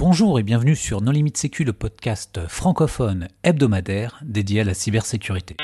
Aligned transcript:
Bonjour 0.00 0.38
et 0.38 0.42
bienvenue 0.42 0.76
sur 0.76 1.02
Non 1.02 1.12
Limite 1.12 1.36
Sécu, 1.36 1.62
le 1.62 1.74
podcast 1.74 2.40
francophone 2.48 3.28
hebdomadaire 3.42 4.18
dédié 4.24 4.62
à 4.62 4.64
la 4.64 4.72
cybersécurité. 4.72 5.58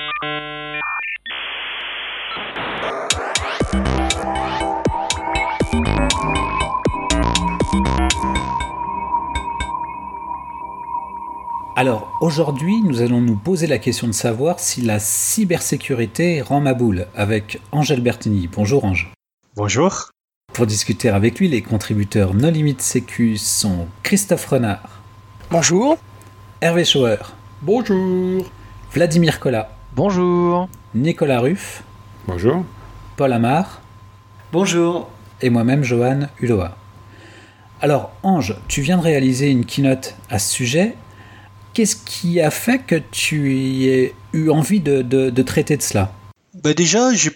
Alors 11.74 12.12
aujourd'hui, 12.20 12.82
nous 12.82 13.00
allons 13.00 13.22
nous 13.22 13.36
poser 13.36 13.66
la 13.66 13.78
question 13.78 14.06
de 14.06 14.12
savoir 14.12 14.60
si 14.60 14.82
la 14.82 14.98
cybersécurité 14.98 16.42
rend 16.42 16.60
ma 16.60 16.74
boule 16.74 17.06
avec 17.14 17.58
Angèle 17.72 18.02
Bertini. 18.02 18.48
Bonjour 18.48 18.84
Ange. 18.84 19.10
Bonjour. 19.56 20.10
Pour 20.56 20.66
discuter 20.66 21.10
avec 21.10 21.38
lui, 21.38 21.48
les 21.48 21.60
contributeurs 21.60 22.32
No 22.32 22.48
Limite 22.48 22.80
Sécu 22.80 23.36
sont 23.36 23.88
Christophe 24.02 24.46
Renard. 24.46 25.02
Bonjour. 25.50 25.98
Hervé 26.62 26.86
Schauer. 26.86 27.18
Bonjour. 27.60 28.50
Vladimir 28.90 29.38
Collat. 29.38 29.70
Bonjour. 29.94 30.70
Nicolas 30.94 31.40
Ruff. 31.40 31.82
Bonjour. 32.26 32.64
Paul 33.18 33.34
Amar. 33.34 33.82
Bonjour. 34.50 35.10
Et 35.42 35.50
moi-même, 35.50 35.84
Johan 35.84 36.20
Uloa. 36.40 36.74
Alors, 37.82 38.12
Ange, 38.22 38.56
tu 38.66 38.80
viens 38.80 38.96
de 38.96 39.02
réaliser 39.02 39.50
une 39.50 39.66
keynote 39.66 40.14
à 40.30 40.38
ce 40.38 40.54
sujet. 40.54 40.94
Qu'est-ce 41.74 41.96
qui 41.96 42.40
a 42.40 42.50
fait 42.50 42.78
que 42.78 42.96
tu 43.10 43.84
aies 43.88 44.14
eu 44.32 44.48
envie 44.48 44.80
de, 44.80 45.02
de 45.02 45.42
traiter 45.42 45.76
de 45.76 45.82
cela? 45.82 46.14
Bah 46.54 46.72
Déjà, 46.72 47.12
j'ai 47.12 47.32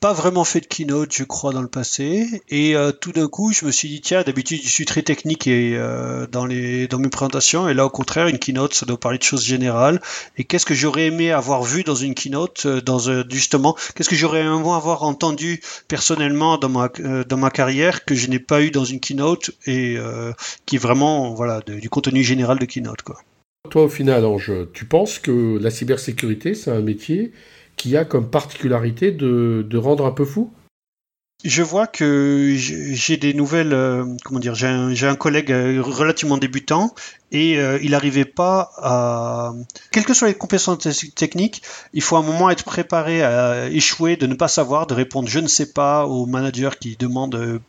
pas 0.00 0.14
vraiment 0.14 0.44
fait 0.44 0.60
de 0.60 0.66
keynote, 0.66 1.14
je 1.14 1.24
crois, 1.24 1.52
dans 1.52 1.60
le 1.60 1.68
passé. 1.68 2.42
Et 2.48 2.74
euh, 2.74 2.90
tout 2.90 3.12
d'un 3.12 3.28
coup, 3.28 3.52
je 3.52 3.66
me 3.66 3.70
suis 3.70 3.88
dit, 3.88 4.00
tiens, 4.00 4.22
d'habitude, 4.22 4.60
je 4.62 4.68
suis 4.68 4.86
très 4.86 5.02
technique 5.02 5.46
et, 5.46 5.76
euh, 5.76 6.26
dans, 6.26 6.46
les, 6.46 6.88
dans 6.88 6.98
mes 6.98 7.10
présentations. 7.10 7.68
Et 7.68 7.74
là, 7.74 7.84
au 7.84 7.90
contraire, 7.90 8.26
une 8.26 8.38
keynote, 8.38 8.72
ça 8.72 8.86
doit 8.86 8.98
parler 8.98 9.18
de 9.18 9.22
choses 9.22 9.44
générales. 9.44 10.00
Et 10.38 10.44
qu'est-ce 10.44 10.64
que 10.64 10.74
j'aurais 10.74 11.06
aimé 11.06 11.30
avoir 11.30 11.62
vu 11.62 11.84
dans 11.84 11.94
une 11.94 12.14
keynote, 12.14 12.64
euh, 12.64 12.80
dans 12.80 12.98
justement, 13.28 13.76
qu'est-ce 13.94 14.08
que 14.08 14.16
j'aurais 14.16 14.40
aimé 14.40 14.48
avoir 14.48 15.02
entendu 15.02 15.60
personnellement 15.86 16.56
dans 16.56 16.68
ma, 16.70 17.50
carrière 17.50 18.04
que 18.04 18.14
je 18.14 18.28
n'ai 18.28 18.38
pas 18.38 18.62
eu 18.62 18.70
dans 18.70 18.84
une 18.84 19.00
keynote 19.00 19.50
et 19.66 19.96
qui 20.66 20.76
est 20.76 20.78
vraiment, 20.78 21.34
voilà, 21.34 21.60
du 21.60 21.90
contenu 21.90 22.22
général 22.22 22.58
de 22.58 22.64
keynote, 22.64 23.02
quoi. 23.02 23.18
Toi, 23.68 23.84
au 23.84 23.88
final, 23.88 24.24
Ange, 24.24 24.52
tu 24.72 24.84
penses 24.86 25.18
que 25.18 25.58
la 25.60 25.70
cybersécurité, 25.70 26.54
c'est 26.54 26.70
un 26.70 26.80
métier 26.80 27.32
qui 27.80 27.96
a 27.96 28.04
comme 28.04 28.28
particularité 28.28 29.10
de, 29.10 29.66
de 29.66 29.78
rendre 29.78 30.04
un 30.04 30.10
peu 30.10 30.26
fou? 30.26 30.52
Je 31.44 31.62
vois 31.62 31.86
que 31.86 32.54
j'ai 32.56 33.16
des 33.16 33.32
nouvelles, 33.32 33.72
euh, 33.72 34.04
comment 34.24 34.40
dire, 34.40 34.54
j'ai 34.54 34.66
un, 34.66 35.16
collègue 35.16 35.52
euh, 35.52 35.80
relativement 35.82 36.36
débutant 36.36 36.94
et 37.32 37.58
euh, 37.58 37.78
il 37.82 37.92
n'arrivait 37.92 38.24
pas 38.24 38.72
à, 38.76 39.52
quelles 39.90 40.04
que 40.04 40.12
soient 40.12 40.28
les 40.28 40.34
compétences 40.34 40.78
techniques, 41.14 41.62
il 41.94 42.02
faut 42.02 42.16
à 42.16 42.18
un 42.18 42.22
moment 42.22 42.50
être 42.50 42.64
préparé 42.64 43.22
à 43.22 43.68
échouer, 43.68 44.16
de 44.16 44.26
ne 44.26 44.34
pas 44.34 44.48
savoir, 44.48 44.86
de 44.86 44.94
répondre 44.94 45.28
je 45.28 45.38
ne 45.38 45.46
sais 45.46 45.72
pas 45.72 46.06
au 46.06 46.26
manager 46.26 46.78
qui 46.78 46.96
demande 46.96 47.60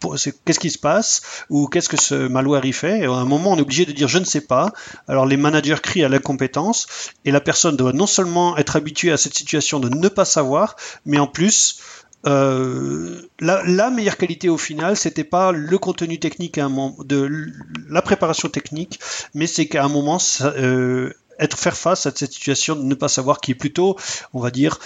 qu'est-ce 0.45 0.59
qui 0.59 0.71
se 0.71 0.79
passe 0.79 1.21
ou 1.49 1.67
qu'est-ce 1.67 1.89
que 1.89 1.97
ce 1.97 2.27
malware 2.27 2.65
y 2.65 2.73
fait. 2.73 3.01
Et 3.01 3.05
à 3.05 3.11
un 3.11 3.25
moment, 3.25 3.51
on 3.51 3.57
est 3.57 3.61
obligé 3.61 3.85
de 3.85 3.91
dire 3.91 4.07
je 4.07 4.17
ne 4.17 4.25
sais 4.25 4.41
pas. 4.41 4.73
Alors 5.07 5.25
les 5.25 5.37
managers 5.37 5.77
crient 5.81 6.03
à 6.03 6.09
l'incompétence 6.09 6.87
et 7.23 7.31
la 7.31 7.41
personne 7.41 7.77
doit 7.77 7.93
non 7.93 8.07
seulement 8.07 8.57
être 8.57 8.75
habituée 8.75 9.11
à 9.11 9.17
cette 9.17 9.35
situation 9.35 9.79
de 9.79 9.89
ne 9.89 10.07
pas 10.07 10.25
savoir, 10.25 10.75
mais 11.05 11.19
en 11.19 11.27
plus 11.27 11.79
euh, 12.27 13.21
la, 13.39 13.89
meilleure 13.89 14.17
qualité 14.17 14.49
au 14.49 14.57
final, 14.57 14.95
c'était 14.95 15.23
pas 15.23 15.51
le 15.51 15.77
contenu 15.77 16.19
technique 16.19 16.59
de 16.59 17.51
la 17.89 18.01
préparation 18.01 18.49
technique, 18.49 18.99
mais 19.33 19.47
c'est 19.47 19.65
qu'à 19.67 19.83
un 19.83 19.89
moment, 19.89 20.19
euh, 20.41 21.11
être 21.39 21.57
faire 21.57 21.77
face 21.77 22.05
à 22.05 22.11
cette 22.15 22.33
situation 22.33 22.75
de 22.75 22.83
ne 22.83 22.93
pas 22.93 23.07
savoir 23.07 23.39
qui 23.41 23.51
est 23.51 23.55
plutôt, 23.55 23.97
on 24.33 24.39
va 24.39 24.51
dire, 24.51 24.79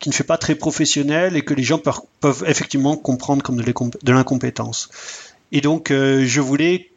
qui 0.00 0.08
ne 0.10 0.14
fait 0.14 0.24
pas 0.24 0.36
très 0.36 0.54
professionnel 0.54 1.36
et 1.36 1.42
que 1.42 1.54
les 1.54 1.62
gens 1.62 1.78
peuvent, 1.78 2.44
effectivement 2.46 2.96
comprendre 2.96 3.42
comme 3.42 3.62
de 3.62 4.12
l'incompétence. 4.12 4.90
Et 5.52 5.60
donc, 5.60 5.90
euh, 5.90 6.24
je 6.26 6.40
voulais 6.40 6.90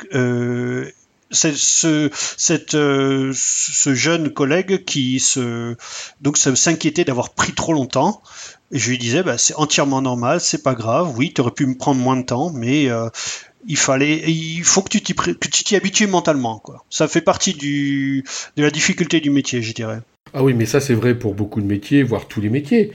ce, 1.31 2.09
ce 2.37 3.93
jeune 3.93 4.33
collègue 4.33 4.83
qui 4.83 5.19
s'inquiétait 5.19 7.05
d'avoir 7.05 7.29
pris 7.29 7.53
trop 7.53 7.73
longtemps 7.73 8.21
et 8.71 8.79
je 8.79 8.89
lui 8.89 8.97
disais, 8.97 9.23
bah, 9.23 9.37
c'est 9.37 9.55
entièrement 9.55 10.01
normal, 10.01 10.41
c'est 10.41 10.63
pas 10.63 10.73
grave. 10.73 11.13
Oui, 11.17 11.31
tu 11.33 11.41
aurais 11.41 11.51
pu 11.51 11.65
me 11.65 11.75
prendre 11.75 12.01
moins 12.01 12.17
de 12.17 12.23
temps, 12.23 12.51
mais 12.51 12.89
euh, 12.89 13.09
il 13.67 13.77
fallait, 13.77 14.29
il 14.29 14.63
faut 14.63 14.81
que 14.81 14.89
tu 14.89 15.01
t'y, 15.01 15.13
que 15.13 15.47
tu 15.47 15.63
t'y 15.63 15.75
habitues 15.75 16.07
mentalement. 16.07 16.59
Quoi. 16.59 16.83
Ça 16.89 17.07
fait 17.07 17.21
partie 17.21 17.53
du, 17.53 18.23
de 18.57 18.63
la 18.63 18.71
difficulté 18.71 19.19
du 19.19 19.29
métier, 19.29 19.61
je 19.61 19.73
dirais. 19.73 20.01
Ah 20.33 20.43
oui, 20.43 20.53
mais 20.53 20.65
ça 20.65 20.79
c'est 20.79 20.95
vrai 20.95 21.17
pour 21.17 21.35
beaucoup 21.35 21.61
de 21.61 21.67
métiers, 21.67 22.03
voire 22.03 22.27
tous 22.27 22.41
les 22.41 22.49
métiers. 22.49 22.91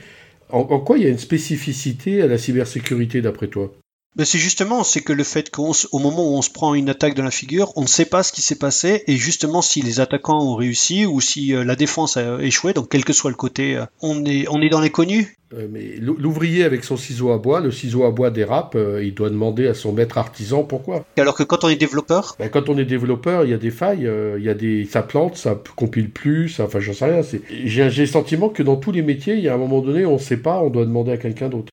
En, 0.49 0.79
quoi 0.79 0.97
il 0.97 1.03
y 1.05 1.07
a 1.07 1.09
une 1.09 1.17
spécificité 1.17 2.21
à 2.21 2.27
la 2.27 2.37
cybersécurité 2.37 3.21
d'après 3.21 3.47
toi? 3.47 3.73
Ben 4.17 4.25
c'est 4.25 4.37
justement, 4.37 4.83
c'est 4.83 4.99
que 4.99 5.13
le 5.13 5.23
fait 5.23 5.49
qu'au 5.49 5.73
moment 5.93 6.29
où 6.29 6.35
on 6.35 6.41
se 6.41 6.49
prend 6.49 6.73
une 6.73 6.89
attaque 6.89 7.15
dans 7.15 7.23
la 7.23 7.31
figure, 7.31 7.71
on 7.77 7.83
ne 7.83 7.87
sait 7.87 8.03
pas 8.03 8.23
ce 8.23 8.33
qui 8.33 8.41
s'est 8.41 8.57
passé 8.57 9.05
et 9.07 9.15
justement 9.15 9.61
si 9.61 9.81
les 9.81 10.01
attaquants 10.01 10.43
ont 10.43 10.55
réussi 10.55 11.05
ou 11.05 11.21
si 11.21 11.55
euh, 11.55 11.63
la 11.63 11.77
défense 11.77 12.17
a 12.17 12.41
échoué, 12.41 12.73
donc 12.73 12.89
quel 12.89 13.05
que 13.05 13.13
soit 13.13 13.31
le 13.31 13.37
côté, 13.37 13.77
euh, 13.77 13.85
on 14.01 14.25
est 14.25 14.49
on 14.49 14.61
est 14.61 14.67
dans 14.67 14.81
l'inconnu. 14.81 15.37
Euh, 15.53 15.67
mais 15.69 15.95
l'ouvrier 15.99 16.63
avec 16.63 16.83
son 16.83 16.97
ciseau 16.97 17.31
à 17.31 17.37
bois, 17.37 17.59
le 17.59 17.71
ciseau 17.71 18.05
à 18.05 18.11
bois 18.11 18.29
dérape, 18.29 18.77
il 19.01 19.13
doit 19.13 19.29
demander 19.29 19.67
à 19.67 19.73
son 19.73 19.91
maître 19.91 20.17
artisan 20.17 20.63
pourquoi. 20.63 21.05
Alors 21.17 21.35
que 21.35 21.43
quand 21.43 21.63
on 21.63 21.69
est 21.69 21.75
développeur? 21.75 22.35
Ben, 22.39 22.49
Quand 22.49 22.69
on 22.69 22.77
est 22.77 22.85
développeur, 22.85 23.43
il 23.43 23.51
y 23.51 23.53
a 23.53 23.57
des 23.57 23.71
failles, 23.71 24.09
il 24.37 24.43
y 24.43 24.49
a 24.49 24.53
des, 24.53 24.85
ça 24.85 25.01
plante, 25.01 25.35
ça 25.35 25.61
compile 25.75 26.09
plus, 26.09 26.49
ça, 26.49 26.65
enfin 26.65 26.79
j'en 26.79 26.93
sais 26.93 27.05
rien. 27.05 27.21
J'ai 27.65 27.89
le 27.89 28.05
sentiment 28.05 28.49
que 28.49 28.63
dans 28.63 28.77
tous 28.77 28.91
les 28.91 29.01
métiers, 29.01 29.35
il 29.35 29.41
y 29.41 29.49
a 29.49 29.53
un 29.53 29.57
moment 29.57 29.81
donné, 29.81 30.05
on 30.05 30.13
ne 30.13 30.19
sait 30.19 30.37
pas, 30.37 30.61
on 30.61 30.69
doit 30.69 30.85
demander 30.85 31.11
à 31.11 31.17
quelqu'un 31.17 31.49
d'autre. 31.49 31.71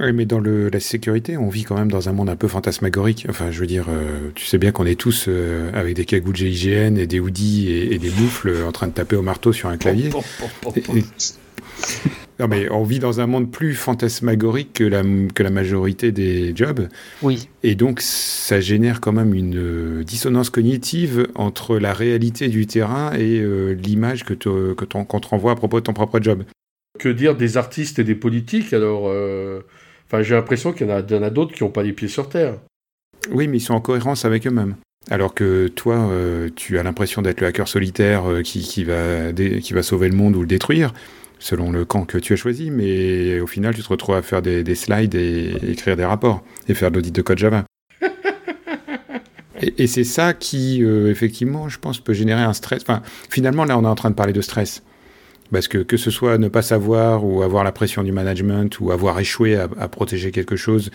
Oui, 0.00 0.12
mais 0.12 0.26
dans 0.26 0.40
le, 0.40 0.70
la 0.70 0.80
sécurité, 0.80 1.36
on 1.36 1.48
vit 1.48 1.62
quand 1.62 1.76
même 1.76 1.90
dans 1.90 2.08
un 2.08 2.12
monde 2.12 2.28
un 2.28 2.36
peu 2.36 2.48
fantasmagorique. 2.48 3.26
Enfin, 3.28 3.50
je 3.50 3.60
veux 3.60 3.66
dire, 3.66 3.86
euh, 3.88 4.30
tu 4.34 4.44
sais 4.44 4.58
bien 4.58 4.72
qu'on 4.72 4.86
est 4.86 4.98
tous 4.98 5.26
euh, 5.28 5.70
avec 5.72 5.94
des 5.94 6.04
cagoules 6.04 6.34
GIGN 6.34 6.96
et 6.96 7.06
des 7.06 7.20
hoodies 7.20 7.70
et, 7.70 7.98
des 7.98 8.10
moufles 8.10 8.64
en 8.66 8.72
train 8.72 8.88
de 8.88 8.92
taper 8.92 9.14
au 9.14 9.22
marteau 9.22 9.52
sur 9.52 9.68
un 9.68 9.76
clavier. 9.76 10.10
non, 12.40 12.48
mais 12.48 12.70
on 12.70 12.82
vit 12.82 12.98
dans 12.98 13.20
un 13.20 13.26
monde 13.26 13.50
plus 13.50 13.74
fantasmagorique 13.74 14.74
que 14.74 14.84
la, 14.84 15.02
que 15.34 15.42
la 15.42 15.50
majorité 15.50 16.12
des 16.12 16.54
jobs. 16.54 16.88
Oui. 17.22 17.48
Et 17.62 17.74
donc, 17.74 18.00
ça 18.00 18.60
génère 18.60 19.00
quand 19.00 19.12
même 19.12 19.34
une 19.34 19.56
euh, 19.56 20.04
dissonance 20.04 20.50
cognitive 20.50 21.28
entre 21.34 21.78
la 21.78 21.92
réalité 21.92 22.48
du 22.48 22.66
terrain 22.66 23.12
et 23.14 23.44
l'image 23.74 24.24
que, 24.24 24.34
que 24.34 24.84
qu'on 24.84 25.20
te 25.20 25.28
renvoie 25.28 25.52
à 25.52 25.56
propos 25.56 25.80
de 25.80 25.84
ton 25.84 25.92
propre 25.92 26.20
job. 26.20 26.44
Que 26.98 27.08
dire 27.08 27.36
des 27.36 27.56
artistes 27.56 27.98
et 27.98 28.04
des 28.04 28.14
politiques 28.14 28.72
alors 28.72 29.10
Enfin, 30.06 30.22
j'ai 30.22 30.34
l'impression 30.34 30.72
qu'il 30.72 30.86
y 30.86 30.90
en 30.90 31.22
a, 31.22 31.30
d'autres 31.30 31.54
qui 31.54 31.62
n'ont 31.62 31.70
pas 31.70 31.82
les 31.82 31.92
pieds 31.92 32.08
sur 32.08 32.28
terre. 32.28 32.54
Oui, 33.30 33.48
mais 33.48 33.58
ils 33.58 33.60
sont 33.60 33.74
en 33.74 33.80
cohérence 33.80 34.24
avec 34.24 34.46
eux-mêmes. 34.46 34.76
Alors 35.10 35.34
que 35.34 35.68
toi, 35.68 35.96
euh, 35.96 36.48
tu 36.54 36.78
as 36.78 36.82
l'impression 36.82 37.20
d'être 37.22 37.40
le 37.40 37.48
hacker 37.48 37.68
solitaire 37.68 38.30
euh, 38.30 38.42
qui, 38.42 38.84
va 38.84 39.32
qui 39.32 39.72
va 39.72 39.82
sauver 39.82 40.08
le 40.08 40.16
monde 40.16 40.36
ou 40.36 40.40
le 40.40 40.46
détruire, 40.46 40.94
selon 41.44 41.70
le 41.70 41.84
camp 41.84 42.06
que 42.06 42.16
tu 42.16 42.32
as 42.32 42.36
choisi, 42.36 42.70
mais 42.70 43.38
au 43.38 43.46
final, 43.46 43.74
tu 43.74 43.82
te 43.82 43.88
retrouves 43.88 44.14
à 44.14 44.22
faire 44.22 44.40
des, 44.40 44.74
slides 44.74 45.14
et, 45.14 45.54
écrire 45.68 45.94
des 45.94 46.04
rapports 46.06 46.42
et 46.68 46.74
faire 46.74 46.90
de 46.90 46.96
l'audit 46.96 47.14
de 47.14 47.20
code 47.20 47.36
Java. 47.36 47.66
et, 49.60 49.86
c'est 49.86 50.04
ça 50.04 50.32
qui, 50.32 50.82
euh, 50.82 51.10
effectivement, 51.10 51.68
je 51.68 51.78
pense, 51.78 52.00
peut 52.00 52.14
générer 52.14 52.40
un 52.40 52.54
stress. 52.54 52.80
Enfin, 52.80 53.02
finalement, 53.28 53.66
là, 53.66 53.76
on 53.76 53.84
est 53.84 53.88
en 53.88 53.94
train 53.94 54.08
de 54.08 54.14
parler 54.14 54.32
de 54.32 54.40
stress. 54.40 54.82
Parce 55.52 55.68
que 55.68 55.76
que 55.76 55.98
ce 55.98 56.10
soit 56.10 56.38
ne 56.38 56.48
pas 56.48 56.62
savoir 56.62 57.26
ou 57.26 57.42
avoir 57.42 57.62
la 57.62 57.72
pression 57.72 58.02
du 58.02 58.10
management 58.10 58.80
ou 58.80 58.90
avoir 58.90 59.20
échoué 59.20 59.54
à, 59.56 59.88
protéger 59.88 60.30
quelque 60.30 60.56
chose 60.56 60.90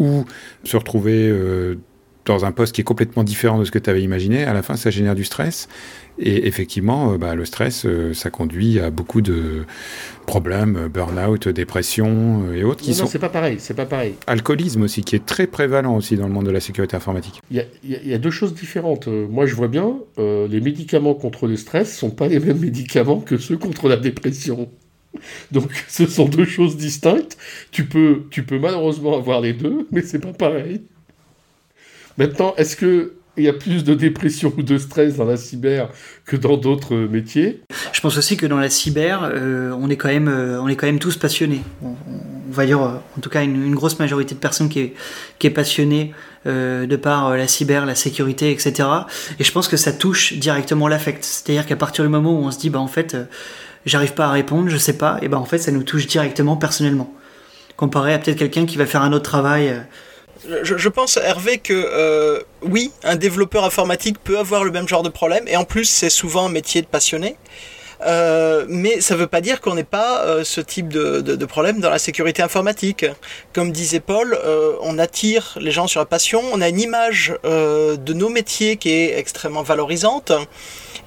ou 0.00 0.24
se 0.64 0.76
retrouver 0.76 1.28
euh, 1.28 1.76
dans 2.24 2.44
un 2.44 2.52
poste 2.52 2.74
qui 2.74 2.80
est 2.80 2.84
complètement 2.84 3.24
différent 3.24 3.58
de 3.58 3.64
ce 3.64 3.70
que 3.70 3.78
tu 3.78 3.90
avais 3.90 4.02
imaginé, 4.02 4.44
à 4.44 4.52
la 4.52 4.62
fin 4.62 4.76
ça 4.76 4.90
génère 4.90 5.14
du 5.14 5.24
stress. 5.24 5.68
Et 6.18 6.46
effectivement, 6.46 7.12
euh, 7.12 7.18
bah, 7.18 7.34
le 7.34 7.44
stress, 7.44 7.86
euh, 7.86 8.12
ça 8.12 8.30
conduit 8.30 8.78
à 8.78 8.90
beaucoup 8.90 9.22
de 9.22 9.64
problèmes, 10.26 10.76
euh, 10.76 10.88
burn-out, 10.88 11.48
dépression 11.48 12.52
et 12.52 12.64
autres. 12.64 12.82
Qui 12.82 12.90
non, 12.90 12.96
sont... 12.96 13.06
c'est 13.06 13.18
pas 13.18 13.30
pareil, 13.30 13.56
c'est 13.58 13.74
pas 13.74 13.86
pareil. 13.86 14.14
Alcoolisme 14.26 14.82
aussi, 14.82 15.02
qui 15.02 15.16
est 15.16 15.24
très 15.24 15.46
prévalent 15.46 15.96
aussi 15.96 16.16
dans 16.16 16.26
le 16.26 16.32
monde 16.32 16.46
de 16.46 16.50
la 16.50 16.60
sécurité 16.60 16.96
informatique. 16.96 17.40
Il 17.50 17.64
y 17.82 18.14
a, 18.14 18.18
deux 18.18 18.30
choses 18.30 18.54
différentes. 18.54 19.08
Moi, 19.08 19.46
je 19.46 19.54
vois 19.54 19.68
bien, 19.68 19.96
les 20.18 20.60
médicaments 20.60 21.14
contre 21.14 21.46
le 21.46 21.56
stress 21.56 21.96
sont 21.96 22.10
pas 22.10 22.28
les 22.28 22.38
mêmes 22.38 22.58
médicaments 22.60 23.20
que 23.20 23.38
ceux 23.38 23.56
contre 23.56 23.88
la 23.88 23.96
dépression. 23.96 24.70
Donc, 25.52 25.70
ce 25.88 26.06
sont 26.06 26.26
deux 26.28 26.44
choses 26.44 26.76
distinctes. 26.76 27.36
Tu 27.70 27.84
peux, 27.84 28.24
tu 28.30 28.42
peux 28.44 28.58
malheureusement 28.58 29.16
avoir 29.16 29.40
les 29.40 29.52
deux, 29.52 29.88
mais 29.90 30.02
c'est 30.02 30.20
pas 30.20 30.32
pareil. 30.32 30.82
Maintenant, 32.18 32.54
est-ce 32.56 32.76
que 32.76 33.14
il 33.38 33.44
y 33.44 33.48
a 33.48 33.54
plus 33.54 33.82
de 33.82 33.94
dépression 33.94 34.52
ou 34.58 34.62
de 34.62 34.76
stress 34.76 35.16
dans 35.16 35.24
la 35.24 35.38
cyber 35.38 35.88
que 36.26 36.36
dans 36.36 36.58
d'autres 36.58 36.94
métiers? 36.94 37.62
Je 37.92 38.00
pense 38.02 38.18
aussi 38.18 38.36
que 38.36 38.44
dans 38.44 38.58
la 38.58 38.68
cyber, 38.68 39.22
euh, 39.22 39.70
on, 39.72 39.88
est 39.88 39.96
quand 39.96 40.08
même, 40.08 40.28
euh, 40.28 40.60
on 40.60 40.68
est 40.68 40.76
quand 40.76 40.84
même 40.86 40.98
tous 40.98 41.16
passionnés. 41.16 41.62
On, 41.82 41.94
va 42.50 42.66
dire 42.66 42.80
en 42.80 43.20
tout 43.22 43.30
cas 43.30 43.42
une, 43.42 43.74
grosse 43.74 43.98
majorité 43.98 44.34
de 44.34 44.40
personnes 44.40 44.68
qui 44.68 44.80
est, 44.80 44.94
qui 45.38 45.46
est 45.46 45.50
passionnée 45.50 46.12
de 46.44 46.96
par 46.96 47.34
la 47.34 47.48
cyber, 47.48 47.86
la 47.86 47.94
sécurité, 47.94 48.50
etc. 48.50 48.86
Et 49.38 49.44
je 49.44 49.52
pense 49.52 49.68
que 49.68 49.78
ça 49.78 49.90
touche 49.90 50.34
directement 50.34 50.86
l'affect. 50.86 51.24
C'est-à-dire 51.24 51.64
qu'à 51.64 51.76
partir 51.76 52.04
du 52.04 52.10
moment 52.10 52.38
où 52.38 52.44
on 52.44 52.50
se 52.50 52.58
dit, 52.58 52.68
bah 52.68 52.80
en 52.80 52.88
fait, 52.88 53.16
j'arrive 53.86 54.12
pas 54.12 54.26
à 54.26 54.30
répondre, 54.30 54.68
je 54.68 54.76
sais 54.76 54.98
pas, 54.98 55.18
et 55.22 55.28
ben 55.28 55.38
en 55.38 55.46
fait, 55.46 55.58
ça 55.58 55.72
nous 55.72 55.82
touche 55.82 56.06
directement 56.06 56.56
personnellement. 56.56 57.14
Comparé 57.76 58.12
à 58.12 58.18
peut-être 58.18 58.36
quelqu'un 58.36 58.66
qui 58.66 58.76
va 58.76 58.84
faire 58.84 59.02
un 59.02 59.14
autre 59.14 59.24
travail 59.24 59.74
je, 60.62 60.88
pense, 60.88 61.16
Hervé, 61.16 61.58
que 61.58 61.72
euh, 61.72 62.40
oui, 62.62 62.92
un 63.04 63.16
développeur 63.16 63.64
informatique 63.64 64.16
peut 64.22 64.38
avoir 64.38 64.64
le 64.64 64.70
même 64.70 64.88
genre 64.88 65.02
de 65.02 65.08
problème, 65.08 65.44
et 65.46 65.56
en 65.56 65.64
plus, 65.64 65.84
c'est 65.84 66.10
souvent 66.10 66.46
un 66.46 66.50
métier 66.50 66.82
de 66.82 66.86
passionné. 66.86 67.36
Euh, 68.04 68.64
mais 68.68 69.00
ça 69.00 69.14
ne 69.14 69.20
veut 69.20 69.28
pas 69.28 69.40
dire 69.40 69.60
qu'on 69.60 69.76
n'ait 69.76 69.84
pas 69.84 70.24
euh, 70.24 70.42
ce 70.42 70.60
type 70.60 70.88
de, 70.88 71.44
problème 71.44 71.80
dans 71.80 71.90
la 71.90 72.00
sécurité 72.00 72.42
informatique. 72.42 73.06
Comme 73.52 73.70
disait 73.70 74.00
Paul, 74.00 74.36
on 74.80 74.98
attire 74.98 75.56
les 75.60 75.70
gens 75.70 75.86
sur 75.86 76.00
la 76.00 76.06
passion, 76.06 76.42
on 76.52 76.60
a 76.60 76.68
une 76.68 76.80
image 76.80 77.34
de 77.44 78.12
nos 78.12 78.28
métiers 78.28 78.76
qui 78.76 78.90
est 78.90 79.18
extrêmement 79.18 79.62
valorisante 79.62 80.32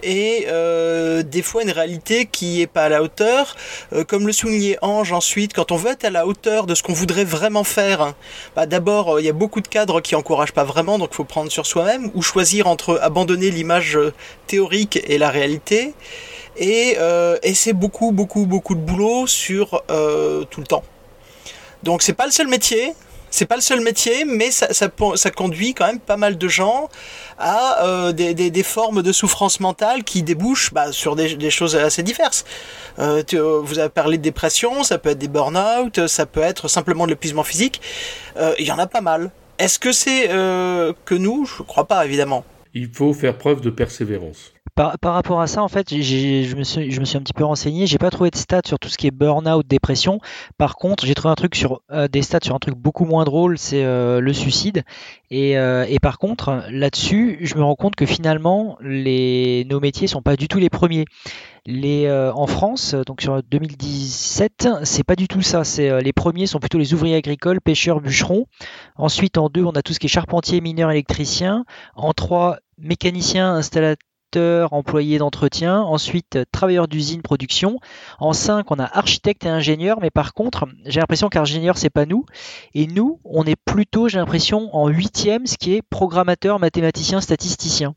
et 0.05 0.45
euh, 0.47 1.23
des 1.23 1.41
fois 1.41 1.63
une 1.63 1.71
réalité 1.71 2.27
qui 2.27 2.61
est 2.61 2.67
pas 2.67 2.83
à 2.83 2.89
la 2.89 3.01
hauteur. 3.01 3.55
Euh, 3.91 4.03
comme 4.03 4.27
le 4.27 4.31
soulignait 4.31 4.77
Ange 4.81 5.11
ensuite, 5.11 5.53
quand 5.53 5.71
on 5.71 5.75
veut 5.75 5.91
être 5.91 6.05
à 6.05 6.11
la 6.11 6.27
hauteur 6.27 6.67
de 6.67 6.75
ce 6.75 6.83
qu'on 6.83 6.93
voudrait 6.93 7.25
vraiment 7.25 7.63
faire, 7.63 8.13
bah 8.55 8.67
d'abord 8.67 9.15
euh, 9.15 9.21
il 9.21 9.25
y 9.25 9.29
a 9.29 9.33
beaucoup 9.33 9.61
de 9.61 9.67
cadres 9.67 9.99
qui 9.99 10.15
encouragent 10.15 10.53
pas 10.53 10.63
vraiment, 10.63 10.99
donc 10.99 11.09
il 11.11 11.15
faut 11.15 11.23
prendre 11.23 11.51
sur 11.51 11.65
soi-même 11.65 12.11
ou 12.13 12.21
choisir 12.21 12.67
entre 12.67 12.99
abandonner 13.01 13.49
l'image 13.49 13.97
théorique 14.47 15.01
et 15.07 15.17
la 15.17 15.29
réalité. 15.29 15.93
Et, 16.57 16.97
et 17.43 17.53
c'est 17.53 17.73
beaucoup 17.73 18.13
beaucoup 18.13 18.45
beaucoup 18.45 18.75
de 18.75 18.79
boulot 18.79 19.27
sur 19.27 19.83
tout 20.49 20.61
le 20.61 20.65
temps. 20.65 20.83
Donc 21.83 22.01
c'est 22.01 22.13
pas 22.13 22.25
le 22.25 22.31
seul 22.31 22.47
métier, 22.47 22.93
c'est 23.35 23.45
pas 23.45 23.55
le 23.55 23.61
seul 23.61 23.81
métier, 23.81 24.23
mais 24.23 24.49
ça, 24.49 24.89
conduit 25.35 25.73
quand 25.73 25.87
même 25.87 25.99
pas 25.99 26.15
mal 26.15 26.37
de 26.37 26.47
gens 26.47 26.89
à 27.37 27.85
euh, 27.85 28.13
des, 28.13 28.63
formes 28.63 29.03
de 29.03 29.11
souffrance 29.11 29.59
mentale 29.59 30.05
qui 30.05 30.23
débouchent 30.23 30.73
bah, 30.73 30.93
sur 30.93 31.17
des, 31.17 31.35
des, 31.35 31.49
choses 31.49 31.75
assez 31.75 32.01
diverses. 32.01 32.45
Euh, 32.97 33.23
euh, 33.33 33.59
vous 33.61 33.79
avez 33.79 33.89
parlé 33.89 34.17
de 34.17 34.23
dépression, 34.23 34.83
ça 34.83 34.97
peut 34.97 35.09
être 35.09 35.17
des 35.17 35.27
burn-out, 35.27 36.07
ça 36.07 36.25
peut 36.25 36.39
être 36.41 36.69
simplement 36.69 37.05
de 37.05 37.11
l'épuisement 37.11 37.43
physique. 37.43 37.81
Il 38.57 38.65
y 38.65 38.71
en 38.71 38.79
a 38.79 38.87
pas 38.87 39.01
mal. 39.01 39.31
Est-ce 39.59 39.79
que 39.79 39.91
c'est 39.91 40.27
que 40.27 41.15
nous? 41.15 41.45
Je 41.45 41.63
crois 41.63 41.87
pas, 41.87 42.05
évidemment. 42.05 42.45
Il 42.73 42.89
faut 42.89 43.13
faire 43.13 43.37
preuve 43.37 43.61
de 43.61 43.69
persévérance. 43.69 44.54
Par, 44.75 44.97
rapport 45.01 45.39
à 45.39 45.47
ça, 45.47 45.63
en 45.63 45.69
fait, 45.69 45.89
je, 45.95 46.55
me 46.57 46.63
suis, 46.65 47.17
un 47.17 47.21
petit 47.21 47.31
peu 47.31 47.45
renseigné. 47.45 47.87
J'ai 47.87 47.97
pas 47.97 48.09
trouvé 48.09 48.29
de 48.29 48.35
stats 48.35 48.59
sur 48.65 48.77
tout 48.77 48.89
ce 48.89 48.97
qui 48.97 49.07
est 49.07 49.11
burn-out, 49.11 49.65
dépression. 49.65 50.19
Par 50.57 50.75
contre, 50.75 51.05
j'ai 51.05 51.15
trouvé 51.15 51.31
un 51.31 51.35
truc 51.35 51.55
sur 51.55 51.79
euh, 51.91 52.09
des 52.09 52.21
stats 52.21 52.39
sur 52.43 52.55
un 52.55 52.59
truc 52.59 52.75
beaucoup 52.75 53.05
moins 53.05 53.23
drôle, 53.23 53.57
c'est 53.57 53.85
euh, 53.85 54.19
le 54.19 54.33
suicide. 54.33 54.83
Et, 55.31 55.57
euh, 55.57 55.85
et 55.87 55.99
par 55.99 56.17
contre, 56.17 56.65
là-dessus, 56.69 57.37
je 57.39 57.55
me 57.55 57.63
rends 57.63 57.75
compte 57.75 57.95
que 57.95 58.05
finalement, 58.05 58.77
nos 58.81 59.79
métiers 59.79 60.07
sont 60.07 60.21
pas 60.21 60.35
du 60.35 60.49
tout 60.49 60.59
les 60.59 60.69
premiers. 60.69 61.05
En 61.67 62.45
France, 62.45 62.93
donc 62.93 63.21
sur 63.21 63.41
2017, 63.41 64.67
c'est 64.83 65.03
pas 65.03 65.15
du 65.15 65.27
tout 65.27 65.41
ça. 65.41 65.63
C'est 65.63 66.01
les 66.01 66.13
premiers 66.13 66.45
sont 66.45 66.59
plutôt 66.59 66.77
les 66.77 66.93
ouvriers 66.93 67.15
agricoles, 67.15 67.59
pêcheurs, 67.59 68.01
bûcherons. 68.01 68.45
Ensuite, 68.97 69.37
en 69.39 69.49
deux, 69.49 69.63
on 69.63 69.71
a 69.71 69.81
tout 69.81 69.93
ce 69.93 69.99
qui 69.99 70.05
est 70.05 70.09
charpentier, 70.09 70.61
mineur, 70.61 70.91
électricien. 70.91 71.65
En 71.95 72.13
trois, 72.13 72.57
mécanicien, 72.77 73.55
employés 74.37 75.17
d'entretien, 75.17 75.81
ensuite 75.81 76.39
travailleurs 76.51 76.87
d'usine, 76.87 77.21
production. 77.21 77.77
En 78.19 78.33
5, 78.33 78.69
on 78.71 78.79
a 78.79 78.85
architecte 78.85 79.45
et 79.45 79.49
ingénieur, 79.49 79.99
mais 80.01 80.09
par 80.09 80.33
contre, 80.33 80.67
j'ai 80.85 80.99
l'impression 80.99 81.29
qu'ingénieur, 81.29 81.77
c'est 81.77 81.89
pas 81.89 82.05
nous. 82.05 82.25
Et 82.73 82.87
nous, 82.87 83.19
on 83.23 83.43
est 83.45 83.55
plutôt, 83.55 84.07
j'ai 84.07 84.17
l'impression, 84.17 84.75
en 84.75 84.87
huitième, 84.87 85.47
ce 85.47 85.57
qui 85.57 85.73
est 85.73 85.81
programmateur, 85.81 86.59
mathématicien, 86.59 87.21
statisticien. 87.21 87.95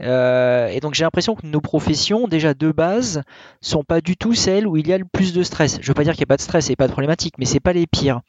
Euh, 0.00 0.68
et 0.68 0.80
donc 0.80 0.94
j'ai 0.94 1.04
l'impression 1.04 1.34
que 1.34 1.46
nos 1.46 1.60
professions, 1.60 2.28
déjà 2.28 2.54
de 2.54 2.70
base, 2.70 3.22
sont 3.60 3.82
pas 3.82 4.00
du 4.00 4.16
tout 4.16 4.34
celles 4.34 4.66
où 4.66 4.76
il 4.76 4.86
y 4.86 4.92
a 4.92 4.98
le 4.98 5.04
plus 5.04 5.32
de 5.32 5.42
stress. 5.42 5.78
Je 5.80 5.88
veux 5.88 5.94
pas 5.94 6.04
dire 6.04 6.12
qu'il 6.12 6.20
n'y 6.20 6.28
a 6.28 6.32
pas 6.34 6.36
de 6.36 6.42
stress 6.42 6.70
et 6.70 6.76
pas 6.76 6.86
de 6.86 6.92
problématique, 6.92 7.34
mais 7.38 7.44
c'est 7.44 7.60
pas 7.60 7.72
les 7.72 7.86
pires. 7.86 8.20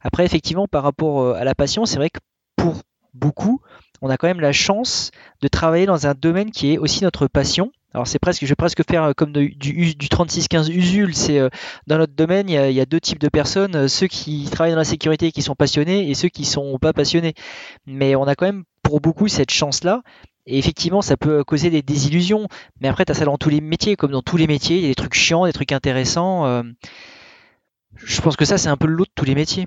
Après, 0.00 0.24
effectivement, 0.24 0.66
par 0.66 0.82
rapport 0.82 1.20
euh, 1.20 1.34
à 1.34 1.44
la 1.44 1.54
passion, 1.54 1.84
c'est 1.84 1.96
vrai 1.96 2.10
que 2.10 2.20
pour 2.56 2.82
beaucoup, 3.14 3.60
on 4.02 4.10
a 4.10 4.16
quand 4.16 4.28
même 4.28 4.40
la 4.40 4.52
chance 4.52 5.10
de 5.42 5.48
travailler 5.48 5.86
dans 5.86 6.06
un 6.06 6.14
domaine 6.14 6.50
qui 6.50 6.72
est 6.72 6.78
aussi 6.78 7.02
notre 7.04 7.26
passion. 7.26 7.72
Alors 7.94 8.06
c'est 8.06 8.18
presque, 8.18 8.44
je 8.44 8.48
vais 8.48 8.54
presque 8.54 8.86
faire 8.88 9.02
euh, 9.02 9.12
comme 9.12 9.32
du, 9.32 9.48
du, 9.56 9.94
36-15 9.94 10.70
usul. 10.70 11.12
Euh, 11.30 11.48
dans 11.86 11.98
notre 11.98 12.12
domaine, 12.12 12.48
il 12.48 12.72
y, 12.72 12.80
a, 12.80 12.86
deux 12.86 13.00
types 13.00 13.18
de 13.18 13.28
personnes 13.28 13.74
euh, 13.74 13.88
ceux 13.88 14.06
qui 14.08 14.46
travaillent 14.50 14.72
dans 14.72 14.78
la 14.78 14.84
sécurité 14.84 15.26
et 15.26 15.32
qui 15.32 15.42
sont 15.42 15.54
passionnés 15.54 16.10
et 16.10 16.14
ceux 16.14 16.28
qui 16.28 16.44
sont 16.44 16.78
pas 16.78 16.92
passionnés. 16.92 17.34
Mais 17.86 18.14
on 18.14 18.24
a 18.24 18.34
quand 18.34 18.46
même 18.46 18.64
pour 18.82 19.00
beaucoup 19.00 19.26
cette 19.28 19.50
chance-là. 19.50 20.02
Et 20.46 20.58
effectivement, 20.58 21.02
ça 21.02 21.16
peut 21.16 21.44
causer 21.44 21.70
des 21.70 21.82
désillusions. 21.82 22.46
Mais 22.80 22.88
après, 22.88 23.04
tu 23.04 23.12
as 23.12 23.14
ça 23.14 23.24
dans 23.24 23.36
tous 23.36 23.50
les 23.50 23.60
métiers, 23.60 23.96
comme 23.96 24.12
dans 24.12 24.22
tous 24.22 24.36
les 24.36 24.46
métiers, 24.46 24.76
il 24.76 24.82
y 24.82 24.86
a 24.86 24.88
des 24.88 24.94
trucs 24.94 25.14
chiants, 25.14 25.44
des 25.44 25.52
trucs 25.52 25.72
intéressants. 25.72 26.62
je 27.96 28.20
pense 28.22 28.36
que 28.36 28.46
ça, 28.46 28.56
c'est 28.56 28.70
un 28.70 28.78
peu 28.78 28.86
le 28.86 28.96
de 28.96 29.10
tous 29.14 29.26
les 29.26 29.34
métiers. 29.34 29.66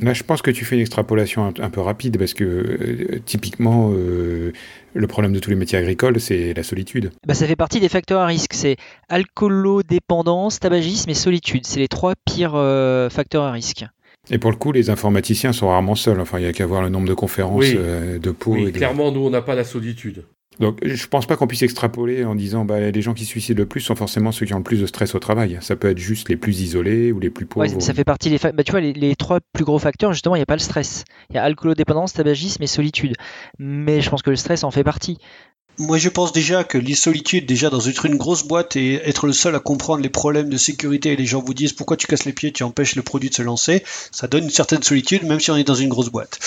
Là, 0.00 0.14
je 0.14 0.22
pense 0.22 0.42
que 0.42 0.50
tu 0.50 0.64
fais 0.64 0.76
une 0.76 0.80
extrapolation 0.80 1.52
un, 1.58 1.70
peu 1.70 1.80
rapide 1.80 2.18
parce 2.18 2.34
que 2.34 2.44
euh, 2.44 3.20
typiquement, 3.24 3.90
euh, 3.92 4.52
le 4.94 5.06
problème 5.06 5.32
de 5.32 5.38
tous 5.38 5.50
les 5.50 5.56
métiers 5.56 5.78
agricoles, 5.78 6.20
c'est 6.20 6.54
la 6.54 6.62
solitude. 6.62 7.12
Bah, 7.26 7.34
ça 7.34 7.46
fait 7.46 7.56
partie 7.56 7.80
des 7.80 7.88
facteurs 7.88 8.20
à 8.20 8.26
risque. 8.26 8.54
C'est 8.54 8.76
alcoolodépendance, 9.08 10.60
tabagisme 10.60 11.10
et 11.10 11.14
solitude. 11.14 11.66
C'est 11.66 11.80
les 11.80 11.88
trois 11.88 12.14
pires 12.24 12.54
euh, 12.54 13.10
facteurs 13.10 13.44
à 13.44 13.52
risque. 13.52 13.84
Et 14.30 14.38
pour 14.38 14.50
le 14.50 14.56
coup, 14.56 14.72
les 14.72 14.90
informaticiens 14.90 15.52
sont 15.52 15.68
rarement 15.68 15.94
seuls. 15.94 16.20
Enfin, 16.20 16.38
il 16.38 16.42
n'y 16.42 16.48
a 16.48 16.52
qu'à 16.52 16.66
voir 16.66 16.82
le 16.82 16.88
nombre 16.88 17.08
de 17.08 17.14
conférences 17.14 17.70
de 17.70 18.30
peau. 18.30 18.52
Oui, 18.52 18.72
clairement, 18.72 19.12
nous, 19.12 19.20
on 19.20 19.30
n'a 19.30 19.42
pas 19.42 19.54
la 19.54 19.64
solitude. 19.64 20.24
Donc 20.60 20.78
je 20.82 21.06
pense 21.06 21.26
pas 21.26 21.36
qu'on 21.36 21.46
puisse 21.46 21.62
extrapoler 21.62 22.24
en 22.24 22.34
disant 22.34 22.64
bah, 22.66 22.78
les 22.78 23.02
gens 23.02 23.14
qui 23.14 23.24
se 23.24 23.30
suicident 23.30 23.58
le 23.58 23.66
plus 23.66 23.80
sont 23.80 23.96
forcément 23.96 24.30
ceux 24.30 24.44
qui 24.44 24.52
ont 24.52 24.58
le 24.58 24.62
plus 24.62 24.80
de 24.80 24.86
stress 24.86 25.14
au 25.14 25.18
travail. 25.18 25.58
Ça 25.62 25.74
peut 25.74 25.88
être 25.88 25.98
juste 25.98 26.28
les 26.28 26.36
plus 26.36 26.60
isolés 26.60 27.12
ou 27.12 27.18
les 27.18 27.30
plus 27.30 27.46
pauvres. 27.46 27.80
ça 27.80 27.94
fait 27.94 28.04
partie 28.04 28.28
des 28.30 28.38
bah, 28.38 28.62
tu 28.62 28.70
vois 28.70 28.80
les, 28.80 29.16
trois 29.16 29.40
plus 29.52 29.64
gros 29.64 29.78
facteurs 29.78 30.12
justement 30.12 30.36
il 30.36 30.38
n'y 30.38 30.42
a 30.42 30.46
pas 30.46 30.56
le 30.56 30.60
stress. 30.60 31.04
Il 31.30 31.36
y 31.36 31.38
a 31.38 31.42
alcoolodépendance, 31.44 32.12
tabagisme 32.12 32.62
et 32.62 32.66
solitude. 32.66 33.14
Mais 33.58 34.02
je 34.02 34.10
pense 34.10 34.22
que 34.22 34.30
le 34.30 34.36
stress 34.36 34.62
en 34.62 34.70
fait 34.70 34.84
partie. 34.84 35.18
Moi, 35.78 35.96
je 35.96 36.10
pense 36.10 36.32
déjà 36.32 36.62
que 36.62 36.76
les 36.76 36.94
solitudes, 36.94 37.46
déjà 37.46 37.70
dans 37.70 37.80
être 37.80 38.04
une 38.04 38.16
grosse 38.16 38.46
boîte 38.46 38.76
et 38.76 38.96
être 39.08 39.26
le 39.26 39.32
seul 39.32 39.54
à 39.54 39.60
comprendre 39.60 40.02
les 40.02 40.10
problèmes 40.10 40.50
de 40.50 40.58
sécurité 40.58 41.12
et 41.12 41.16
les 41.16 41.24
gens 41.24 41.40
vous 41.40 41.54
disent 41.54 41.72
pourquoi 41.72 41.96
tu 41.96 42.06
casses 42.06 42.26
les 42.26 42.34
pieds, 42.34 42.52
tu 42.52 42.64
empêches 42.64 42.96
le 42.96 43.02
produit 43.02 43.30
de 43.30 43.34
se 43.34 43.40
lancer, 43.40 43.82
ça 44.12 44.28
donne 44.28 44.44
une 44.44 44.50
certaine 44.50 44.82
solitude, 44.82 45.22
même 45.22 45.40
si 45.40 45.50
on 45.50 45.56
est 45.56 45.64
dans 45.64 45.74
une 45.74 45.88
grosse 45.88 46.10
boîte. 46.10 46.38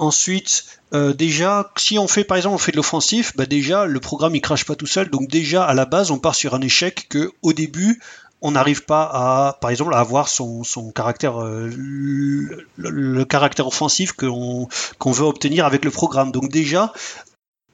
Ensuite, 0.00 0.64
euh, 0.94 1.12
déjà, 1.12 1.70
si 1.76 1.98
on 1.98 2.08
fait 2.08 2.24
par 2.24 2.38
exemple 2.38 2.54
on 2.54 2.58
fait 2.58 2.72
de 2.72 2.78
l'offensif, 2.78 3.36
bah 3.36 3.44
déjà 3.44 3.84
le 3.84 4.00
programme 4.00 4.34
il 4.34 4.40
crache 4.40 4.64
pas 4.64 4.74
tout 4.74 4.86
seul. 4.86 5.10
Donc 5.10 5.28
déjà 5.28 5.62
à 5.62 5.74
la 5.74 5.84
base 5.84 6.10
on 6.10 6.18
part 6.18 6.34
sur 6.34 6.54
un 6.54 6.60
échec 6.62 7.06
que 7.10 7.30
au 7.42 7.52
début 7.52 8.00
on 8.40 8.52
n'arrive 8.52 8.86
pas 8.86 9.02
à, 9.02 9.58
par 9.60 9.70
exemple, 9.70 9.92
à 9.92 9.98
avoir 9.98 10.28
son, 10.28 10.64
caractère, 10.94 11.42
euh, 11.42 11.70
le, 12.78 13.24
caractère 13.24 13.66
offensif 13.66 14.12
qu'on 14.12 14.68
veut 15.04 15.26
obtenir 15.26 15.66
avec 15.66 15.84
le 15.84 15.90
programme. 15.90 16.32
Donc 16.32 16.50
déjà, 16.50 16.94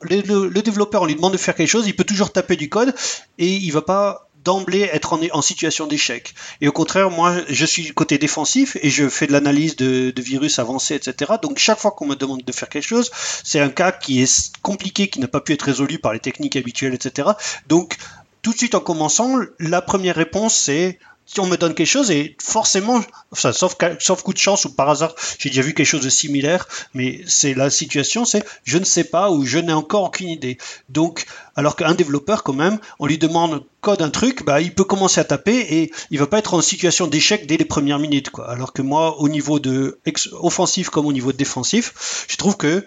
le, 0.00 0.48
le, 0.48 0.62
développeur, 0.62 1.02
on 1.02 1.06
lui 1.06 1.14
demande 1.14 1.34
de 1.34 1.38
faire 1.38 1.54
quelque 1.54 1.68
chose, 1.68 1.86
il 1.86 1.94
peut 1.94 2.02
toujours 2.02 2.32
taper 2.32 2.56
du 2.56 2.68
code 2.68 2.92
et 3.38 3.54
il 3.54 3.70
va 3.70 3.82
pas 3.82 4.25
d'emblée 4.46 4.88
être 4.92 5.18
en, 5.32 5.42
situation 5.42 5.88
d'échec. 5.88 6.34
Et 6.60 6.68
au 6.68 6.72
contraire, 6.72 7.10
moi, 7.10 7.34
je 7.48 7.66
suis 7.66 7.92
côté 7.92 8.16
défensif 8.16 8.76
et 8.80 8.90
je 8.90 9.08
fais 9.08 9.26
de 9.26 9.32
l'analyse 9.32 9.74
de, 9.74 10.14
virus 10.16 10.60
avancés, 10.60 10.94
etc. 10.94 11.34
Donc 11.42 11.58
chaque 11.58 11.78
fois 11.78 11.90
qu'on 11.90 12.06
me 12.06 12.14
demande 12.14 12.42
de 12.42 12.52
faire 12.52 12.68
quelque 12.68 12.86
chose, 12.86 13.10
c'est 13.44 13.60
un 13.60 13.68
cas 13.68 13.92
qui 13.92 14.22
est 14.22 14.56
compliqué, 14.62 15.08
qui 15.08 15.18
n'a 15.18 15.28
pas 15.28 15.40
pu 15.40 15.52
être 15.52 15.62
résolu 15.62 15.98
par 15.98 16.12
les 16.12 16.20
techniques 16.20 16.56
habituelles, 16.56 16.94
etc. 16.94 17.30
Donc 17.66 17.96
tout 18.42 18.52
de 18.52 18.56
suite 18.56 18.76
en 18.76 18.80
commençant, 18.80 19.36
la 19.58 19.82
première 19.82 20.14
réponse 20.14 20.54
c'est 20.54 20.98
si 21.26 21.40
on 21.40 21.46
me 21.46 21.56
donne 21.56 21.74
quelque 21.74 21.86
chose, 21.86 22.10
et 22.10 22.36
forcément, 22.40 23.02
enfin, 23.32 23.52
sauf, 23.52 23.76
coup 24.22 24.32
de 24.32 24.38
chance 24.38 24.64
ou 24.64 24.72
par 24.72 24.88
hasard, 24.88 25.14
j'ai 25.38 25.50
déjà 25.50 25.62
vu 25.62 25.74
quelque 25.74 25.86
chose 25.86 26.02
de 26.02 26.08
similaire, 26.08 26.68
mais 26.94 27.20
c'est 27.26 27.54
la 27.54 27.68
situation, 27.68 28.24
c'est 28.24 28.44
je 28.64 28.78
ne 28.78 28.84
sais 28.84 29.04
pas 29.04 29.30
ou 29.30 29.44
je 29.44 29.58
n'ai 29.58 29.72
encore 29.72 30.04
aucune 30.04 30.28
idée. 30.28 30.56
Donc, 30.88 31.26
alors 31.56 31.74
qu'un 31.74 31.94
développeur, 31.94 32.42
quand 32.42 32.52
même, 32.52 32.78
on 32.98 33.06
lui 33.06 33.18
demande 33.18 33.64
code 33.80 34.02
un 34.02 34.10
truc, 34.10 34.44
bah, 34.44 34.60
il 34.60 34.74
peut 34.74 34.84
commencer 34.84 35.20
à 35.20 35.24
taper 35.24 35.56
et 35.58 35.92
il 36.10 36.18
va 36.18 36.26
pas 36.26 36.38
être 36.38 36.54
en 36.54 36.60
situation 36.60 37.06
d'échec 37.06 37.46
dès 37.46 37.56
les 37.56 37.64
premières 37.64 37.98
minutes, 37.98 38.30
quoi. 38.30 38.50
Alors 38.50 38.72
que 38.72 38.82
moi, 38.82 39.20
au 39.20 39.28
niveau 39.28 39.58
de 39.58 40.00
offensif 40.32 40.90
comme 40.90 41.06
au 41.06 41.12
niveau 41.12 41.32
de 41.32 41.36
défensif, 41.36 42.26
je 42.28 42.36
trouve 42.36 42.56
que 42.56 42.84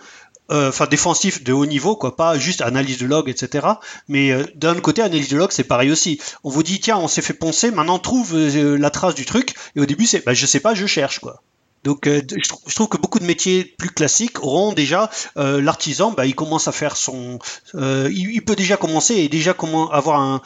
euh, 0.52 0.70
enfin 0.70 0.88
défensif 0.88 1.44
de 1.44 1.54
haut 1.54 1.66
niveau, 1.66 1.96
quoi, 1.96 2.16
pas 2.16 2.38
juste 2.38 2.62
analyse 2.62 2.98
de 2.98 3.06
log, 3.06 3.30
etc. 3.30 3.68
Mais 4.08 4.32
euh, 4.32 4.44
d'un 4.56 4.80
côté, 4.80 5.02
analyse 5.02 5.30
de 5.30 5.38
log, 5.38 5.52
c'est 5.52 5.64
pareil 5.64 5.92
aussi. 5.92 6.20
On 6.44 6.50
vous 6.50 6.64
dit 6.64 6.80
tiens, 6.80 6.98
on 6.98 7.08
s'est 7.08 7.22
fait 7.22 7.34
poncer, 7.34 7.72
maintenant 7.72 8.00
trouve 8.00 8.36
euh, 8.36 8.78
la 8.78 8.90
trace 8.90 9.16
du 9.16 9.26
truc. 9.26 9.56
Et 9.76 9.80
au 9.80 9.86
début, 9.86 10.06
c'est 10.06 10.26
bah, 10.26 10.34
je 10.34 10.46
sais 10.46 10.60
pas, 10.60 10.74
je 10.74 10.86
cherche 10.86 11.20
quoi. 11.20 11.42
Donc 11.86 12.08
je, 12.08 12.76
trouve 12.76 12.90
que 12.90 12.98
beaucoup 12.98 13.20
de 13.20 13.24
métiers 13.24 13.64
plus 13.64 13.90
classiques 13.90 14.44
auront 14.44 14.74
déjà 14.74 15.10
l'artisan, 15.38 16.12
bah, 16.12 16.26
il 16.26 16.36
commence 16.36 16.68
à 16.68 16.74
faire 16.74 16.98
son, 16.98 17.40
il, 17.74 18.42
peut 18.46 18.58
déjà 18.58 18.76
commencer 18.76 19.16
et 19.16 19.30
déjà 19.30 19.54
comment 19.54 19.90
avoir 19.90 20.20
un, 20.20 20.42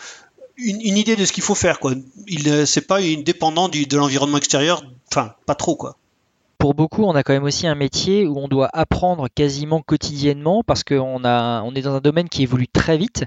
une, 0.57 0.95
idée 0.95 1.15
de 1.15 1.25
ce 1.25 1.31
qu'il 1.31 1.41
faut 1.41 1.55
faire 1.55 1.79
quoi. 1.79 1.93
Il 2.27 2.67
c'est 2.67 2.85
pas 2.85 3.01
dépendant 3.01 3.67
du, 3.67 3.87
de 3.87 3.97
l'environnement 3.97 4.37
extérieur 4.37 4.83
Enfin, 5.11 5.33
pas 5.45 5.55
trop, 5.55 5.75
quoi 5.75 5.97
pour 6.63 6.75
beaucoup, 6.75 7.03
on 7.03 7.13
a 7.13 7.23
quand 7.23 7.33
même 7.33 7.43
aussi 7.43 7.67
un 7.67 7.75
métier 7.75 8.25
où 8.25 8.39
on 8.39 8.47
doit 8.47 8.69
apprendre 8.71 9.27
quasiment 9.27 9.81
quotidiennement 9.81 10.63
parce 10.65 10.85
qu'on 10.85 11.25
a, 11.25 11.61
on 11.61 11.75
est 11.75 11.81
dans 11.81 11.93
un 11.93 11.99
domaine 11.99 12.29
qui 12.29 12.43
évolue 12.43 12.69
très 12.69 12.97
vite. 12.97 13.25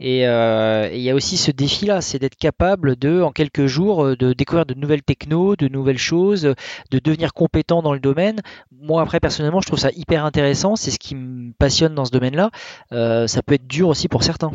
Et 0.00 0.28
euh, 0.28 0.90
il 0.92 1.00
y 1.00 1.08
a 1.08 1.14
aussi 1.14 1.38
ce 1.38 1.50
défi-là, 1.50 2.02
c'est 2.02 2.18
d'être 2.18 2.36
capable 2.36 2.96
de, 2.96 3.22
en 3.22 3.32
quelques 3.32 3.64
jours, 3.64 4.04
euh, 4.04 4.16
de 4.16 4.34
découvrir 4.34 4.66
de 4.66 4.74
nouvelles 4.74 5.02
technos, 5.02 5.56
de 5.56 5.66
nouvelles 5.66 5.96
choses, 5.96 6.42
de 6.42 6.98
devenir 6.98 7.32
compétent 7.32 7.80
dans 7.80 7.94
le 7.94 8.00
domaine. 8.00 8.42
Moi, 8.70 9.00
après, 9.00 9.18
personnellement, 9.18 9.62
je 9.62 9.66
trouve 9.68 9.78
ça 9.78 9.88
hyper 9.96 10.22
intéressant. 10.26 10.76
C'est 10.76 10.90
ce 10.90 10.98
qui 10.98 11.14
me 11.14 11.52
passionne 11.58 11.94
dans 11.94 12.04
ce 12.04 12.10
domaine-là. 12.10 12.50
Euh, 12.92 13.26
ça 13.26 13.42
peut 13.42 13.54
être 13.54 13.66
dur 13.66 13.88
aussi 13.88 14.08
pour 14.08 14.24
certains. 14.24 14.52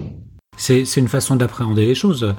C'est 0.55 0.83
une 0.97 1.07
façon 1.07 1.35
d'appréhender 1.35 1.87
les 1.87 1.95
choses. 1.95 2.35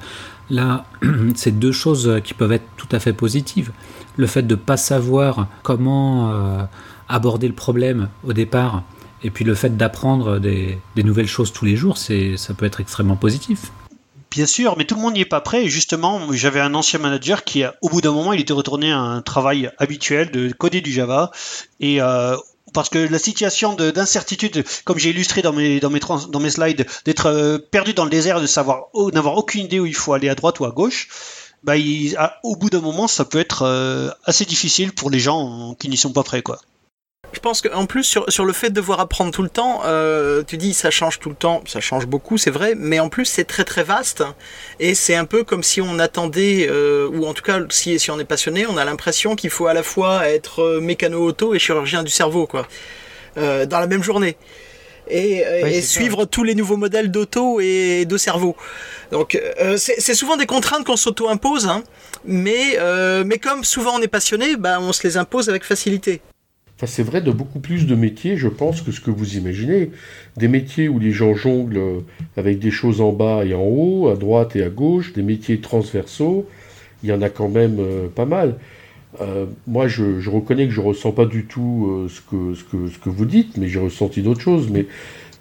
Là, 0.49 0.85
c'est 1.35 1.59
deux 1.59 1.73
choses 1.73 2.21
qui 2.23 2.33
peuvent 2.33 2.53
être 2.53 2.67
tout 2.77 2.87
à 2.93 2.99
fait 2.99 3.11
positives 3.11 3.73
le 4.17 4.27
fait 4.27 4.43
de 4.43 4.55
ne 4.55 4.59
pas 4.59 4.77
savoir 4.77 5.47
comment 5.63 6.31
euh, 6.31 6.63
aborder 7.07 7.47
le 7.47 7.53
problème 7.53 8.09
au 8.23 8.33
départ, 8.33 8.83
et 9.23 9.29
puis 9.29 9.45
le 9.45 9.55
fait 9.55 9.77
d'apprendre 9.77 10.39
des, 10.39 10.79
nouvelles 10.95 11.27
choses 11.27 11.53
tous 11.53 11.65
les 11.65 11.75
jours, 11.75 11.97
c'est, 11.97 12.37
ça 12.37 12.53
peut 12.53 12.65
être 12.65 12.79
extrêmement 12.79 13.15
positif. 13.15 13.71
Bien 14.31 14.45
sûr, 14.45 14.77
mais 14.77 14.85
tout 14.85 14.95
le 14.95 15.01
monde 15.01 15.15
n'y 15.15 15.21
est 15.21 15.25
pas 15.25 15.41
prêt. 15.41 15.67
Justement, 15.67 16.31
j'avais 16.31 16.61
un 16.61 16.73
ancien 16.73 16.99
manager 16.99 17.43
qui, 17.43 17.63
au 17.81 17.89
bout 17.89 17.99
d'un 17.99 18.13
moment, 18.13 18.31
il 18.31 18.39
était 18.39 18.53
retourné 18.53 18.91
à 18.91 18.97
un 18.97 19.21
travail 19.21 19.69
habituel 19.77 20.31
de 20.31 20.51
coder 20.53 20.79
du 20.79 20.91
Java. 20.91 21.31
Et 21.81 22.01
euh, 22.01 22.37
parce 22.73 22.87
que 22.87 22.97
la 22.97 23.19
situation 23.19 23.75
d'incertitude, 23.75 24.63
comme 24.85 24.97
j'ai 24.97 25.09
illustré 25.09 25.41
dans 25.41 25.51
mes, 25.51 25.81
dans 25.81 25.89
mes, 25.89 25.99
dans 25.99 26.39
mes 26.39 26.49
slides, 26.49 26.85
d'être 27.03 27.25
euh, 27.25 27.57
perdu 27.57 27.93
dans 27.93 28.05
le 28.05 28.09
désert, 28.09 28.39
de 28.39 28.47
savoir, 28.47 28.85
n'avoir 29.13 29.35
aucune 29.35 29.65
idée 29.65 29.81
où 29.81 29.85
il 29.85 29.95
faut 29.95 30.13
aller 30.13 30.29
à 30.29 30.35
droite 30.35 30.61
ou 30.61 30.65
à 30.65 30.71
gauche, 30.71 31.09
bah, 31.63 31.73
au 32.43 32.55
bout 32.55 32.69
d'un 32.69 32.81
moment, 32.81 33.07
ça 33.07 33.25
peut 33.25 33.39
être 33.39 33.63
euh, 33.63 34.09
assez 34.25 34.45
difficile 34.45 34.93
pour 34.93 35.09
les 35.09 35.19
gens 35.19 35.75
qui 35.79 35.89
n'y 35.89 35.97
sont 35.97 36.11
pas 36.11 36.23
prêts, 36.23 36.41
quoi. 36.41 36.59
Je 37.33 37.39
pense 37.39 37.61
qu'en 37.61 37.85
plus, 37.85 38.03
sur, 38.03 38.25
sur, 38.29 38.43
le 38.43 38.51
fait 38.51 38.69
de 38.69 38.73
devoir 38.73 38.99
apprendre 38.99 39.31
tout 39.31 39.43
le 39.43 39.49
temps, 39.49 39.83
euh, 39.85 40.43
tu 40.45 40.57
dis 40.57 40.73
ça 40.73 40.91
change 40.91 41.19
tout 41.19 41.29
le 41.29 41.35
temps, 41.35 41.63
ça 41.65 41.79
change 41.79 42.05
beaucoup, 42.05 42.37
c'est 42.37 42.51
vrai, 42.51 42.73
mais 42.75 42.99
en 42.99 43.07
plus 43.07 43.23
c'est 43.23 43.45
très 43.45 43.63
très 43.63 43.83
vaste. 43.83 44.21
Et 44.81 44.95
c'est 44.95 45.15
un 45.15 45.23
peu 45.23 45.45
comme 45.45 45.63
si 45.63 45.79
on 45.79 45.97
attendait, 45.99 46.67
euh, 46.69 47.07
ou 47.07 47.25
en 47.25 47.33
tout 47.33 47.43
cas 47.43 47.59
si, 47.69 47.97
si 47.99 48.11
on 48.11 48.19
est 48.19 48.25
passionné, 48.25 48.65
on 48.67 48.75
a 48.75 48.83
l'impression 48.83 49.37
qu'il 49.37 49.49
faut 49.49 49.67
à 49.67 49.73
la 49.73 49.81
fois 49.81 50.27
être 50.27 50.79
mécano-auto 50.81 51.53
et 51.53 51.59
chirurgien 51.59 52.03
du 52.03 52.11
cerveau, 52.11 52.47
quoi, 52.47 52.67
dans 53.37 53.79
la 53.79 53.87
même 53.87 54.03
journée 54.03 54.35
et, 55.11 55.45
euh, 55.45 55.81
suivre 55.81 56.25
tous 56.25 56.43
les 56.43 56.55
nouveaux 56.55 56.77
modèles 56.77 57.11
d'auto 57.11 57.59
et 57.59 58.05
de 58.05 58.17
cerveau. 58.17 58.55
Donc 59.11 59.39
euh, 59.59 59.75
c'est 59.77 60.13
souvent 60.13 60.37
des 60.37 60.45
contraintes 60.45 60.85
qu'on 60.85 60.95
s'auto-impose, 60.95 61.67
hein, 61.67 61.83
mais, 62.25 62.77
euh, 62.79 63.23
mais 63.25 63.37
comme 63.37 63.63
souvent 63.63 63.97
on 63.97 64.01
est 64.01 64.07
passionné, 64.07 64.55
bah, 64.55 64.79
on 64.81 64.93
se 64.93 65.05
les 65.05 65.17
impose 65.17 65.49
avec 65.49 65.63
facilité. 65.63 66.21
c'est 66.85 67.03
vrai 67.03 67.21
de 67.21 67.31
beaucoup 67.31 67.59
plus 67.59 67.85
de 67.85 67.95
métiers, 67.95 68.37
je 68.37 68.47
pense, 68.47 68.81
que 68.81 68.91
ce 68.91 69.01
que 69.01 69.11
vous 69.11 69.35
imaginez. 69.35 69.91
Des 70.37 70.47
métiers 70.47 70.87
où 70.87 70.97
les 70.97 71.11
gens 71.11 71.35
jonglent 71.35 72.03
avec 72.37 72.59
des 72.59 72.71
choses 72.71 73.01
en 73.01 73.11
bas 73.11 73.43
et 73.43 73.53
en 73.53 73.63
haut, 73.63 74.09
à 74.09 74.15
droite 74.15 74.55
et 74.55 74.63
à 74.63 74.69
gauche, 74.69 75.13
des 75.13 75.23
métiers 75.23 75.59
transversaux, 75.59 76.47
il 77.03 77.09
y 77.09 77.13
en 77.13 77.21
a 77.21 77.29
quand 77.29 77.49
même 77.49 77.79
pas 78.15 78.25
mal. 78.25 78.55
Euh, 79.19 79.45
moi, 79.67 79.87
je, 79.87 80.29
reconnais 80.29 80.67
que 80.67 80.73
je 80.73 80.81
ressens 80.81 81.11
pas 81.11 81.25
du 81.25 81.45
tout 81.45 81.87
euh, 81.89 82.07
ce, 82.09 82.21
que, 82.21 83.09
vous 83.09 83.25
dites, 83.25 83.57
mais 83.57 83.67
j'ai 83.67 83.79
ressenti 83.79 84.21
d'autres 84.21 84.41
choses. 84.41 84.69
Mais 84.69 84.85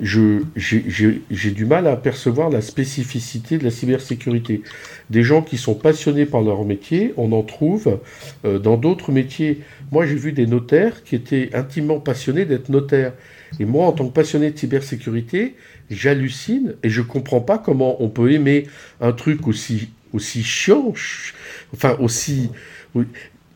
j'ai 0.00 1.50
du 1.50 1.66
mal 1.66 1.86
à 1.86 1.96
percevoir 1.96 2.50
la 2.50 2.62
spécificité 2.62 3.58
de 3.58 3.64
la 3.64 3.70
cybersécurité. 3.70 4.62
Des 5.10 5.22
gens 5.22 5.42
qui 5.42 5.56
sont 5.56 5.74
passionnés 5.74 6.26
par 6.26 6.40
leur 6.40 6.64
métier, 6.64 7.14
on 7.16 7.32
en 7.32 7.42
trouve 7.42 7.98
euh, 8.44 8.58
dans 8.58 8.76
d'autres 8.76 9.12
métiers. 9.12 9.60
Moi, 9.92 10.06
j'ai 10.06 10.16
vu 10.16 10.32
des 10.32 10.46
notaires 10.46 11.04
qui 11.04 11.14
étaient 11.14 11.50
intimement 11.54 12.00
passionnés 12.00 12.44
d'être 12.44 12.70
notaires. 12.70 13.12
Et 13.58 13.64
moi, 13.64 13.86
en 13.86 13.92
tant 13.92 14.06
que 14.06 14.12
passionné 14.12 14.50
de 14.50 14.58
cybersécurité, 14.58 15.54
j'hallucine 15.90 16.74
et 16.82 16.88
je 16.88 17.02
comprends 17.02 17.40
pas 17.40 17.58
comment 17.58 18.02
on 18.02 18.08
peut 18.08 18.32
aimer 18.32 18.66
un 19.00 19.12
truc 19.12 19.46
aussi 19.46 19.90
aussi 20.12 20.42
chiant, 20.42 20.92
enfin 21.72 21.96
aussi 22.00 22.50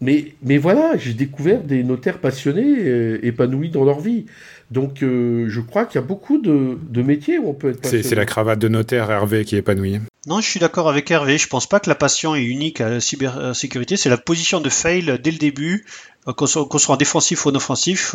mais, 0.04 0.34
mais 0.42 0.58
voilà, 0.58 0.98
j'ai 0.98 1.14
découvert 1.14 1.62
des 1.62 1.82
notaires 1.82 2.18
passionnés, 2.18 2.76
euh, 2.78 3.18
épanouis 3.22 3.70
dans 3.70 3.84
leur 3.84 4.00
vie. 4.00 4.26
Donc 4.70 5.02
euh, 5.02 5.46
je 5.48 5.60
crois 5.62 5.86
qu'il 5.86 5.98
y 5.98 6.04
a 6.04 6.06
beaucoup 6.06 6.36
de, 6.38 6.78
de, 6.90 7.02
métiers 7.02 7.38
où 7.38 7.48
on 7.48 7.54
peut 7.54 7.70
être 7.70 7.80
passionné. 7.80 8.02
C'est 8.02 8.14
la 8.14 8.26
cravate 8.26 8.58
de 8.58 8.68
notaire 8.68 9.10
Hervé 9.10 9.46
qui 9.46 9.56
est 9.56 9.60
épanouie. 9.60 10.00
Non, 10.26 10.40
je 10.40 10.46
suis 10.46 10.60
d'accord 10.60 10.90
avec 10.90 11.10
Hervé. 11.10 11.38
Je 11.38 11.48
pense 11.48 11.66
pas 11.66 11.80
que 11.80 11.88
la 11.88 11.94
passion 11.94 12.34
est 12.34 12.42
unique 12.42 12.82
à 12.82 12.90
la 12.90 13.00
cybersécurité. 13.00 13.96
C'est 13.96 14.10
la 14.10 14.18
position 14.18 14.60
de 14.60 14.68
fail 14.68 15.18
dès 15.22 15.30
le 15.30 15.38
début, 15.38 15.86
euh, 16.28 16.34
qu'on 16.34 16.46
soit, 16.46 16.68
soit, 16.78 16.94
en 16.94 16.98
défensif 16.98 17.46
ou 17.46 17.48
en 17.48 17.54
offensif, 17.54 18.14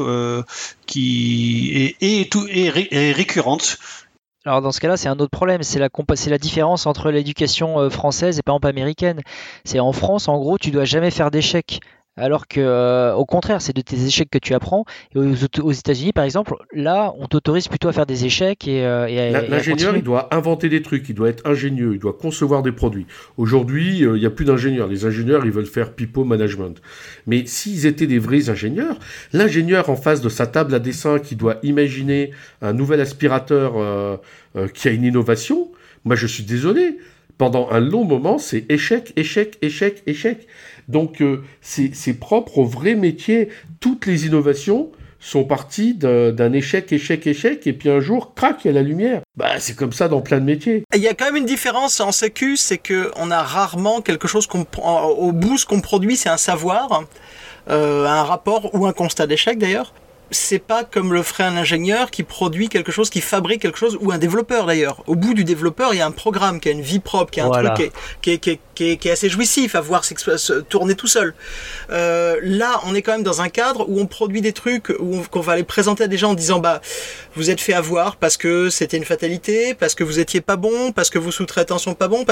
qui 0.86 1.96
est, 2.02 2.22
est, 2.22 2.32
tout, 2.32 2.46
est, 2.52 2.70
récurrente. 3.14 3.80
Alors 4.50 4.64
dans 4.64 4.72
ce 4.72 4.80
cas-là, 4.80 4.98
c'est 4.98 5.10
un 5.10 5.20
autre 5.20 5.30
problème, 5.30 5.62
c'est 5.62 5.78
la, 5.78 6.38
différence 6.40 6.88
entre 6.88 7.12
l'éducation 7.12 7.80
euh, 7.80 7.92
française 7.92 8.40
et 8.40 8.42
par 8.42 8.56
exemple 8.56 8.68
américaine. 8.70 9.22
C'est 9.64 9.80
en 9.80 9.92
France, 9.94 10.28
en 10.28 10.40
gros, 10.40 10.58
tu 10.58 10.72
dois 10.72 10.86
jamais 10.86 11.12
faire 11.12 11.30
d'échecs 11.30 11.82
alors 12.20 12.48
que 12.48 12.60
euh, 12.60 13.14
au 13.14 13.26
contraire, 13.26 13.62
c'est 13.62 13.76
de 13.76 13.82
tes 13.82 14.06
échecs 14.06 14.30
que 14.30 14.38
tu 14.38 14.54
apprends. 14.54 14.86
Et 15.16 15.20
aux, 15.20 15.72
États-Unis, 15.72 16.14
par 16.14 16.24
exemple, 16.24 16.54
là, 16.74 17.14
on 17.18 17.28
t'autorise 17.28 17.68
plutôt 17.68 17.88
à 17.88 17.94
faire 17.94 18.06
des 18.06 18.26
échecs 18.26 18.68
et, 18.68 18.86
euh, 18.86 19.48
l'ingénieur, 19.48 19.96
il 19.96 20.04
doit 20.04 20.34
inventer 20.34 20.70
des 20.70 20.82
trucs, 20.82 21.08
il 21.10 21.16
doit 21.16 21.30
être 21.30 21.46
ingénieux, 21.48 21.94
il 21.94 22.00
doit 22.00 22.14
concevoir 22.14 22.62
des 22.62 22.72
produits. 22.72 23.08
Aujourd'hui, 23.38 24.04
euh, 24.04 24.18
il 24.18 24.20
n'y 24.20 24.26
a 24.26 24.30
plus 24.32 24.46
d'ingénieurs. 24.46 24.88
Les 24.88 25.06
ingénieurs, 25.06 25.46
ils 25.46 25.52
veulent 25.52 25.66
faire 25.66 25.94
pipeau 25.94 26.24
management. 26.24 26.82
Mais 27.26 27.46
s'ils 27.46 27.86
étaient 27.86 28.08
des 28.08 28.20
vrais 28.20 28.50
ingénieurs, 28.50 28.98
l'ingénieur 29.34 29.90
en 29.90 29.96
face 29.96 30.22
de 30.22 30.30
sa 30.30 30.48
table 30.48 30.74
à 30.76 30.80
dessin 30.80 31.20
qui 31.20 31.36
doit 31.36 31.58
imaginer 31.64 32.32
un 32.62 32.74
nouvel 32.74 33.02
aspirateur 33.02 34.20
qui 34.74 34.88
a 34.88 34.92
une 34.92 35.04
innovation, 35.04 35.72
moi, 36.06 36.16
je 36.16 36.28
suis 36.28 36.44
désolé. 36.44 36.98
Pendant 37.38 37.70
un 37.72 37.80
long 37.80 38.04
moment, 38.04 38.38
c'est 38.38 38.70
échec, 38.70 39.14
échec, 39.16 39.58
échec, 39.62 40.04
échec. 40.06 40.46
Donc 40.90 41.22
euh, 41.22 41.44
c'est 41.62 42.20
propre 42.20 42.58
au 42.58 42.66
vrai 42.66 42.96
métier. 42.96 43.50
Toutes 43.80 44.06
les 44.06 44.26
innovations 44.26 44.92
sont 45.22 45.44
parties 45.44 45.94
d'un 45.94 46.54
échec, 46.54 46.92
échec, 46.92 47.28
échec, 47.28 47.68
et 47.68 47.74
puis 47.74 47.90
un 47.90 48.00
jour, 48.00 48.34
crac, 48.36 48.64
il 48.64 48.70
y 48.70 48.72
a 48.72 48.74
la 48.74 48.82
lumière. 48.82 49.22
Bah, 49.36 49.60
c'est 49.60 49.76
comme 49.76 49.92
ça 49.92 50.08
dans 50.08 50.22
plein 50.22 50.40
de 50.40 50.46
métiers. 50.46 50.84
Il 50.96 51.02
y 51.02 51.08
a 51.08 51.14
quand 51.14 51.26
même 51.26 51.36
une 51.36 51.46
différence 51.46 52.00
en 52.00 52.12
sécu, 52.12 52.56
c'est 52.58 52.78
que 52.78 53.12
on 53.18 53.30
a 53.30 53.44
rarement 53.44 54.02
quelque 54.02 54.28
chose 54.28 54.48
qu'on 54.48 54.66
au 54.82 55.32
bout 55.32 55.58
ce 55.58 55.66
qu'on 55.66 55.82
produit, 55.82 56.16
c'est 56.16 56.30
un 56.30 56.38
savoir, 56.38 57.04
euh, 57.70 58.06
un 58.06 58.24
rapport 58.24 58.74
ou 58.74 58.86
un 58.86 58.94
constat 58.94 59.28
d'échec 59.28 59.58
d'ailleurs 59.58 59.94
c'est 60.32 60.60
pas 60.60 60.84
comme 60.84 61.14
le 61.14 61.24
ferait 61.24 61.44
un 61.44 61.58
ingénieur 61.58 62.12
qui 62.12 62.24
produit 62.24 62.70
quelque 62.70 62.92
chose, 62.92 63.10
qui 63.10 63.22
fabrique 63.22 63.62
quelque 63.62 63.78
chose, 63.78 63.98
ou 64.02 64.12
un 64.12 64.18
développeur 64.18 64.66
d'ailleurs. 64.66 65.04
Au 65.08 65.16
bout 65.16 65.34
du 65.34 65.44
développeur, 65.44 65.94
il 65.94 65.98
y 65.98 66.02
a 66.02 66.06
un 66.06 66.12
programme 66.12 66.60
qui 66.60 66.70
a 66.70 66.72
une 66.72 66.82
vie 66.82 67.00
propre, 67.00 67.32
qui 67.32 67.40
a 67.40 67.46
un 67.46 67.50
truc 67.50 67.74
qui 67.76 67.84
est, 67.84 67.92
qui, 68.22 68.50
est, 68.52 68.60
qui, 68.74 68.90
est, 68.92 68.98
qui 68.98 69.08
est, 69.08 69.12
assez 69.12 69.30
jouissif 69.30 69.76
à 69.76 69.82
voir 69.82 70.06
se 70.06 70.60
tourner 70.62 70.96
tout 70.96 71.08
seul. 71.08 71.34
Euh, 71.92 72.38
là, 72.42 72.82
on 72.86 72.96
est 72.96 73.02
quand 73.02 73.14
même 73.14 73.24
dans 73.24 73.42
un 73.42 73.50
cadre 73.50 73.90
où 73.90 74.00
on 74.00 74.06
produit 74.06 74.42
des 74.42 74.54
trucs, 74.54 74.90
où 75.00 75.22
qu'on 75.30 75.42
va 75.42 75.56
les 75.56 75.64
présenter 75.64 76.04
à 76.04 76.08
des 76.08 76.18
gens 76.18 76.32
en 76.32 76.36
disant 76.36 76.60
bah 76.60 76.82
vous 77.36 77.50
êtes 77.50 77.62
fait 77.62 77.74
avoir 77.74 78.16
parce 78.18 78.38
que 78.38 78.70
c'était 78.70 78.98
une 78.98 79.06
fatalité, 79.06 79.74
parce 79.74 79.96
que 79.96 80.04
vous 80.04 80.20
étiez 80.20 80.42
pas 80.42 80.56
bon, 80.56 80.92
parce 80.92 81.10
que 81.10 81.20
vos 81.20 81.32
sous-traitants 81.32 81.78
sont 81.78 81.96
pas 81.96 82.08
bons. 82.08 82.26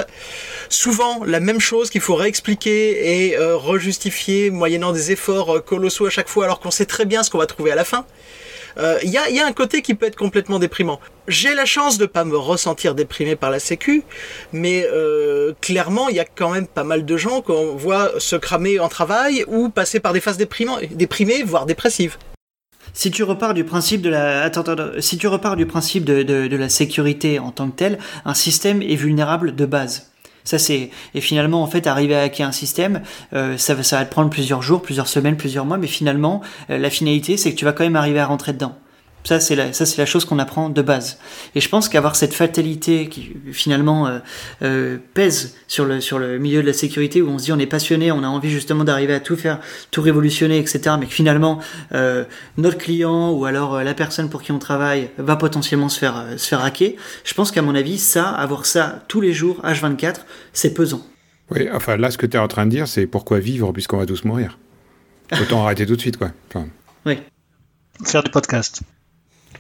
Souvent 0.70 1.24
la 1.26 1.40
même 1.40 1.60
chose 1.60 1.90
qu'il 1.90 2.02
faut 2.02 2.16
réexpliquer 2.16 3.28
et 3.28 3.38
euh, 3.38 3.56
rejustifier 3.56 4.50
moyennant 4.50 4.92
des 4.92 5.12
efforts 5.12 5.58
euh, 5.58 5.60
colossaux 5.60 6.06
à 6.06 6.10
chaque 6.10 6.28
fois, 6.28 6.46
alors 6.46 6.60
qu'on 6.60 6.72
sait 6.72 6.86
très 6.86 7.06
bien 7.06 7.24
ce 7.24 7.30
qu'on 7.30 7.38
va 7.38 7.46
trouver 7.46 7.72
à 7.72 7.76
la 7.76 7.86
fin. 7.88 8.06
Il 8.78 8.84
euh, 8.84 9.00
y, 9.06 9.40
a, 9.40 9.48
un 9.48 9.54
côté 9.54 9.82
qui 9.82 9.96
peut 9.96 10.06
être 10.06 10.16
complètement 10.16 10.60
déprimant. 10.60 11.00
J'ai 11.28 11.56
la 11.56 11.66
chance 11.66 11.98
de 11.98 12.06
pas 12.06 12.26
me 12.26 12.38
ressentir 12.38 12.94
déprimé 12.94 13.36
par 13.36 13.50
la 13.50 13.58
Sécu, 13.58 14.04
mais 14.54 14.86
euh, 14.92 15.54
clairement, 15.62 16.10
il 16.10 16.16
y 16.16 16.20
a 16.20 16.26
quand 16.26 16.52
même 16.52 16.68
pas 16.68 16.84
mal 16.84 17.04
de 17.04 17.18
gens 17.18 17.42
qu'on 17.42 17.76
voit 17.76 18.12
se 18.20 18.36
cramer 18.36 18.80
en 18.80 18.88
travail 18.88 19.44
ou 19.48 19.70
passer 19.70 20.00
par 20.00 20.14
des 20.14 20.22
phases 20.22 20.38
déprimées, 20.38 21.42
voire 21.44 21.66
dépressives. 21.66 22.18
Si 22.94 23.10
tu 23.10 23.24
repars 23.24 23.56
du 23.56 23.64
principe 23.64 24.02
de 24.02 24.10
la, 24.10 24.52
si 25.00 25.18
tu 25.18 25.28
repars 25.28 25.56
du 25.56 25.66
principe 25.66 26.06
de, 26.06 26.56
la 26.56 26.70
sécurité 26.70 27.40
en 27.40 27.52
tant 27.52 27.70
que 27.70 27.76
tel, 27.76 27.98
un 28.26 28.36
système 28.36 28.84
est 28.84 28.96
vulnérable 28.96 29.56
de 29.56 29.66
base. 29.66 30.12
Ça 30.48 30.58
c'est 30.58 30.92
et 31.14 31.20
finalement 31.20 31.62
en 31.62 31.68
fait 31.68 31.88
arriver 31.88 32.16
à 32.16 32.22
hacker 32.22 32.48
un 32.48 32.54
système, 32.54 33.02
euh, 33.34 33.58
ça, 33.58 33.84
ça 33.84 33.98
va 33.98 34.06
te 34.06 34.12
prendre 34.12 34.30
plusieurs 34.30 34.62
jours, 34.62 34.82
plusieurs 34.82 35.10
semaines, 35.10 35.36
plusieurs 35.36 35.66
mois, 35.66 35.78
mais 35.78 35.88
finalement 35.88 36.42
euh, 36.70 36.78
la 36.78 36.90
finalité 36.90 37.36
c'est 37.36 37.52
que 37.52 37.58
tu 37.58 37.66
vas 37.66 37.74
quand 37.74 37.84
même 37.84 37.98
arriver 37.98 38.20
à 38.20 38.26
rentrer 38.26 38.54
dedans. 38.54 38.74
Ça, 39.28 39.42
c'est 39.42 39.58
la, 39.58 39.74
ça, 39.74 39.86
c'est 39.86 39.98
la 39.98 40.06
chose 40.06 40.24
qu'on 40.24 40.40
apprend 40.40 40.70
de 40.70 40.82
base. 40.82 41.20
Et 41.54 41.60
je 41.60 41.68
pense 41.68 41.90
qu'avoir 41.90 42.16
cette 42.16 42.34
fatalité 42.34 43.10
qui 43.10 43.36
finalement 43.52 44.08
euh, 44.08 44.20
euh, 44.62 45.00
pèse 45.16 45.58
sur 45.68 45.84
le, 45.84 46.00
sur 46.00 46.18
le 46.18 46.40
milieu 46.40 46.62
de 46.62 46.66
la 46.66 46.72
sécurité, 46.72 47.22
où 47.22 47.28
on 47.28 47.38
se 47.38 47.44
dit 47.44 47.52
on 47.52 47.60
est 47.60 47.66
passionné, 47.66 48.10
on 48.10 48.24
a 48.24 48.28
envie 48.28 48.50
justement 48.50 48.86
d'arriver 48.86 49.14
à 49.14 49.20
tout 49.20 49.36
faire, 49.36 49.60
tout 49.92 50.02
révolutionner, 50.02 50.60
etc. 50.60 50.96
Mais 50.98 51.08
que 51.08 51.14
finalement, 51.14 51.60
euh, 51.94 52.24
notre 52.56 52.78
client 52.78 53.32
ou 53.32 53.44
alors 53.44 53.76
euh, 53.76 53.84
la 53.84 53.94
personne 53.94 54.30
pour 54.30 54.42
qui 54.44 54.54
on 54.54 54.60
travaille 54.60 55.10
va 55.18 55.36
potentiellement 55.36 55.90
se 55.90 56.00
faire, 56.00 56.26
se 56.38 56.48
faire 56.48 56.64
hacker. 56.64 56.94
Je 57.26 57.34
pense 57.34 57.52
qu'à 57.52 57.62
mon 57.62 57.76
avis, 57.76 57.98
ça, 57.98 58.30
avoir 58.30 58.66
ça 58.66 59.04
tous 59.10 59.20
les 59.20 59.34
jours, 59.34 59.60
H24, 59.62 60.22
c'est 60.54 60.74
pesant. 60.74 61.06
Oui, 61.52 61.68
enfin 61.74 61.98
là, 61.98 62.12
ce 62.12 62.18
que 62.18 62.26
tu 62.26 62.38
es 62.38 62.40
en 62.40 62.48
train 62.48 62.66
de 62.66 62.72
dire, 62.72 62.88
c'est 62.88 63.08
pourquoi 63.08 63.40
vivre 63.40 63.74
puisqu'on 63.74 63.98
va 63.98 64.06
tous 64.06 64.24
mourir. 64.24 64.58
Autant 65.42 65.62
arrêter 65.66 65.86
tout 65.86 65.98
de 65.98 66.02
suite, 66.02 66.16
quoi. 66.16 66.32
Enfin, 66.48 66.70
Oui. 67.06 67.18
Faire 68.06 68.24
du 68.24 68.32
podcast. 68.32 68.84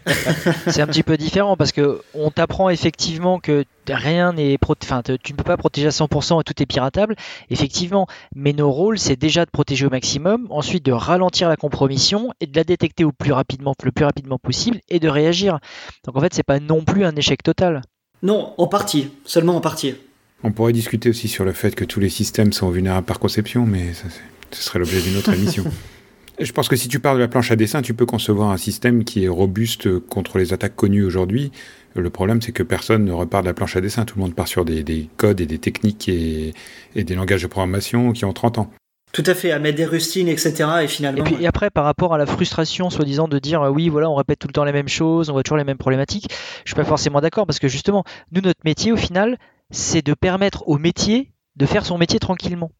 C'est 0.67 0.81
un 0.81 0.87
petit 0.87 1.03
peu 1.03 1.17
différent 1.17 1.57
parce 1.57 1.71
que 1.71 2.01
on 2.13 2.31
t'apprend 2.31 2.69
effectivement 2.69 3.39
que 3.39 3.65
rien 3.89 4.33
n'est 4.33 4.57
enfin 4.81 5.01
tu 5.01 5.31
ne 5.31 5.37
peux 5.37 5.43
pas 5.43 5.57
protéger 5.57 5.87
à 5.87 5.91
100% 5.91 6.41
et 6.41 6.43
tout 6.43 6.61
est 6.61 6.65
piratable 6.65 7.15
effectivement 7.49 8.05
mais 8.35 8.51
nos 8.51 8.69
rôles 8.69 8.99
c'est 8.99 9.15
déjà 9.15 9.45
de 9.45 9.49
protéger 9.49 9.85
au 9.85 9.89
maximum 9.89 10.47
ensuite 10.49 10.85
de 10.85 10.91
ralentir 10.91 11.47
la 11.47 11.55
compromission 11.55 12.33
et 12.41 12.47
de 12.47 12.55
la 12.57 12.65
détecter 12.65 13.05
au 13.05 13.11
plus 13.13 13.31
rapidement 13.31 13.73
le 13.83 13.91
plus 13.91 14.03
rapidement 14.05 14.37
possible 14.39 14.79
et 14.89 14.99
de 14.99 15.07
réagir 15.07 15.59
donc 16.05 16.17
en 16.17 16.19
fait 16.19 16.33
c'est 16.33 16.43
pas 16.43 16.59
non 16.59 16.83
plus 16.83 17.05
un 17.05 17.15
échec 17.15 17.41
total 17.43 17.81
Non, 18.23 18.53
en 18.57 18.67
partie, 18.67 19.09
seulement 19.25 19.55
en 19.55 19.61
partie. 19.61 19.95
on 20.43 20.51
pourrait 20.51 20.73
discuter 20.73 21.09
aussi 21.09 21.27
sur 21.27 21.45
le 21.45 21.53
fait 21.53 21.73
que 21.75 21.85
tous 21.85 21.99
les 21.99 22.09
systèmes 22.09 22.51
sont 22.53 22.69
vulnérables 22.69 23.05
par 23.05 23.19
conception, 23.19 23.65
mais 23.65 23.93
ça, 23.93 24.07
ce 24.51 24.61
serait 24.63 24.79
l'objet 24.79 25.01
d'une 25.01 25.17
autre 25.17 25.33
émission. 25.33 25.63
Je 26.39 26.51
pense 26.51 26.67
que 26.67 26.75
si 26.75 26.87
tu 26.87 26.99
pars 26.99 27.15
de 27.15 27.19
la 27.19 27.27
planche 27.27 27.51
à 27.51 27.55
dessin, 27.55 27.81
tu 27.81 27.93
peux 27.93 28.05
concevoir 28.05 28.51
un 28.51 28.57
système 28.57 29.03
qui 29.03 29.25
est 29.25 29.27
robuste 29.27 29.99
contre 29.99 30.37
les 30.37 30.53
attaques 30.53 30.75
connues 30.75 31.03
aujourd'hui. 31.03 31.51
Le 31.95 32.09
problème, 32.11 32.41
c'est 32.41 32.51
que 32.51 32.61
personne 32.61 33.05
ne 33.05 33.11
repart 33.11 33.43
de 33.43 33.49
la 33.49 33.55
planche 33.55 33.75
à 33.75 33.81
dessin. 33.81 34.05
Tout 34.05 34.19
le 34.19 34.21
monde 34.21 34.35
part 34.35 34.47
sur 34.47 34.63
des, 34.63 34.83
des 34.83 35.09
codes 35.17 35.41
et 35.41 35.47
des 35.47 35.57
techniques 35.57 36.07
et, 36.09 36.53
et 36.95 37.03
des 37.03 37.15
langages 37.15 37.41
de 37.41 37.47
programmation 37.47 38.11
qui 38.11 38.23
ont 38.25 38.33
30 38.33 38.59
ans. 38.59 38.71
Tout 39.13 39.23
à 39.25 39.33
fait, 39.33 39.51
à 39.51 39.57
mettre 39.57 39.77
des 39.77 39.85
rustines, 39.85 40.27
etc. 40.27 40.69
Et 40.81 40.83
et 40.83 40.87
finalement. 40.87 41.23
puis 41.23 41.37
et 41.39 41.47
après 41.47 41.69
par 41.69 41.85
rapport 41.85 42.13
à 42.13 42.17
la 42.17 42.25
frustration 42.25 42.89
soi-disant 42.89 43.27
de 43.27 43.39
dire 43.39 43.61
euh, 43.63 43.69
oui 43.69 43.89
voilà 43.89 44.09
on 44.09 44.15
répète 44.15 44.37
tout 44.37 44.47
le 44.47 44.53
temps 44.53 44.65
les 44.65 44.73
mêmes 44.73 44.89
choses 44.89 45.29
on 45.29 45.33
voit 45.33 45.43
toujours 45.43 45.57
les 45.57 45.63
mêmes 45.63 45.77
problématiques 45.77 46.27
je 46.65 46.69
suis 46.69 46.75
pas 46.75 46.83
forcément 46.83 47.21
d'accord 47.21 47.47
parce 47.47 47.57
que 47.57 47.67
justement 47.67 48.03
nous 48.31 48.41
notre 48.41 48.59
métier 48.65 48.91
au 48.91 48.97
final 48.97 49.37
c'est 49.71 50.05
de 50.05 50.13
permettre 50.13 50.67
au 50.67 50.77
métier 50.77 51.31
de 51.55 51.65
faire 51.65 51.85
son 51.85 51.97
métier 51.97 52.19
tranquillement 52.19 52.71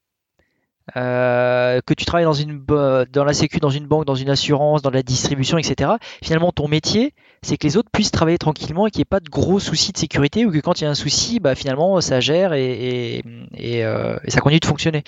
Euh, 0.96 1.82
que 1.86 1.94
tu 1.94 2.06
travailles 2.06 2.26
dans 2.26 2.34
une 2.34 2.64
dans 2.66 3.24
la 3.26 3.34
sécu, 3.34 3.60
dans 3.60 3.70
une 3.70 3.88
banque, 3.88 4.06
dans 4.06 4.16
une 4.16 4.30
assurance, 4.30 4.82
dans 4.82 4.90
la 4.90 5.04
distribution, 5.04 5.58
etc. 5.58 5.92
Finalement, 6.24 6.52
ton 6.52 6.68
métier, 6.68 7.14
c'est 7.42 7.58
que 7.58 7.68
les 7.68 7.76
autres 7.76 7.90
puissent 7.92 8.12
travailler 8.12 8.38
tranquillement 8.38 8.88
et 8.88 8.92
qu'il 8.92 9.00
n'y 9.00 9.04
ait 9.04 9.06
pas 9.06 9.20
de 9.20 9.30
gros 9.30 9.60
soucis 9.60 9.92
de 9.92 9.98
sécurité 9.98 10.46
ou 10.46 10.52
que 10.52 10.60
quand 10.60 10.80
il 10.80 10.86
y 10.86 10.88
a 10.88 10.90
un 10.90 10.96
souci, 10.96 11.40
bah, 11.40 11.56
finalement, 11.56 12.00
ça 12.00 12.20
gère 12.20 12.54
et, 12.54 13.22
euh, 13.64 14.18
ça 14.28 14.40
continue 14.40 14.60
de 14.60 14.66
fonctionner. 14.66 15.04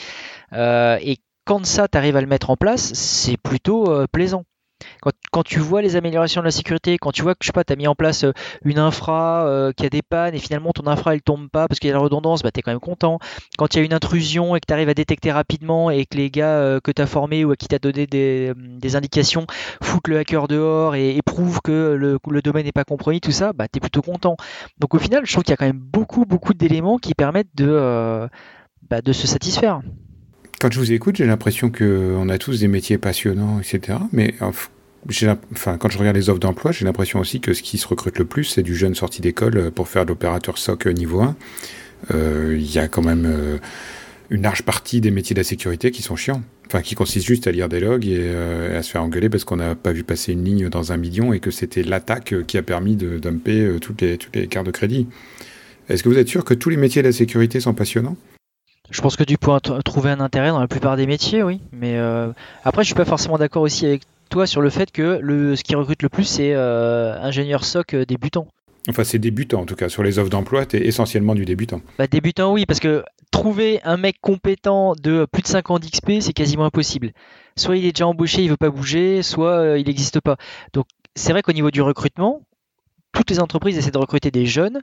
Euh, 0.54 0.98
et 1.02 1.18
quand 1.46 1.66
ça, 1.66 1.88
tu 1.88 1.98
arrives 1.98 2.18
à 2.18 2.22
le 2.22 2.28
mettre 2.28 2.50
en 2.50 2.58
place, 2.58 2.94
c'est 2.94 3.38
plutôt 3.38 4.06
plaisant. 4.12 4.44
Quand, 5.32 5.44
tu 5.44 5.60
vois 5.60 5.82
les 5.82 5.96
améliorations 5.96 6.42
de 6.42 6.46
la 6.46 6.52
sécurité, 6.52 6.98
quand 6.98 7.12
tu 7.12 7.22
vois 7.22 7.34
que 7.34 7.40
je 7.42 7.48
sais 7.48 7.54
pas, 7.54 7.64
tu 7.64 7.74
as 7.74 7.76
mis 7.76 7.88
en 7.88 7.96
place 7.96 8.24
euh, 8.24 8.34
une 8.64 8.80
infra 8.80 9.48
euh, 9.48 9.72
qui 9.72 9.86
a 9.86 9.90
des 9.90 10.02
pannes 10.02 10.36
et 10.36 10.40
finalement 10.40 10.72
ton 10.72 10.88
infra 10.88 11.14
elle 11.14 11.22
tombe 11.22 11.50
pas 11.50 11.68
parce 11.68 11.80
qu'il 11.80 11.88
y 11.88 11.92
a 11.92 11.94
la 11.94 12.02
redondance, 12.02 12.44
bah, 12.44 12.52
tu 12.52 12.60
es 12.60 12.62
quand 12.62 12.72
même 12.72 12.80
content. 12.80 13.20
Quand 13.58 13.74
il 13.74 13.78
y 13.78 13.82
a 13.82 13.86
une 13.86 13.94
intrusion 13.94 14.56
et 14.56 14.60
que 14.60 14.66
tu 14.68 14.74
à 14.74 14.94
détecter 14.94 15.32
rapidement 15.32 15.90
et 15.90 16.06
que 16.06 16.18
les 16.18 16.30
gars 16.30 16.58
euh, 16.58 16.80
que 16.80 16.92
tu 16.92 17.02
as 17.02 17.08
formés 17.08 17.46
ou 17.46 17.52
à 17.52 17.56
qui 17.56 17.68
tu 17.68 17.78
donné 17.80 18.08
des, 18.08 18.96
indications 18.96 19.46
foutent 19.82 20.08
le 20.08 20.18
hacker 20.18 20.48
dehors 20.48 20.96
et, 20.96 21.20
prouvent 21.26 21.62
que 21.62 21.94
le, 21.94 22.42
domaine 22.42 22.66
n'est 22.66 22.72
pas 22.72 22.84
compromis, 22.84 23.22
tout 23.22 23.32
ça, 23.32 23.54
bah, 23.54 23.68
tu 23.72 23.78
es 23.78 23.80
plutôt 23.80 24.02
content. 24.02 24.36
Donc 24.80 24.96
au 24.96 25.00
final, 25.00 25.26
je 25.26 25.32
trouve 25.32 25.44
qu'il 25.44 25.52
y 25.52 25.54
a 25.54 25.58
quand 25.58 25.66
même 25.66 25.80
beaucoup, 25.80 26.26
beaucoup 26.26 26.54
d'éléments 26.54 26.98
qui 26.98 27.14
permettent 27.14 27.56
de, 27.56 28.28
bah, 28.90 29.02
de 29.02 29.14
se 29.14 29.28
satisfaire. 29.28 29.82
Quand 30.60 30.72
je 30.72 30.80
vous 30.80 30.92
écoute, 30.92 31.16
j'ai 31.16 31.26
l'impression 31.26 31.72
qu'on 31.72 32.28
a 32.30 32.38
tous 32.38 32.60
des 32.60 32.68
métiers 32.68 32.98
passionnants, 32.98 33.60
etc. 33.62 33.98
Mais 34.12 34.34
l'imp- 35.22 35.40
enfin, 35.54 35.78
quand 35.78 35.90
je 35.90 35.98
regarde 35.98 36.18
les 36.18 36.30
offres 36.30 36.40
d'emploi, 36.40 36.72
j'ai 36.74 36.84
l'impression 36.84 37.20
aussi 37.20 37.40
que 37.40 37.54
ce 37.54 37.62
qui 37.64 37.78
se 37.78 37.88
recrute 37.88 38.20
le 38.20 38.26
plus, 38.26 38.44
c'est 38.44 38.64
du 38.64 38.76
jeune 38.76 38.94
sorti 38.94 39.22
d'école 39.22 39.58
euh, 39.58 39.72
pour 39.72 39.88
faire 39.88 40.04
de 40.04 40.10
l'opérateur 40.10 40.58
SOC 40.58 40.88
niveau 40.88 41.22
1. 41.22 41.36
Euh, 42.14 42.58
Il 42.60 42.70
y 42.72 42.78
a 42.78 42.90
quand 42.90 43.02
même 43.02 43.26
euh, 43.26 43.58
une 44.30 44.42
large 44.42 44.64
partie 44.64 45.00
des 45.00 45.12
métiers 45.12 45.34
de 45.34 45.40
la 45.40 45.46
sécurité 45.46 45.92
qui 45.92 46.02
sont 46.02 46.18
chiants. 46.18 46.42
Enfin, 46.68 46.82
qui 46.82 46.94
consistent 46.94 47.26
juste 47.26 47.48
à 47.48 47.52
lire 47.52 47.68
des 47.70 47.80
logs 47.80 48.06
et, 48.06 48.18
euh, 48.20 48.78
à 48.78 48.84
se 48.84 48.92
faire 48.92 49.02
engueuler 49.02 49.30
parce 49.30 49.44
qu'on 49.46 49.56
n'a 49.56 49.74
pas 49.76 49.92
vu 49.94 50.04
passer 50.04 50.34
une 50.34 50.44
ligne 50.44 50.70
dans 50.70 50.92
un 50.92 50.98
million 50.98 51.32
et 51.34 51.40
que 51.40 51.50
c'était 51.52 51.82
l'attaque 51.84 52.34
euh, 52.34 52.44
qui 52.44 52.58
a 52.58 52.62
permis 52.64 52.96
de 52.98 53.18
dumper 53.18 53.62
euh, 53.62 53.80
toutes 53.80 54.04
toutes 54.20 54.36
les 54.36 54.48
cartes 54.48 54.68
de 54.68 54.72
crédit. 54.72 55.08
Est-ce 55.88 56.04
que 56.04 56.10
vous 56.10 56.18
êtes 56.18 56.28
sûr 56.28 56.44
que 56.44 56.54
tous 56.54 56.70
les 56.70 56.78
métiers 56.78 57.02
de 57.02 57.08
la 57.08 57.14
sécurité 57.14 57.60
sont 57.62 57.74
passionnants? 57.74 58.18
Je 58.92 59.02
pense 59.02 59.16
que 59.16 59.24
tu 59.24 59.38
peux 59.38 59.52
trouver 59.84 60.12
un 60.12 60.20
intérêt 60.20 60.50
dans 60.50 60.60
la 60.60 60.68
plupart 60.68 60.98
des 60.98 61.06
métiers, 61.08 61.44
oui. 61.44 61.62
Mais 61.72 61.98
euh, 61.98 62.32
après, 62.64 62.84
je 62.84 62.88
suis 62.88 62.96
pas 62.96 63.06
forcément 63.06 63.38
d'accord 63.38 63.62
aussi 63.62 63.86
avec 63.86 64.02
toi 64.30 64.48
sur 64.48 64.62
le 64.62 64.70
fait 64.70 64.92
que 64.92 65.20
le, 65.22 65.56
ce 65.56 65.64
qui 65.64 65.76
recrute 65.76 66.02
le 66.04 66.10
plus, 66.10 66.24
c'est 66.24 66.54
euh, 66.54 67.20
ingénieur 67.22 67.64
SOC 67.66 67.94
euh, 67.94 68.06
débutant. 68.06 68.48
Enfin, 68.88 69.04
c'est 69.04 69.20
débutant 69.20 69.62
en 69.62 69.66
tout 69.66 69.76
cas. 69.76 69.90
Sur 69.90 70.04
les 70.04 70.18
offres 70.20 70.30
d'emploi, 70.30 70.66
tu 70.66 70.78
es 70.78 70.88
essentiellement 70.88 71.36
du 71.36 71.46
débutant. 71.46 71.82
Bah, 71.98 72.08
débutant, 72.08 72.54
oui, 72.54 72.66
parce 72.66 72.80
que 72.80 73.04
trouver 73.32 73.80
un 73.84 73.98
mec 73.98 74.18
compétent 74.22 74.94
de 74.96 75.28
plus 75.32 75.42
de 75.44 75.48
5 75.48 75.70
ans 75.72 75.80
d'XP, 75.80 76.14
c'est 76.22 76.34
quasiment 76.34 76.66
impossible. 76.66 77.12
Soit 77.56 77.78
il 77.78 77.86
est 77.86 77.92
déjà 77.92 78.08
embauché, 78.08 78.44
il 78.44 78.50
veut 78.50 78.58
pas 78.58 78.70
bouger, 78.70 79.22
soit 79.22 79.52
euh, 79.52 79.80
il 79.80 79.86
n'existe 79.86 80.20
pas. 80.22 80.38
Donc, 80.74 80.86
c'est 81.16 81.32
vrai 81.32 81.42
qu'au 81.42 81.52
niveau 81.52 81.72
du 81.72 81.82
recrutement, 81.82 82.42
toutes 83.12 83.30
les 83.30 83.40
entreprises 83.40 83.78
essaient 83.78 83.92
de 83.92 83.98
recruter 83.98 84.32
des 84.32 84.46
jeunes 84.46 84.80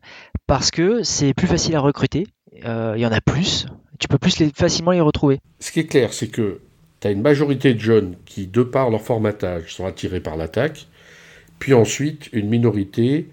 parce 0.47 0.71
que 0.71 1.03
c'est 1.03 1.35
plus 1.35 1.47
facile 1.47 1.75
à 1.77 1.81
recruter. 1.81 2.27
Euh, 2.65 2.95
Il 2.97 3.01
y 3.01 3.07
en 3.07 3.13
a 3.13 3.21
plus. 3.21 3.67
Tu 3.99 4.09
peux 4.09 4.19
plus 4.19 4.35
facilement 4.55 4.93
les 4.93 5.01
retrouver. 5.01 5.41
Ce 5.61 5.73
qui 5.73 5.81
est 5.81 5.87
clair, 5.87 6.13
c'est 6.13 6.29
que 6.29 6.61
tu 7.01 7.09
as 7.09 7.11
une 7.11 7.23
majorité 7.23 7.75
de 7.75 7.81
jeunes 7.81 8.17
qui, 8.25 8.47
de 8.47 8.63
par 8.63 8.91
leur 8.91 9.03
formatage, 9.03 9.75
sont 9.75 9.87
attirés 9.87 10.21
par 10.21 10.37
l'attaque, 10.37 10.87
puis 11.59 11.75
ensuite 11.75 12.29
une 12.33 12.49
minorité 12.49 13.29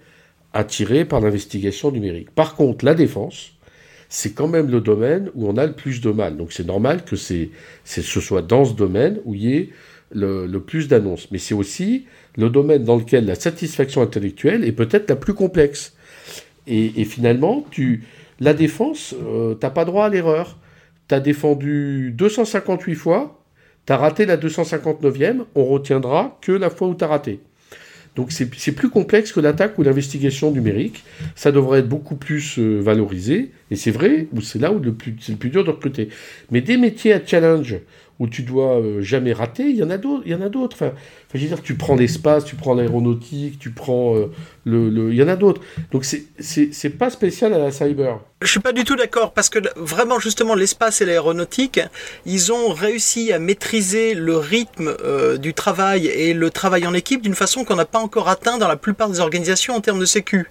attirée 0.52 1.04
par 1.04 1.20
l'investigation 1.20 1.90
numérique. 1.90 2.30
Par 2.30 2.54
contre, 2.54 2.84
la 2.84 2.94
défense, 2.94 3.52
c'est 4.08 4.32
quand 4.32 4.48
même 4.48 4.70
le 4.70 4.80
domaine 4.80 5.30
où 5.34 5.48
on 5.48 5.56
a 5.56 5.66
le 5.66 5.72
plus 5.72 6.00
de 6.00 6.10
mal. 6.10 6.36
Donc 6.36 6.52
c'est 6.52 6.66
normal 6.66 7.04
que 7.04 7.16
c'est, 7.16 7.50
ce 7.84 8.20
soit 8.20 8.42
dans 8.42 8.64
ce 8.64 8.74
domaine 8.74 9.20
où 9.24 9.34
il 9.34 9.42
y 9.42 9.56
ait 9.56 9.70
le, 10.12 10.58
plus 10.58 10.86
d'annonces. 10.86 11.28
Mais 11.32 11.38
c'est 11.38 11.54
aussi 11.54 12.04
le 12.36 12.48
domaine 12.48 12.84
dans 12.84 12.96
lequel 12.96 13.26
la 13.26 13.34
satisfaction 13.34 14.02
intellectuelle 14.02 14.64
est 14.64 14.72
peut-être 14.72 15.10
la 15.10 15.16
plus 15.16 15.34
complexe. 15.34 15.94
Et 16.66 17.04
finalement, 17.04 17.66
tu, 17.70 18.04
la 18.44 18.52
défense, 18.52 19.14
euh, 19.26 19.54
t'as 19.54 19.70
pas 19.70 19.86
droit 19.86 20.04
à 20.04 20.08
l'erreur. 20.10 20.58
T'as 21.08 21.20
défendu 21.20 22.12
258 22.16 22.94
fois, 22.94 23.42
t'as 23.86 23.96
raté 23.96 24.26
la 24.26 24.36
259e, 24.36 25.44
on 25.54 25.64
retiendra 25.64 26.38
que 26.40 26.52
la 26.52 26.70
fois 26.70 26.88
où 26.88 26.94
t'as 26.94 27.06
raté. 27.06 27.40
Donc 28.16 28.32
c'est 28.32 28.72
plus 28.72 28.90
complexe 28.90 29.32
que 29.32 29.40
l'attaque 29.40 29.78
ou 29.78 29.82
l'investigation 29.82 30.50
numérique. 30.50 31.04
Ça 31.34 31.52
devrait 31.52 31.80
être 31.80 31.88
beaucoup 31.88 32.14
plus 32.16 32.58
euh, 32.58 32.80
valorisé. 32.80 33.50
Et 33.70 33.76
c'est 33.76 33.90
vrai, 33.90 34.28
c'est 34.42 34.58
là 34.60 34.72
où 34.72 34.78
le 34.78 34.92
plus- 34.92 35.16
c'est 35.20 35.32
le 35.32 35.38
plus 35.38 35.50
dur 35.50 35.64
de 35.64 35.70
recruter. 35.70 36.08
Mais 36.50 36.60
des 36.60 36.76
métiers 36.76 37.12
à 37.14 37.24
challenge 37.24 37.76
où 38.20 38.28
tu 38.28 38.42
dois 38.42 38.78
euh, 38.78 39.02
jamais 39.02 39.32
rater, 39.32 39.64
il 39.64 39.76
y 39.76 39.82
en 39.82 39.90
a 39.90 39.96
d'autres. 39.98 40.24
Y 40.28 40.34
en 40.34 40.40
a 40.42 40.48
d'autres. 40.48 40.76
Enfin, 40.76 40.92
je 41.34 41.46
veux 41.46 41.56
tu 41.64 41.74
prends 41.74 41.96
l'espace, 41.96 42.44
tu 42.44 42.54
prends 42.54 42.74
l'aéronautique, 42.74 43.58
tu 43.58 43.70
prends 43.70 44.14
euh, 44.14 44.26
le, 44.64 44.88
le- 44.88 45.10
il 45.12 45.16
y 45.16 45.22
en 45.22 45.26
a 45.28 45.34
d'autres. 45.34 45.60
Donc 45.90 46.04
c'est 46.04 46.24
c'est 46.38 46.72
c'est 46.72 46.90
pas 46.90 47.10
spécial 47.10 47.52
à 47.54 47.58
la 47.58 47.72
cyber. 47.72 48.20
Je 48.42 48.46
suis 48.48 48.60
pas 48.60 48.72
du 48.72 48.84
tout 48.84 48.94
d'accord 48.94 49.32
parce 49.32 49.48
que 49.48 49.58
vraiment 49.76 50.20
justement 50.20 50.54
l'espace 50.54 51.00
et 51.00 51.06
l'aéronautique, 51.06 51.80
ils 52.26 52.52
ont 52.52 52.68
réussi 52.68 53.32
à 53.32 53.38
maîtriser 53.40 54.14
le 54.14 54.36
rythme 54.36 54.94
euh, 55.04 55.36
du 55.36 55.52
travail 55.54 56.06
et 56.06 56.34
le 56.34 56.50
travail 56.50 56.86
en 56.86 56.94
équipe 56.94 57.22
d'une 57.22 57.34
façon 57.34 57.64
qu'on 57.64 57.76
n'a 57.76 57.84
pas 57.86 57.98
encore 57.98 58.28
atteint 58.28 58.58
dans 58.58 58.68
la 58.68 58.76
plupart 58.76 59.08
des 59.10 59.18
organisations 59.20 59.74
en 59.74 59.80
termes 59.80 59.98
de 60.00 60.04
sécu. 60.04 60.46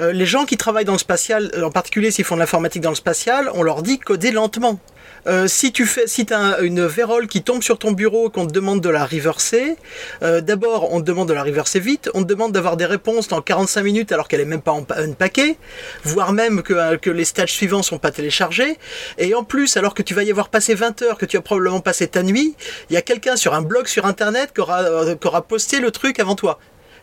Euh, 0.00 0.12
les 0.12 0.26
gens 0.26 0.46
qui 0.46 0.56
travaillent 0.56 0.86
dans 0.86 0.92
le 0.92 0.98
spatial, 0.98 1.50
euh, 1.54 1.62
en 1.64 1.70
particulier 1.70 2.10
s'ils 2.10 2.24
font 2.24 2.34
de 2.34 2.40
l'informatique 2.40 2.80
dans 2.82 2.90
le 2.90 2.96
spatial, 2.96 3.50
on 3.54 3.62
leur 3.62 3.82
dit 3.82 3.98
coder 3.98 4.30
lentement. 4.30 4.78
Euh, 5.26 5.46
si 5.46 5.72
tu 5.72 5.84
fais, 5.84 6.06
si 6.06 6.26
as 6.32 6.60
une 6.60 6.86
vérole 6.86 7.26
qui 7.26 7.42
tombe 7.42 7.62
sur 7.62 7.78
ton 7.78 7.92
bureau, 7.92 8.30
qu'on 8.30 8.46
te 8.46 8.52
demande 8.52 8.80
de 8.80 8.88
la 8.88 9.04
reverser, 9.04 9.76
d'abord 10.22 10.94
on 10.94 11.00
te 11.00 11.04
demande 11.04 11.28
de 11.28 11.34
la 11.34 11.42
reverser 11.42 11.80
vite, 11.80 12.08
on 12.14 12.22
te 12.22 12.28
demande 12.28 12.52
d'avoir 12.52 12.78
des 12.78 12.86
réponses 12.86 13.28
dans 13.28 13.42
45 13.42 13.82
minutes 13.82 14.12
alors 14.12 14.28
qu'elle 14.28 14.40
est 14.40 14.46
même 14.46 14.62
pas 14.62 14.72
en 14.72 14.82
pa- 14.82 14.96
unpackée, 14.98 15.58
voire 16.04 16.32
même 16.32 16.62
que, 16.62 17.10
les 17.10 17.24
stages 17.26 17.52
suivants 17.52 17.82
sont 17.82 17.98
pas 17.98 18.10
téléchargés. 18.12 18.78
Et 19.18 19.34
en 19.34 19.44
plus, 19.44 19.76
alors 19.76 19.92
que 19.92 20.02
tu 20.02 20.14
vas 20.14 20.22
y 20.22 20.30
avoir 20.30 20.48
passé 20.48 20.74
20 20.74 21.02
heures, 21.02 21.18
que 21.18 21.26
tu 21.26 21.36
as 21.36 21.42
probablement 21.42 21.80
passé 21.80 22.06
ta 22.06 22.22
nuit, 22.22 22.54
il 22.88 22.94
y 22.94 22.96
a 22.96 23.02
quelqu'un 23.02 23.36
sur 23.36 23.52
un 23.52 23.62
blog 23.62 23.86
sur 23.88 24.06
internet 24.06 24.52
qui 24.54 24.60
aura 24.62 25.42
posté 25.42 25.80
le 25.80 25.90
truc 25.90 26.18
avant 26.20 26.34
toi. 26.34 26.58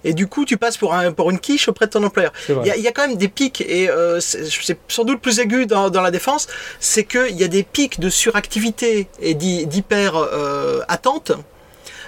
Et 0.07 0.13
du 0.13 0.25
coup, 0.27 0.43
tu 0.45 0.57
passes 0.57 0.77
pour, 0.77 0.93
un, 0.93 1.11
pour 1.11 1.29
une 1.31 1.39
quiche 1.39 1.67
auprès 1.67 1.85
de 1.85 1.91
ton 1.91 2.03
employeur. 2.03 2.31
Il 2.65 2.67
y, 2.67 2.71
a, 2.71 2.77
il 2.77 2.83
y 2.83 2.87
a 2.87 2.91
quand 2.91 3.07
même 3.07 3.17
des 3.17 3.27
pics, 3.27 3.61
et 3.61 3.89
euh, 3.89 4.19
c'est 4.19 4.77
sans 4.87 5.03
doute 5.03 5.21
plus 5.21 5.37
aigu 5.39 5.65
dans, 5.65 5.89
dans 5.89 6.01
la 6.01 6.11
défense, 6.11 6.47
c'est 6.79 7.03
qu'il 7.03 7.35
y 7.35 7.43
a 7.43 7.47
des 7.47 7.63
pics 7.63 7.99
de 7.99 8.09
suractivité 8.09 9.07
et 9.21 9.33
d'hy- 9.33 9.65
d'hyper 9.67 10.15
euh, 10.15 10.81
attente. 10.87 11.31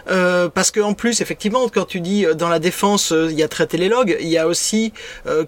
Euh, 0.07 0.49
parce 0.49 0.71
que 0.71 0.79
en 0.79 0.93
plus, 0.93 1.21
effectivement, 1.21 1.67
quand 1.69 1.85
tu 1.85 1.99
dis 2.01 2.25
euh, 2.25 2.33
dans 2.33 2.49
la 2.49 2.59
défense, 2.59 3.11
euh, 3.11 3.27
il 3.29 3.37
y 3.37 3.43
a 3.43 3.47
traité 3.47 3.77
les 3.77 3.89
logs, 3.89 4.15
il 4.19 4.27
y 4.27 4.37
a 4.37 4.47
aussi 4.47 4.93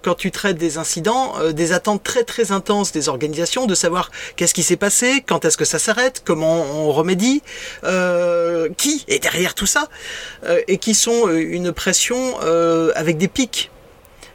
quand 0.02 0.14
tu 0.14 0.30
traites 0.30 0.56
des 0.56 0.78
incidents, 0.78 1.34
des 1.52 1.72
attentes 1.72 2.02
très 2.02 2.24
très 2.24 2.52
intenses 2.52 2.92
des 2.92 3.08
organisations 3.08 3.66
de 3.66 3.74
savoir 3.74 4.10
qu'est-ce 4.36 4.54
qui 4.54 4.62
s'est 4.62 4.76
passé, 4.76 5.24
quand 5.26 5.44
est-ce 5.44 5.56
que 5.56 5.64
ça 5.64 5.78
s'arrête, 5.78 6.22
comment 6.24 6.62
on 6.62 6.92
remédie, 6.92 7.42
qui 8.76 9.04
est 9.08 9.18
derrière 9.22 9.54
tout 9.54 9.66
ça, 9.66 9.88
et 10.68 10.78
qui 10.78 10.94
sont 10.94 11.28
une 11.28 11.72
pression 11.72 12.38
avec 12.94 13.18
des 13.18 13.28
pics. 13.28 13.70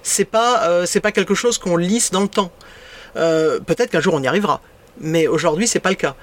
C'est 0.03 0.25
pas 0.25 0.85
c'est 0.85 1.01
pas 1.01 1.11
quelque 1.11 1.35
chose 1.35 1.57
qu'on 1.57 1.77
lisse 1.77 2.11
dans 2.11 2.21
le 2.21 2.29
temps. 2.29 2.51
Peut-être 3.13 3.89
qu'un 3.89 4.01
jour 4.01 4.13
on 4.13 4.21
y 4.21 4.27
arrivera, 4.27 4.61
mais 4.99 5.27
aujourd'hui 5.27 5.67
c'est 5.67 5.79
pas 5.79 5.89
le 5.89 5.95
cas. 5.95 6.15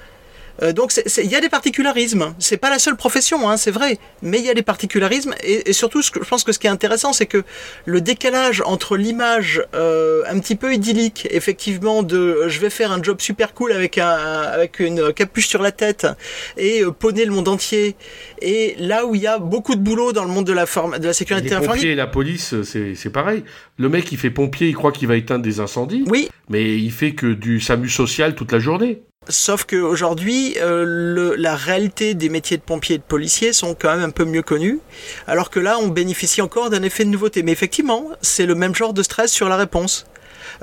Euh, 0.61 0.73
donc 0.73 0.93
il 1.17 1.29
y 1.29 1.35
a 1.35 1.41
des 1.41 1.49
particularismes. 1.49 2.33
C'est 2.39 2.57
pas 2.57 2.69
la 2.69 2.79
seule 2.79 2.95
profession, 2.95 3.49
hein, 3.49 3.57
c'est 3.57 3.71
vrai, 3.71 3.97
mais 4.21 4.39
il 4.39 4.45
y 4.45 4.49
a 4.49 4.53
des 4.53 4.61
particularismes 4.61 5.33
et, 5.43 5.73
surtout, 5.73 6.01
ce 6.01 6.11
que, 6.11 6.23
je 6.23 6.29
pense 6.29 6.43
que 6.43 6.51
ce 6.51 6.59
qui 6.59 6.67
est 6.67 6.71
intéressant, 6.71 7.13
c'est 7.13 7.25
que 7.25 7.43
le 7.85 8.01
décalage 8.01 8.61
entre 8.65 8.97
l'image 8.97 9.63
euh, 9.73 10.23
un 10.29 10.39
petit 10.39 10.55
peu 10.55 10.73
idyllique, 10.73 11.27
effectivement, 11.31 12.03
de 12.03 12.17
euh, 12.17 12.49
je 12.49 12.59
vais 12.59 12.69
faire 12.69 12.91
un 12.91 13.01
job 13.01 13.21
super 13.21 13.53
cool 13.53 13.71
avec 13.71 13.97
un 13.97 14.09
avec 14.09 14.79
une 14.79 15.13
capuche 15.13 15.47
sur 15.47 15.61
la 15.61 15.71
tête 15.71 16.07
et 16.57 16.81
euh, 16.81 16.91
poney 16.91 17.25
le 17.25 17.31
monde 17.31 17.47
entier, 17.47 17.95
et 18.41 18.75
là 18.79 19.05
où 19.05 19.15
il 19.15 19.21
y 19.21 19.27
a 19.27 19.39
beaucoup 19.39 19.75
de 19.75 19.81
boulot 19.81 20.13
dans 20.13 20.23
le 20.23 20.31
monde 20.31 20.45
de 20.45 20.53
la 20.53 20.65
forme, 20.65 20.99
de 20.99 21.05
la 21.05 21.13
sécurité 21.13 21.49
les 21.49 21.67
pompiers 21.67 21.91
et 21.91 21.95
la 21.95 22.07
police, 22.07 22.55
c'est 22.63 23.11
pareil. 23.11 23.43
Le 23.77 23.89
mec, 23.89 24.11
il 24.11 24.17
fait 24.17 24.29
pompier, 24.29 24.69
il 24.69 24.75
croit 24.75 24.91
qu'il 24.91 25.07
va 25.07 25.15
éteindre 25.15 25.43
des 25.43 25.59
incendies. 25.59 26.03
Oui. 26.07 26.29
Mais 26.49 26.77
il 26.77 26.91
fait 26.91 27.13
que 27.13 27.27
du 27.27 27.59
SAMU 27.59 27.89
social 27.89 28.35
toute 28.35 28.51
la 28.51 28.59
journée. 28.59 29.01
Sauf 29.27 29.65
qu'aujourd'hui, 29.65 30.55
euh, 30.59 31.35
la 31.37 31.55
réalité 31.55 32.13
des 32.13 32.29
métiers 32.29 32.57
de 32.57 32.61
pompiers 32.61 32.95
et 32.95 32.99
de 32.99 33.03
policiers 33.03 33.53
sont 33.53 33.75
quand 33.75 33.95
même 33.95 34.03
un 34.03 34.11
peu 34.11 34.25
mieux 34.25 34.43
connus, 34.43 34.79
alors 35.27 35.49
que 35.49 35.59
là, 35.59 35.77
on 35.79 35.87
bénéficie 35.87 36.41
encore 36.41 36.69
d'un 36.69 36.83
effet 36.83 37.05
de 37.05 37.09
nouveauté. 37.09 37.41
Mais 37.41 37.51
effectivement, 37.51 38.09
c'est 38.21 38.45
le 38.45 38.55
même 38.55 38.75
genre 38.75 38.93
de 38.93 39.03
stress 39.03 39.31
sur 39.31 39.49
la 39.49 39.57
réponse. 39.57 40.05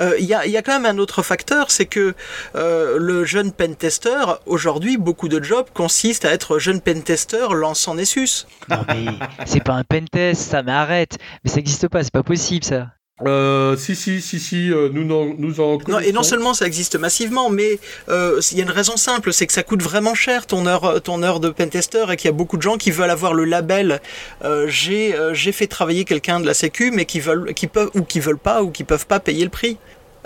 Euh, 0.01 0.17
il 0.19 0.25
y, 0.25 0.35
a, 0.35 0.47
y, 0.47 0.57
a, 0.57 0.63
quand 0.63 0.79
même 0.79 0.87
un 0.87 0.99
autre 0.99 1.23
facteur, 1.23 1.71
c'est 1.71 1.87
que 1.87 2.15
euh, 2.55 2.99
le 2.99 3.25
jeune 3.25 3.53
pentester, 3.53 4.39
aujourd'hui, 4.47 4.97
beaucoup 4.97 5.29
de 5.29 5.43
jobs 5.43 5.67
consistent 5.75 6.25
à 6.25 6.33
être 6.33 6.59
jeune 6.59 6.81
pentester 6.81 7.49
lançant 7.53 7.95
Nessus. 7.95 8.47
Non 8.69 8.85
mais 8.89 9.07
c'est 9.45 9.63
pas 9.63 9.75
un 9.75 9.85
pentest, 9.85 10.41
ça, 10.41 10.63
mais 10.63 10.73
arrête. 10.73 11.19
Mais 11.45 11.51
ça 11.51 11.57
n'existe 11.57 11.89
pas, 11.89 12.03
c'est 12.03 12.13
pas 12.13 12.23
possible 12.23 12.65
ça. 12.65 12.89
Euh, 13.27 13.77
si, 13.77 13.95
si, 13.95 14.21
si, 14.21 14.41
si, 14.41 14.73
euh, 14.73 14.89
nous, 14.93 15.11
en, 15.15 15.35
nous 15.39 15.61
en 15.61 15.79
non, 15.89 16.01
Et 16.01 16.13
non 16.13 16.23
seulement 16.23 16.55
ça 16.55 16.67
existe 16.67 16.97
massivement, 16.97 17.51
mais 17.51 17.79
euh, 18.09 18.41
il 18.51 18.59
y 18.59 18.61
a 18.61 18.65
une 18.65 18.71
raison 18.71 18.97
simple, 18.97 19.33
c'est 19.33 19.47
que 19.47 19.53
ça 19.53 19.63
coûte 19.63 19.83
vraiment 19.83 20.15
cher 20.15 20.47
ton 20.47 20.67
heure, 20.67 21.01
ton 21.03 21.23
heure 21.23 21.41
de 21.41 21.51
pentester 21.51 22.05
et 22.11 22.17
qu'il 22.17 22.29
y 22.29 22.35
a 22.35 22.37
beaucoup 22.37 22.57
de 22.57 22.63
gens 22.63 22.77
qui 22.77 22.91
veulent 22.91 23.11
avoir 23.11 23.35
le 23.35 23.45
label 23.45 24.01
euh, 24.45 24.67
j'ai 24.69 25.15
j'ai 25.33 25.53
fait 25.53 25.67
travailler 25.67 26.05
quelqu'un 26.05 26.41
de 26.41 26.47
la 26.47 26.55
sécu, 26.55 26.91
mais 26.91 27.05
qui 27.05 27.21
veulent, 27.21 27.55
qui 27.55 27.67
peuvent 27.67 27.91
ou 27.95 28.03
qui 28.03 28.21
veulent 28.21 28.39
pas 28.39 28.63
ou 28.63 28.71
qui 28.71 28.85
peuvent 28.85 29.07
pas 29.07 29.21
payer 29.21 29.45
le 29.45 29.51
prix. 29.51 29.77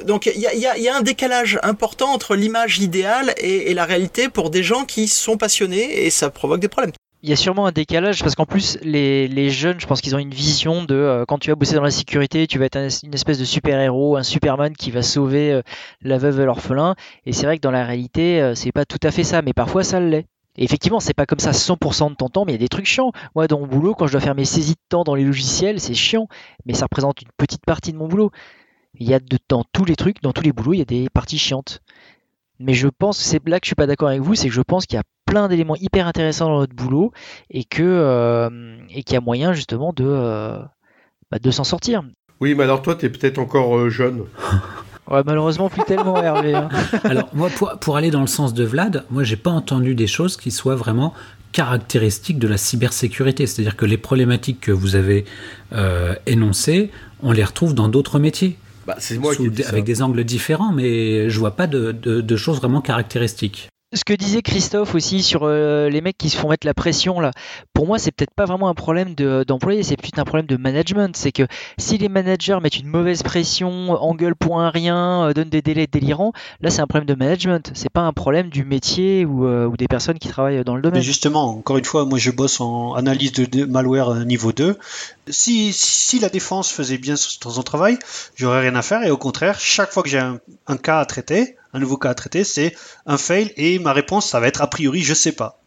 Donc 0.05 0.27
il 0.27 0.41
y 0.41 0.47
a, 0.47 0.55
y, 0.55 0.67
a, 0.67 0.77
y 0.77 0.89
a, 0.89 0.97
un 0.97 1.01
décalage 1.01 1.59
important 1.63 2.13
entre 2.13 2.37
l'image 2.37 2.79
idéale 2.79 3.35
et, 3.39 3.71
et, 3.71 3.75
la 3.75 3.87
réalité 3.87 4.29
pour 4.29 4.51
des 4.51 4.63
gens 4.63 4.85
qui 4.85 5.09
sont 5.09 5.39
passionnés 5.39 6.05
et 6.05 6.11
ça 6.11 6.29
provoque 6.29 6.61
des 6.61 6.69
problèmes 6.69 6.93
il 7.22 7.31
y 7.31 7.33
a 7.33 7.37
sûrement 7.37 7.66
un 7.66 7.72
décalage 7.72 8.22
parce 8.22 8.35
qu'en 8.35 8.46
plus 8.46 8.79
les, 8.83 9.26
les, 9.29 9.50
jeunes, 9.50 9.81
je 9.81 9.87
pense 9.87 10.00
qu'ils 10.00 10.14
ont 10.14 10.18
une 10.18 10.35
vision 10.35 10.85
de 10.85 10.94
euh, 10.94 11.24
quand 11.26 11.38
tu 11.38 11.50
vas 11.50 11.57
bosser 11.57 11.74
dans 11.74 11.83
la 11.83 11.90
sécurité, 11.90 12.46
tu 12.46 12.59
vas 12.59 12.66
être 12.66 12.79
une 13.02 13.14
espèce 13.14 13.38
de 13.38 13.44
super-héros, 13.44 14.16
un 14.16 14.22
Superman 14.22 14.74
qui 14.76 14.90
va 14.90 15.02
sauver 15.02 15.52
euh, 15.52 15.62
la 16.02 16.18
veuve 16.18 16.40
et 16.40 16.44
l'orphelin. 16.44 16.94
Et 17.24 17.33
c'est 17.33 17.46
vrai 17.46 17.57
que 17.57 17.62
dans 17.62 17.70
la 17.70 17.85
réalité, 17.85 18.40
euh, 18.40 18.55
c'est 18.55 18.72
pas 18.72 18.85
tout 18.85 19.00
à 19.02 19.11
fait 19.11 19.24
ça, 19.24 19.42
mais 19.42 19.52
parfois 19.52 19.83
ça 19.83 19.98
l'est. 19.98 20.26
Et 20.59 20.64
effectivement, 20.64 21.00
c'est 21.00 21.14
pas 21.14 21.26
comme 21.26 21.38
ça 21.38 21.50
100% 21.50 22.11
de 22.11 22.14
ton 22.14 22.29
temps, 22.29 22.44
mais 22.44 22.52
il 22.52 22.55
y 22.55 22.59
a 22.59 22.61
des 22.61 22.68
trucs 22.68 22.87
chiants. 22.87 23.12
Moi, 23.35 23.46
dans 23.46 23.61
mon 23.61 23.66
boulot, 23.66 23.94
quand 23.94 24.07
je 24.07 24.12
dois 24.12 24.20
faire 24.20 24.35
mes 24.35 24.46
saisies 24.46 24.74
de 24.74 24.88
temps 24.88 25.05
dans 25.05 25.14
les 25.14 25.24
logiciels, 25.24 25.81
c'est 25.81 25.94
chiant, 25.94 26.29
mais 26.64 26.72
ça 26.72 26.85
représente 26.85 27.20
une 27.20 27.29
petite 27.37 27.64
partie 27.66 27.92
de 27.92 27.98
mon 27.98 28.09
boulot. 28.09 28.31
Il 28.98 29.09
y 29.09 29.12
a 29.12 29.20
de, 29.20 29.38
dans 29.48 29.64
tous 29.72 29.85
les 29.85 29.96
trucs, 29.96 30.22
dans 30.22 30.33
tous 30.33 30.42
les 30.42 30.52
boulots, 30.52 30.72
il 30.72 30.79
y 30.79 30.83
a 30.83 30.87
des 30.87 31.09
parties 31.11 31.38
chiantes. 31.38 31.83
Mais 32.59 32.72
je 32.72 32.88
pense, 32.88 33.18
c'est 33.18 33.46
là 33.46 33.61
que 33.61 33.66
je 33.66 33.68
suis 33.68 33.74
pas 33.74 33.87
d'accord 33.87 34.09
avec 34.09 34.22
vous, 34.22 34.35
c'est 34.35 34.48
que 34.48 34.55
je 34.55 34.62
pense 34.62 34.87
qu'il 34.87 34.96
y 34.96 35.00
a 35.00 35.05
plein 35.27 35.49
d'éléments 35.49 35.77
hyper 35.77 36.07
intéressants 36.07 36.49
dans 36.49 36.61
notre 36.61 36.75
boulot 36.75 37.12
et 37.51 37.65
que 37.65 37.83
euh, 37.83 38.49
et 38.89 39.03
qu'il 39.03 39.15
y 39.15 39.17
a 39.19 39.21
moyen 39.21 39.53
justement 39.53 39.93
de 39.93 40.07
euh, 40.07 40.59
bah, 41.31 41.39
de 41.43 41.51
s'en 41.51 41.65
sortir. 41.65 42.03
Oui, 42.41 42.55
mais 42.55 42.65
alors 42.65 42.81
toi, 42.81 42.95
tu 42.95 43.07
es 43.07 43.11
peut-être 43.11 43.39
encore 43.39 43.77
euh, 43.77 43.91
jeune. 43.91 44.23
Ouais, 45.09 45.23
malheureusement, 45.25 45.69
plus 45.69 45.85
tellement, 45.85 46.21
Hervé. 46.21 46.53
Hein. 46.53 46.69
Alors, 47.05 47.29
moi, 47.33 47.49
pour, 47.49 47.79
pour, 47.79 47.97
aller 47.97 48.11
dans 48.11 48.23
le 48.23 48.27
sens 48.27 48.55
de 48.55 48.65
Vlad, 48.65 49.05
moi, 49.09 49.23
j'ai 49.23 49.37
pas 49.37 49.53
entendu 49.53 49.95
des 49.95 50.09
choses 50.09 50.37
qui 50.37 50.51
soient 50.51 50.75
vraiment 50.75 51.15
caractéristiques 51.53 52.41
de 52.41 52.49
la 52.49 52.57
cybersécurité. 52.57 53.47
C'est-à-dire 53.47 53.77
que 53.77 53.87
les 53.87 53.99
problématiques 53.99 54.59
que 54.59 54.73
vous 54.73 54.97
avez 54.97 55.25
énoncées, 56.27 56.91
on 57.23 57.31
les 57.31 57.45
retrouve 57.45 57.73
dans 57.73 57.89
d'autres 57.89 58.19
métiers. 58.19 58.59
Bah, 58.85 58.97
c'est 58.99 59.17
moi 59.19 59.37
qui 59.37 59.49
Avec 59.69 59.85
des 59.85 60.03
angles 60.03 60.25
différents, 60.25 60.73
mais 60.73 61.31
je 61.31 61.39
vois 61.39 61.55
pas 61.55 61.69
de, 61.69 61.93
de, 61.93 62.21
de 62.21 62.37
choses 62.37 62.57
vraiment 62.57 62.81
caractéristiques 62.81 63.69
ce 63.92 64.03
que 64.05 64.12
disait 64.12 64.42
Christophe 64.42 64.94
aussi 64.96 65.22
sur 65.22 65.42
euh, 65.44 65.88
les 65.88 66.01
mecs 66.01 66.18
qui 66.18 66.29
se 66.29 66.37
font 66.37 66.49
mettre 66.49 66.66
la 66.66 66.75
pression 66.75 67.20
là, 67.20 67.31
pour 67.72 67.87
moi 67.87 67.99
c'est 68.01 68.11
peut-être 68.11 68.35
pas 68.35 68.44
vraiment 68.44 68.68
un 68.68 68.75
problème 68.75 69.14
d'employé, 69.14 69.85
c'est 69.85 69.96
plutôt 69.96 70.20
un 70.20 70.25
problème 70.25 70.46
de 70.46 70.57
management. 70.57 71.16
C'est 71.16 71.31
que 71.31 71.44
si 71.79 71.96
les 71.96 72.09
managers 72.09 72.59
mettent 72.61 72.79
une 72.79 72.88
mauvaise 72.88 73.22
pression, 73.22 73.90
engueulent 74.03 74.35
pour 74.35 74.61
un 74.61 74.70
rien, 74.70 75.29
euh, 75.29 75.33
donnent 75.33 75.51
des 75.51 75.62
délais 75.62 75.87
délirants, 75.87 76.33
là 76.61 76.70
c'est 76.70 76.81
un 76.81 76.87
problème 76.87 77.07
de 77.07 77.14
management. 77.14 77.70
C'est 77.75 77.90
pas 77.90 78.01
un 78.01 78.12
problème 78.12 78.49
du 78.49 78.64
métier 78.64 79.25
ou, 79.25 79.46
euh, 79.46 79.66
ou, 79.66 79.77
des 79.77 79.88
personnes 79.88 80.18
qui 80.18 80.29
travaillent 80.29 80.64
dans 80.64 80.75
le 80.75 80.83
domaine. 80.83 80.99
Mais 80.99 81.05
justement, 81.05 81.51
encore 81.51 81.79
une 81.79 81.85
fois, 81.85 82.05
moi 82.05 82.18
je 82.18 82.33
bosse 82.33 82.61
en 82.61 82.94
analyse 82.94 83.33
de 83.33 83.64
malware 83.66 84.14
niveau 84.25 84.53
2. 84.53 84.77
Si, 85.29 85.72
si 85.72 86.18
la 86.18 86.29
défense 86.29 86.72
faisait 86.72 86.99
bien 86.99 87.14
son 87.16 87.62
travail, 87.62 87.99
j'aurais 88.35 88.61
rien 88.61 88.75
à 88.75 88.83
faire 88.83 89.05
et 89.05 89.11
au 89.11 89.16
contraire, 89.16 89.61
chaque 89.61 89.92
fois 89.92 90.03
que 90.03 90.09
j'ai 90.09 90.18
un, 90.18 90.40
un 90.66 90.77
cas 90.77 90.99
à 90.99 91.05
traiter, 91.05 91.57
un 91.77 91.81
nouveau 91.81 91.97
cas 91.97 92.11
à 92.11 92.15
traiter, 92.15 92.45
c'est 92.45 92.75
un 93.07 93.19
fail 93.19 93.53
et 93.57 93.79
ma 93.79 93.93
réponse, 93.93 94.29
ça 94.29 94.41
va 94.41 94.49
être 94.49 94.62
a 94.62 94.67
priori, 94.67 95.03
je 95.03 95.15
sais 95.15 95.33
pas. 95.33 95.61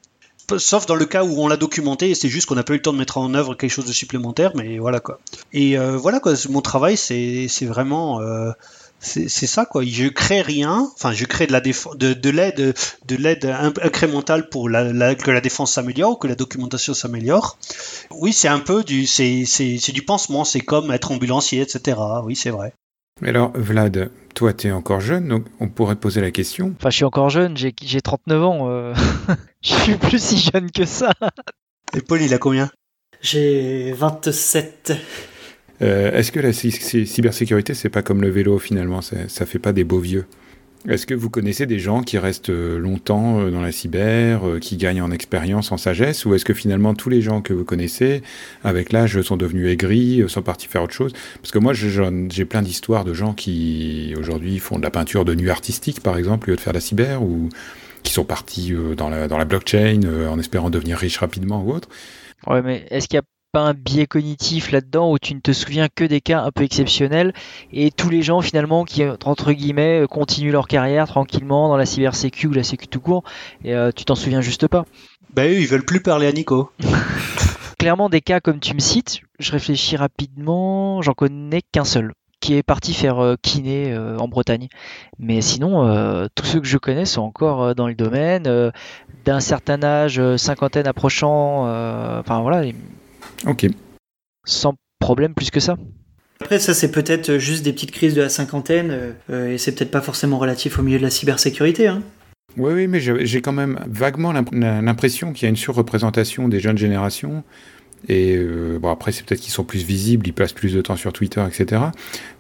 Sauf 0.58 0.88
dans 0.88 0.96
le 0.96 1.06
cas 1.06 1.24
où 1.24 1.40
on 1.40 1.48
l'a 1.48 1.58
documenté 1.58 2.10
et 2.10 2.16
c'est 2.16 2.30
juste 2.30 2.48
qu'on 2.48 2.56
n'a 2.56 2.64
pas 2.64 2.74
eu 2.74 2.78
le 2.78 2.82
temps 2.82 2.94
de 2.94 2.98
mettre 2.98 3.20
en 3.20 3.34
œuvre 3.36 3.54
quelque 3.54 3.70
chose 3.70 3.86
de 3.86 3.92
supplémentaire, 3.92 4.54
mais 4.56 4.80
voilà 4.80 5.00
quoi. 5.00 5.20
Et 5.54 5.78
euh, 5.78 5.96
voilà 5.96 6.20
quoi, 6.20 6.34
mon 6.50 6.62
travail, 6.62 6.98
c'est 6.98 7.48
vraiment. 7.62 8.20
Euh, 8.22 8.52
c'est 9.02 9.30
ça 9.30 9.66
quoi. 9.66 9.84
Je 9.86 10.08
crée 10.08 10.42
rien. 10.42 10.90
Enfin, 10.96 11.14
je 11.14 11.24
crée 11.26 11.48
de 11.48 11.54
la 11.54 11.62
de, 11.62 12.14
de 12.14 12.30
l'aide, 12.30 12.76
de 13.06 13.16
l'aide 13.16 13.46
incrémentale 13.82 14.50
pour 14.50 14.68
la, 14.70 15.16
que 15.16 15.32
la 15.32 15.40
défense 15.40 15.74
s'améliore, 15.74 16.20
que 16.20 16.28
la 16.28 16.36
documentation 16.36 16.94
s'améliore. 16.94 17.58
Oui, 18.12 18.34
c'est 18.34 18.50
un 18.50 18.60
peu 18.60 18.84
du, 18.84 19.06
du 19.06 20.02
pansement. 20.02 20.44
C'est 20.44 20.62
comme 20.62 20.92
être 20.92 21.12
ambulancier, 21.12 21.62
etc. 21.62 21.98
Oui, 22.24 22.36
c'est 22.36 22.50
vrai. 22.50 22.74
Mais 23.22 23.30
alors, 23.30 23.52
Vlad, 23.56 24.12
toi, 24.34 24.54
tu 24.54 24.68
es 24.68 24.72
encore 24.72 25.02
jeune, 25.02 25.28
donc 25.28 25.46
on 25.60 25.68
pourrait 25.68 25.96
te 25.96 26.00
poser 26.00 26.22
la 26.22 26.32
question. 26.32 26.74
Enfin, 26.78 26.90
je 26.90 26.96
suis 26.98 27.06
encore 27.06 27.30
jeune, 27.30 27.58
j'ai 27.58 28.02
39 28.02 28.44
ans. 28.44 28.70
Euh... 28.70 28.94
je 29.62 29.74
suis 29.74 29.96
plus 29.96 30.22
si 30.22 30.50
jeune 30.54 30.72
que 30.72 30.86
ça. 30.86 31.12
Et 31.96 32.02
Paul, 32.02 32.22
il 32.22 32.34
a 32.34 32.38
combien? 32.38 32.70
J'ai 33.22 33.92
27. 33.92 34.94
Euh, 35.82 36.12
Est-ce 36.12 36.32
que 36.32 36.40
la 36.40 36.54
cybersécurité, 36.54 37.74
c'est 37.74 37.90
pas 37.90 38.02
comme 38.02 38.22
le 38.22 38.30
vélo 38.30 38.60
finalement? 38.60 39.02
Ça 39.02 39.46
fait 39.46 39.60
pas 39.60 39.74
des 39.74 39.84
beaux 39.84 40.00
vieux 40.00 40.26
est-ce 40.88 41.06
que 41.06 41.14
vous 41.14 41.30
connaissez 41.30 41.66
des 41.66 41.78
gens 41.78 42.02
qui 42.02 42.18
restent 42.18 42.50
euh, 42.50 42.80
longtemps 42.80 43.40
euh, 43.40 43.52
dans 43.52 43.62
la 43.62 43.72
cyber, 43.72 44.48
euh, 44.48 44.60
qui 44.60 44.78
gagnent 44.78 45.02
en 45.02 45.12
expérience, 45.12 45.74
en 45.74 45.78
sagesse, 45.78 46.26
ou 46.26 46.34
est-ce 46.36 46.46
que 46.46 46.54
finalement 46.54 46.94
tous 46.94 47.10
les 47.10 47.22
gens 47.22 47.42
que 47.42 47.54
vous 47.54 47.66
connaissez, 47.66 48.22
avec 48.64 48.94
l'âge, 48.94 49.22
sont 49.22 49.36
devenus 49.36 49.68
aigris, 49.68 50.24
sont 50.28 50.42
partis 50.42 50.68
faire 50.68 50.84
autre 50.84 50.94
chose? 50.94 51.12
Parce 51.42 51.52
que 51.52 51.60
moi, 51.60 51.74
j'ai 51.74 52.46
plein 52.46 52.62
d'histoires 52.62 53.04
de 53.04 53.14
gens 53.14 53.34
qui 53.34 54.14
aujourd'hui 54.18 54.60
font 54.60 54.78
de 54.78 54.84
la 54.84 54.92
peinture 54.92 55.26
de 55.26 55.36
nuit 55.36 55.50
artistique, 55.50 56.02
par 56.02 56.18
exemple, 56.18 56.50
au 56.50 56.52
lieu 56.52 56.56
de 56.56 56.62
faire 56.62 56.74
de 56.74 56.78
la 56.78 56.82
cyber, 56.82 57.24
ou 57.24 57.50
qui 58.04 58.14
sont 58.14 58.24
partis 58.24 58.74
dans 58.96 59.10
la, 59.10 59.28
dans 59.28 59.38
la 59.38 59.46
blockchain 59.46 60.02
en 60.30 60.40
espérant 60.40 60.70
devenir 60.70 60.98
riches 60.98 61.18
rapidement 61.18 61.62
ou 61.62 61.74
autre. 61.74 61.90
Ouais, 62.48 62.62
mais 62.62 62.86
est-ce 62.90 63.10
qu'il 63.10 63.18
y 63.18 63.20
a 63.20 63.24
pas 63.52 63.62
un 63.62 63.74
biais 63.74 64.06
cognitif 64.06 64.72
là-dedans 64.72 65.12
où 65.12 65.18
tu 65.18 65.34
ne 65.34 65.40
te 65.40 65.52
souviens 65.52 65.88
que 65.94 66.04
des 66.04 66.22
cas 66.22 66.42
un 66.44 66.52
peu 66.52 66.64
exceptionnels 66.64 67.34
et 67.72 67.90
tous 67.92 68.10
les 68.10 68.22
gens 68.22 68.42
finalement 68.42 68.86
qui 68.86 69.04
entre 69.06 69.54
guillemets 69.54 70.06
continuent 70.10 70.52
leur 70.52 70.68
carrière 70.68 71.08
tranquillement 71.08 71.68
dans 71.68 71.78
la 71.78 71.86
cybersécu 71.86 72.48
ou 72.48 72.54
la 72.54 72.64
sécu 72.64 72.88
tout 72.88 73.00
court 73.00 73.24
et 73.64 73.74
euh, 73.74 73.92
tu 73.92 74.06
t'en 74.06 74.16
souviens 74.16 74.42
juste 74.42 74.68
pas. 74.68 74.86
Bah 75.34 75.46
eux 75.46 75.60
ils 75.60 75.68
veulent 75.68 75.86
plus 75.86 76.02
parler 76.02 76.28
à 76.28 76.32
Nico. 76.32 76.72
Clairement 77.80 78.10
des 78.10 78.22
cas 78.22 78.40
comme 78.40 78.60
tu 78.60 78.76
me 78.76 78.80
cites, 78.80 79.22
je 79.40 79.52
réfléchis 79.52 79.96
rapidement, 79.96 81.02
j'en 81.02 81.14
connais 81.14 81.62
qu'un 81.72 81.86
seul 81.86 82.14
qui 82.42 82.54
est 82.54 82.64
parti 82.64 82.94
faire 82.94 83.20
euh, 83.20 83.36
kiné 83.42 83.92
euh, 83.92 84.18
en 84.18 84.28
Bretagne. 84.28 84.68
Mais 85.18 85.42
sinon, 85.42 85.84
tous 86.36 86.46
ceux 86.46 86.62
que 86.62 86.68
je 86.68 86.78
connais 86.78 87.06
sont 87.06 87.22
encore 87.22 87.76
dans 87.76 87.88
le 87.88 87.96
domaine, 87.96 88.72
d'un 89.26 89.40
certain 89.42 89.84
âge, 89.84 90.22
cinquantaine 90.38 90.88
approchant. 90.88 91.64
Enfin 92.20 92.40
voilà, 92.40 92.64
Ok. 93.48 93.68
Sans 94.46 94.76
problème 95.00 95.34
plus 95.34 95.52
que 95.52 95.60
ça. 95.60 95.78
Après, 96.42 96.60
ça, 96.60 96.74
c'est 96.74 96.92
peut-être 96.92 97.38
juste 97.38 97.64
des 97.64 97.74
petites 97.74 97.92
crises 97.92 98.16
de 98.16 98.22
la 98.22 98.30
cinquantaine, 98.30 99.14
euh, 99.30 99.54
et 99.54 99.58
c'est 99.58 99.74
peut-être 99.74 99.92
pas 99.92 100.02
forcément 100.02 100.40
relatif 100.40 100.80
au 100.80 100.84
milieu 100.84 100.98
de 100.98 101.04
la 101.04 101.10
cybersécurité. 101.10 101.88
Hein. 101.88 102.02
Oui, 102.58 102.74
oui, 102.74 102.88
mais 102.88 103.00
j'ai 103.00 103.42
quand 103.42 103.52
même 103.52 103.80
vaguement 103.88 104.34
l'impression 104.34 105.34
qu'il 105.34 105.44
y 105.44 105.46
a 105.48 105.50
une 105.50 105.56
surreprésentation 105.56 106.48
des 106.48 106.60
jeunes 106.60 106.78
générations. 106.78 107.44
Et 108.08 108.36
euh, 108.38 108.80
bon, 108.80 108.90
après, 108.90 109.12
c'est 109.12 109.26
peut-être 109.26 109.42
qu'ils 109.42 109.52
sont 109.52 109.66
plus 109.66 109.84
visibles, 109.84 110.28
ils 110.28 110.34
passent 110.34 110.54
plus 110.54 110.74
de 110.74 110.82
temps 110.82 110.96
sur 110.96 111.14
Twitter, 111.14 111.44
etc. 111.46 111.82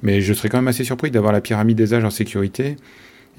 Mais 0.01 0.21
je 0.21 0.33
serais 0.33 0.49
quand 0.49 0.57
même 0.57 0.67
assez 0.67 0.83
surpris 0.83 1.11
d'avoir 1.11 1.33
la 1.33 1.41
pyramide 1.41 1.77
des 1.77 1.93
âges 1.93 2.05
en 2.05 2.09
sécurité 2.09 2.77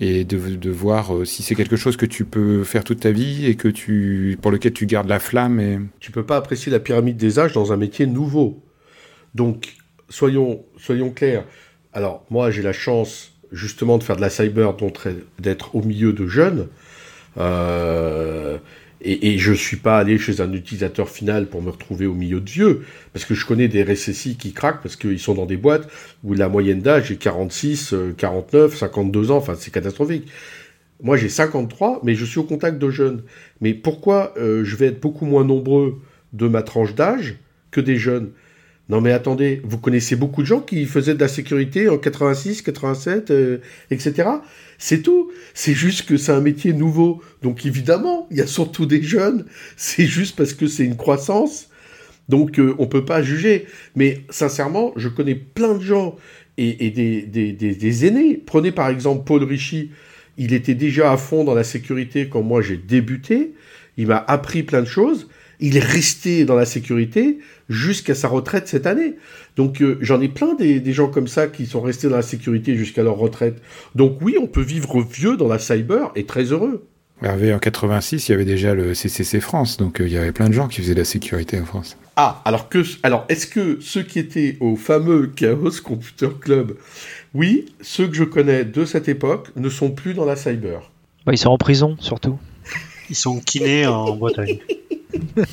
et 0.03 0.25
de, 0.25 0.71
voir 0.71 1.15
euh, 1.15 1.25
si 1.27 1.43
c'est 1.43 1.55
quelque 1.55 1.77
chose 1.77 1.99
que 1.99 2.07
tu 2.07 2.25
peux 2.25 2.65
faire 2.65 2.85
toute 2.85 3.01
ta 3.01 3.11
vie 3.11 3.45
et 3.45 3.55
que 3.55 3.69
tu, 3.69 4.39
pour 4.41 4.51
lequel 4.51 4.73
tu 4.73 4.87
gardes 4.87 5.09
la 5.09 5.19
flamme. 5.19 5.61
Et... 5.61 5.79
Tu 6.01 6.11
peux 6.11 6.25
pas 6.25 6.39
apprécier 6.39 6.73
la 6.73 6.81
pyramide 6.81 7.19
des 7.19 7.39
âges 7.39 7.53
dans 7.53 7.75
un 7.75 7.77
métier 7.77 8.07
nouveau. 8.07 8.65
Donc, 9.35 9.75
soyons, 10.09 10.65
soyons 10.79 11.11
clairs. 11.11 11.45
Alors, 11.93 12.25
moi, 12.31 12.51
j'ai 12.51 12.63
la 12.63 12.73
chance 12.73 13.35
justement 13.53 13.99
de 13.99 14.03
faire 14.03 14.17
de 14.17 14.23
la 14.23 14.31
cyber, 14.31 14.75
d'être 15.39 15.75
au 15.75 15.83
milieu 15.83 16.15
de 16.15 16.27
jeunes. 16.27 16.69
Euh, 17.37 18.57
et, 19.03 19.39
je 19.39 19.53
suis 19.53 19.77
pas 19.77 19.99
allé 19.99 20.19
chez 20.19 20.41
un 20.41 20.53
utilisateur 20.53 21.09
final 21.09 21.47
pour 21.47 21.63
me 21.63 21.71
retrouver 21.71 22.07
au 22.07 22.15
milieu 22.15 22.41
de 22.41 22.51
vieux, 22.51 22.83
parce 23.13 23.25
que 23.25 23.35
je 23.35 23.47
connais 23.47 23.69
des 23.69 23.83
RSSI 23.83 24.37
qui 24.37 24.53
craquent 24.53 24.83
parce 24.83 24.97
qu'ils 24.97 25.19
sont 25.19 25.35
dans 25.35 25.47
des 25.47 25.57
boîtes 25.57 25.89
où 26.23 26.35
la 26.35 26.49
moyenne 26.49 26.81
d'âge 26.81 27.11
est 27.11 27.17
46, 27.17 27.95
49, 28.17 28.77
52 28.77 29.31
ans, 29.31 29.37
enfin 29.37 29.55
c'est 29.59 29.73
catastrophique. 29.73 30.29
Moi 31.03 31.17
j'ai 31.17 31.29
53, 31.29 32.01
mais 32.05 32.15
je 32.15 32.25
suis 32.25 32.39
au 32.39 32.45
contact 32.45 32.79
de 32.79 32.91
jeunes. 32.91 33.23
Mais 33.61 33.73
pourquoi 33.73 34.35
euh, 34.37 34.65
je 34.65 34.77
vais 34.77 34.87
être 34.87 35.01
beaucoup 35.01 35.25
moins 35.25 35.45
nombreux 35.45 36.01
de 36.33 36.47
ma 36.47 36.63
tranche 36.63 36.95
d'âge 36.95 37.37
que 37.71 37.81
des 37.81 37.97
jeunes? 37.97 38.31
Non 38.91 39.01
mais 39.01 39.13
attendez, 39.13 39.63
vous 39.63 39.79
connaissez 39.79 40.17
beaucoup 40.17 40.43
de 40.43 40.49
gens 40.49 40.61
qui 40.61 40.85
faisaient 40.85 41.15
de 41.15 41.21
la 41.21 41.29
sécurité 41.29 41.89
en 41.89 41.97
86, 41.97 42.63
87, 42.63 43.31
euh, 43.31 43.59
etc. 43.93 44.29
C'est 44.79 45.03
tout. 45.03 45.31
C'est 45.55 45.75
juste 45.75 46.07
que 46.07 46.17
c'est 46.17 46.33
un 46.33 46.41
métier 46.41 46.73
nouveau. 46.73 47.23
Donc 47.41 47.65
évidemment, 47.65 48.27
il 48.33 48.39
y 48.39 48.41
a 48.41 48.49
surtout 48.49 48.87
des 48.87 49.01
jeunes. 49.01 49.47
C'est 49.77 50.07
juste 50.07 50.35
parce 50.35 50.55
que 50.55 50.67
c'est 50.67 50.85
une 50.85 50.97
croissance. 50.97 51.69
Donc 52.29 52.59
euh, 52.59 52.75
on 52.79 52.89
peut 52.89 53.05
pas 53.05 53.23
juger. 53.23 53.67
Mais 53.95 54.25
sincèrement, 54.29 54.93
je 54.97 55.09
connais 55.09 55.37
plein 55.37 55.75
de 55.77 55.83
gens 55.83 56.17
et, 56.59 56.91
des, 56.91 57.23
des, 57.23 57.53
des, 57.53 58.07
aînés. 58.07 58.43
Prenez 58.45 58.73
par 58.73 58.89
exemple 58.89 59.23
Paul 59.25 59.45
Ricci. 59.45 59.91
Il 60.37 60.53
était 60.53 60.75
déjà 60.75 61.13
à 61.13 61.17
fond 61.17 61.45
dans 61.45 61.55
la 61.55 61.65
sécurité 61.65 62.29
quand 62.29 62.43
moi 62.43 62.61
j'ai 62.61 62.77
débuté. 62.77 63.55
Il 63.97 64.09
m'a 64.09 64.19
appris 64.19 64.65
plein 64.65 64.81
de 64.81 64.89
choses 64.89 65.29
il 65.61 65.77
est 65.77 65.85
resté 65.85 66.45
dans 66.45 66.57
la 66.57 66.65
sécurité 66.65 67.39
jusqu'à 67.71 68.15
sa 68.15 68.29
retraite 68.29 68.69
cette 68.69 68.87
année. 68.87 69.15
Donc 69.57 69.81
euh, 69.81 69.97
j'en 70.03 70.21
ai 70.21 70.29
plein 70.29 70.55
des, 70.55 70.93
gens 70.93 71.09
comme 71.09 71.29
ça 71.29 71.47
qui 71.47 71.67
sont 71.67 71.81
restés 71.81 72.09
dans 72.09 72.17
la 72.17 72.23
sécurité 72.23 72.77
jusqu'à 72.77 73.03
leur 73.03 73.17
retraite. 73.17 73.63
Donc 73.95 74.19
oui, 74.21 74.37
on 74.39 74.47
peut 74.47 74.61
vivre 74.61 75.01
vieux 75.01 75.39
dans 75.39 75.49
la 75.49 75.59
cyber 75.59 76.11
et 76.17 76.27
très 76.27 76.45
heureux. 76.45 76.87
Hervé, 77.23 77.53
en 77.53 77.59
86, 77.59 78.29
il 78.29 78.33
y 78.33 78.35
avait 78.35 78.47
déjà 78.47 78.75
le 78.75 78.95
CCC 78.95 79.41
France, 79.41 79.77
donc 79.77 80.01
euh, 80.01 80.07
il 80.07 80.13
y 80.13 80.17
avait 80.17 80.33
plein 80.33 80.49
de 80.49 80.55
gens 80.55 80.69
qui 80.69 80.81
faisaient 80.81 80.95
de 80.95 81.01
la 81.01 81.05
sécurité 81.05 81.61
en 81.61 81.67
France. 81.67 81.99
Ah, 82.17 82.41
alors 82.45 82.69
que, 82.69 82.83
alors 83.03 83.27
est-ce 83.29 83.47
que 83.47 83.79
ceux 83.81 84.03
qui 84.03 84.19
étaient 84.19 84.57
au 84.61 84.75
fameux 84.75 85.27
Chaos 85.27 85.83
Computer 85.85 86.29
Club, 86.41 86.77
oui, 87.35 87.67
ceux 87.83 88.09
que 88.09 88.15
je 88.15 88.25
connais 88.25 88.65
de 88.65 88.87
cette 88.87 89.09
époque 89.09 89.51
ne 89.57 89.69
sont 89.69 89.91
plus 89.91 90.15
dans 90.15 90.25
la 90.25 90.35
cyber. 90.35 90.91
Bah, 91.27 91.33
ils 91.33 91.39
sont 91.39 91.51
en 91.51 91.59
prison 91.59 91.97
surtout. 92.01 92.39
Ils 93.11 93.17
sont 93.17 93.39
kinés 93.41 93.87
en 93.87 94.17
Bretagne. 94.17 94.59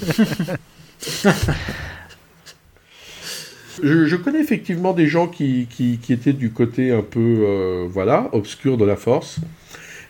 je, 3.83 4.15
connais 4.15 4.39
effectivement 4.39 4.93
des 4.93 5.07
gens 5.07 5.27
qui, 5.27 5.67
étaient 6.09 6.33
du 6.33 6.51
côté 6.51 6.91
un 6.91 7.01
peu, 7.01 7.19
euh, 7.19 7.87
voilà, 7.89 8.29
obscur 8.33 8.77
de 8.77 8.85
la 8.85 8.95
force. 8.95 9.39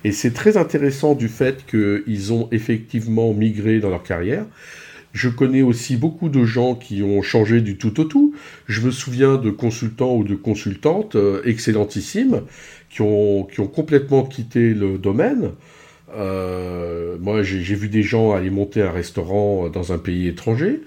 Et 0.04 0.12
c'est 0.12 0.32
très 0.32 0.58
intéressant 0.58 1.16
du 1.16 1.28
fait 1.28 1.66
qu'ils 1.66 2.34
ont 2.34 2.48
effectivement 2.52 3.34
migré 3.34 3.80
dans 3.80 3.90
leur 3.90 4.04
carrière. 4.04 4.46
Je 5.14 5.30
connais 5.30 5.64
aussi 5.64 5.98
beaucoup 5.98 6.30
de 6.30 6.46
gens 6.46 6.76
qui 6.76 7.02
ont 7.02 7.22
changé 7.22 7.62
du 7.62 7.78
tout 7.78 8.00
au 8.00 8.04
tout. 8.04 8.36
Je 8.68 8.82
me 8.82 8.92
souviens 8.92 9.38
de 9.38 9.50
consultants 9.50 10.16
ou 10.16 10.24
de 10.24 10.36
consultantes 10.36 11.16
euh, 11.16 11.42
excellentissimes 11.46 12.44
qui 12.90 13.02
ont, 13.02 13.44
qui 13.44 13.60
ont 13.60 13.68
complètement 13.68 14.24
quitté 14.24 14.74
le 14.74 14.98
domaine 14.98 15.52
euh, 16.16 17.18
moi, 17.20 17.44
j'ai 17.44 17.76
vu 17.76 17.90
des 17.90 18.04
gens 18.04 18.32
aller 18.32 18.50
monter 18.50 18.82
un 18.82 18.92
restaurant 18.92 19.70
dans 19.70 19.94
un 19.94 19.98
pays 19.98 20.28
étranger. 20.28 20.82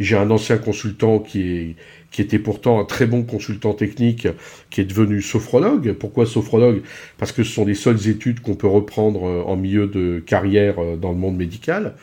J'ai 0.00 0.16
un 0.16 0.30
ancien 0.30 0.58
consultant 0.58 1.20
qui, 1.20 1.40
est, 1.40 1.76
qui 2.14 2.22
était 2.22 2.38
pourtant 2.38 2.78
un 2.78 2.84
très 2.84 3.06
bon 3.06 3.24
consultant 3.24 3.74
technique, 3.74 4.28
qui 4.70 4.80
est 4.80 4.84
devenu 4.84 5.20
sophrologue. 5.20 5.94
Pourquoi 5.94 6.26
sophrologue? 6.26 6.82
Parce 7.18 7.32
que 7.32 7.42
ce 7.42 7.50
sont 7.50 7.64
les 7.64 7.74
seules 7.74 8.08
études 8.08 8.38
qu'on 8.38 8.54
peut 8.54 8.68
reprendre 8.68 9.26
euh, 9.26 9.42
en 9.44 9.56
milieu 9.56 9.88
de 9.88 10.22
carrière 10.24 10.76
euh, 10.78 10.94
dans 10.94 11.10
le 11.10 11.18
monde 11.18 11.36
médical. 11.36 11.96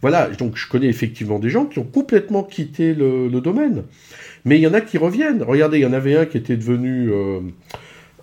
Voilà, 0.00 0.26
donc 0.30 0.56
je 0.56 0.68
connais 0.68 0.88
effectivement 0.88 1.38
des 1.38 1.48
gens 1.48 1.66
qui 1.66 1.78
ont 1.78 1.84
complètement 1.84 2.42
quitté 2.42 2.92
le, 2.92 3.28
domaine. 3.40 3.84
Mais 4.44 4.58
il 4.58 4.62
y 4.62 4.66
en 4.66 4.74
a 4.74 4.80
qui 4.80 4.98
reviennent. 4.98 5.44
Regardez, 5.44 5.78
il 5.78 5.82
y 5.82 5.86
en 5.86 5.92
avait 5.92 6.16
un 6.16 6.26
qui 6.26 6.38
était 6.38 6.56
devenu... 6.56 7.12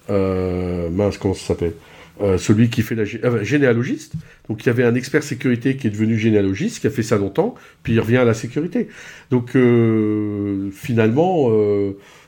Euh, 0.09 0.89
mince, 0.89 1.17
comment 1.17 1.35
ça 1.35 1.47
s'appelle? 1.47 1.73
Euh, 2.21 2.37
celui 2.37 2.69
qui 2.69 2.81
fait 2.81 2.95
la 2.95 3.03
euh, 3.03 3.43
généalogiste. 3.45 4.13
Donc 4.49 4.65
il 4.65 4.67
y 4.67 4.69
avait 4.69 4.83
un 4.83 4.93
expert 4.93 5.23
sécurité 5.23 5.77
qui 5.77 5.87
est 5.87 5.89
devenu 5.89 6.17
généalogiste, 6.17 6.81
qui 6.81 6.87
a 6.87 6.89
fait 6.89 7.03
ça 7.03 7.17
longtemps, 7.17 7.55
puis 7.81 7.93
il 7.93 7.99
revient 8.01 8.17
à 8.17 8.25
la 8.25 8.33
sécurité. 8.33 8.89
Donc 9.31 9.55
euh, 9.55 10.69
finalement, 10.71 11.47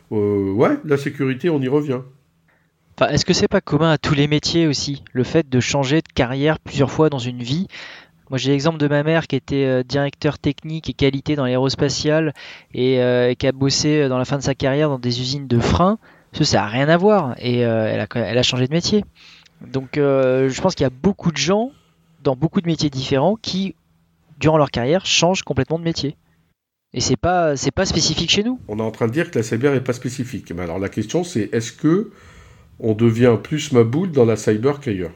ouais, 0.09 0.77
la 0.85 0.95
sécurité, 0.95 1.49
on 1.49 1.61
y 1.61 1.67
revient. 1.67 1.99
Est-ce 3.09 3.25
que 3.25 3.33
c'est 3.33 3.49
pas 3.49 3.59
commun 3.59 3.91
à 3.91 3.97
tous 3.97 4.13
les 4.13 4.27
métiers 4.27 4.65
aussi, 4.65 5.03
le 5.11 5.23
fait 5.23 5.49
de 5.49 5.59
changer 5.59 5.97
de 5.97 6.07
carrière 6.13 6.59
plusieurs 6.59 6.91
fois 6.91 7.09
dans 7.09 7.19
une 7.19 7.43
vie? 7.43 7.67
Moi, 8.29 8.37
j'ai 8.37 8.51
l'exemple 8.51 8.77
de 8.77 8.87
ma 8.87 9.03
mère 9.03 9.27
qui 9.27 9.35
était 9.35 9.83
directeur 9.83 10.39
technique 10.39 10.89
et 10.89 10.93
qualité 10.93 11.35
dans 11.35 11.43
l'aérospatiale 11.43 12.33
et 12.73 13.35
qui 13.37 13.47
a 13.47 13.51
bossé 13.51 14.07
dans 14.07 14.17
la 14.17 14.23
fin 14.23 14.37
de 14.37 14.43
sa 14.43 14.55
carrière 14.55 14.87
dans 14.87 14.99
des 14.99 15.19
usines 15.19 15.47
de 15.47 15.59
freins. 15.59 15.97
Ça, 16.31 16.45
ça 16.45 16.57
n'a 16.59 16.67
rien 16.67 16.87
à 16.87 16.95
voir 16.95 17.35
et 17.39 17.57
elle 17.59 18.37
a 18.37 18.43
changé 18.43 18.67
de 18.67 18.73
métier. 18.73 19.03
Donc 19.67 19.97
euh, 19.97 20.49
je 20.49 20.61
pense 20.61 20.75
qu'il 20.75 20.83
y 20.83 20.87
a 20.87 20.91
beaucoup 20.91 21.31
de 21.31 21.37
gens 21.37 21.71
dans 22.23 22.35
beaucoup 22.35 22.61
de 22.61 22.67
métiers 22.67 22.89
différents 22.89 23.35
qui, 23.35 23.75
durant 24.39 24.57
leur 24.57 24.71
carrière, 24.71 25.05
changent 25.05 25.43
complètement 25.43 25.79
de 25.79 25.83
métier. 25.83 26.15
Et 26.93 26.99
c'est 26.99 27.15
pas 27.17 27.55
c'est 27.55 27.71
pas 27.71 27.85
spécifique 27.85 28.29
chez 28.29 28.43
nous. 28.43 28.59
On 28.67 28.79
est 28.79 28.83
en 28.83 28.91
train 28.91 29.07
de 29.07 29.13
dire 29.13 29.31
que 29.31 29.39
la 29.39 29.43
cyber 29.43 29.73
est 29.73 29.83
pas 29.83 29.93
spécifique. 29.93 30.51
Mais 30.51 30.63
alors 30.63 30.79
la 30.79 30.89
question 30.89 31.23
c'est 31.23 31.49
est-ce 31.53 31.71
que 31.71 32.11
on 32.79 32.93
devient 32.93 33.37
plus 33.41 33.71
ma 33.71 33.83
boule 33.83 34.11
dans 34.11 34.25
la 34.25 34.35
cyber 34.35 34.79
qu'ailleurs? 34.79 35.11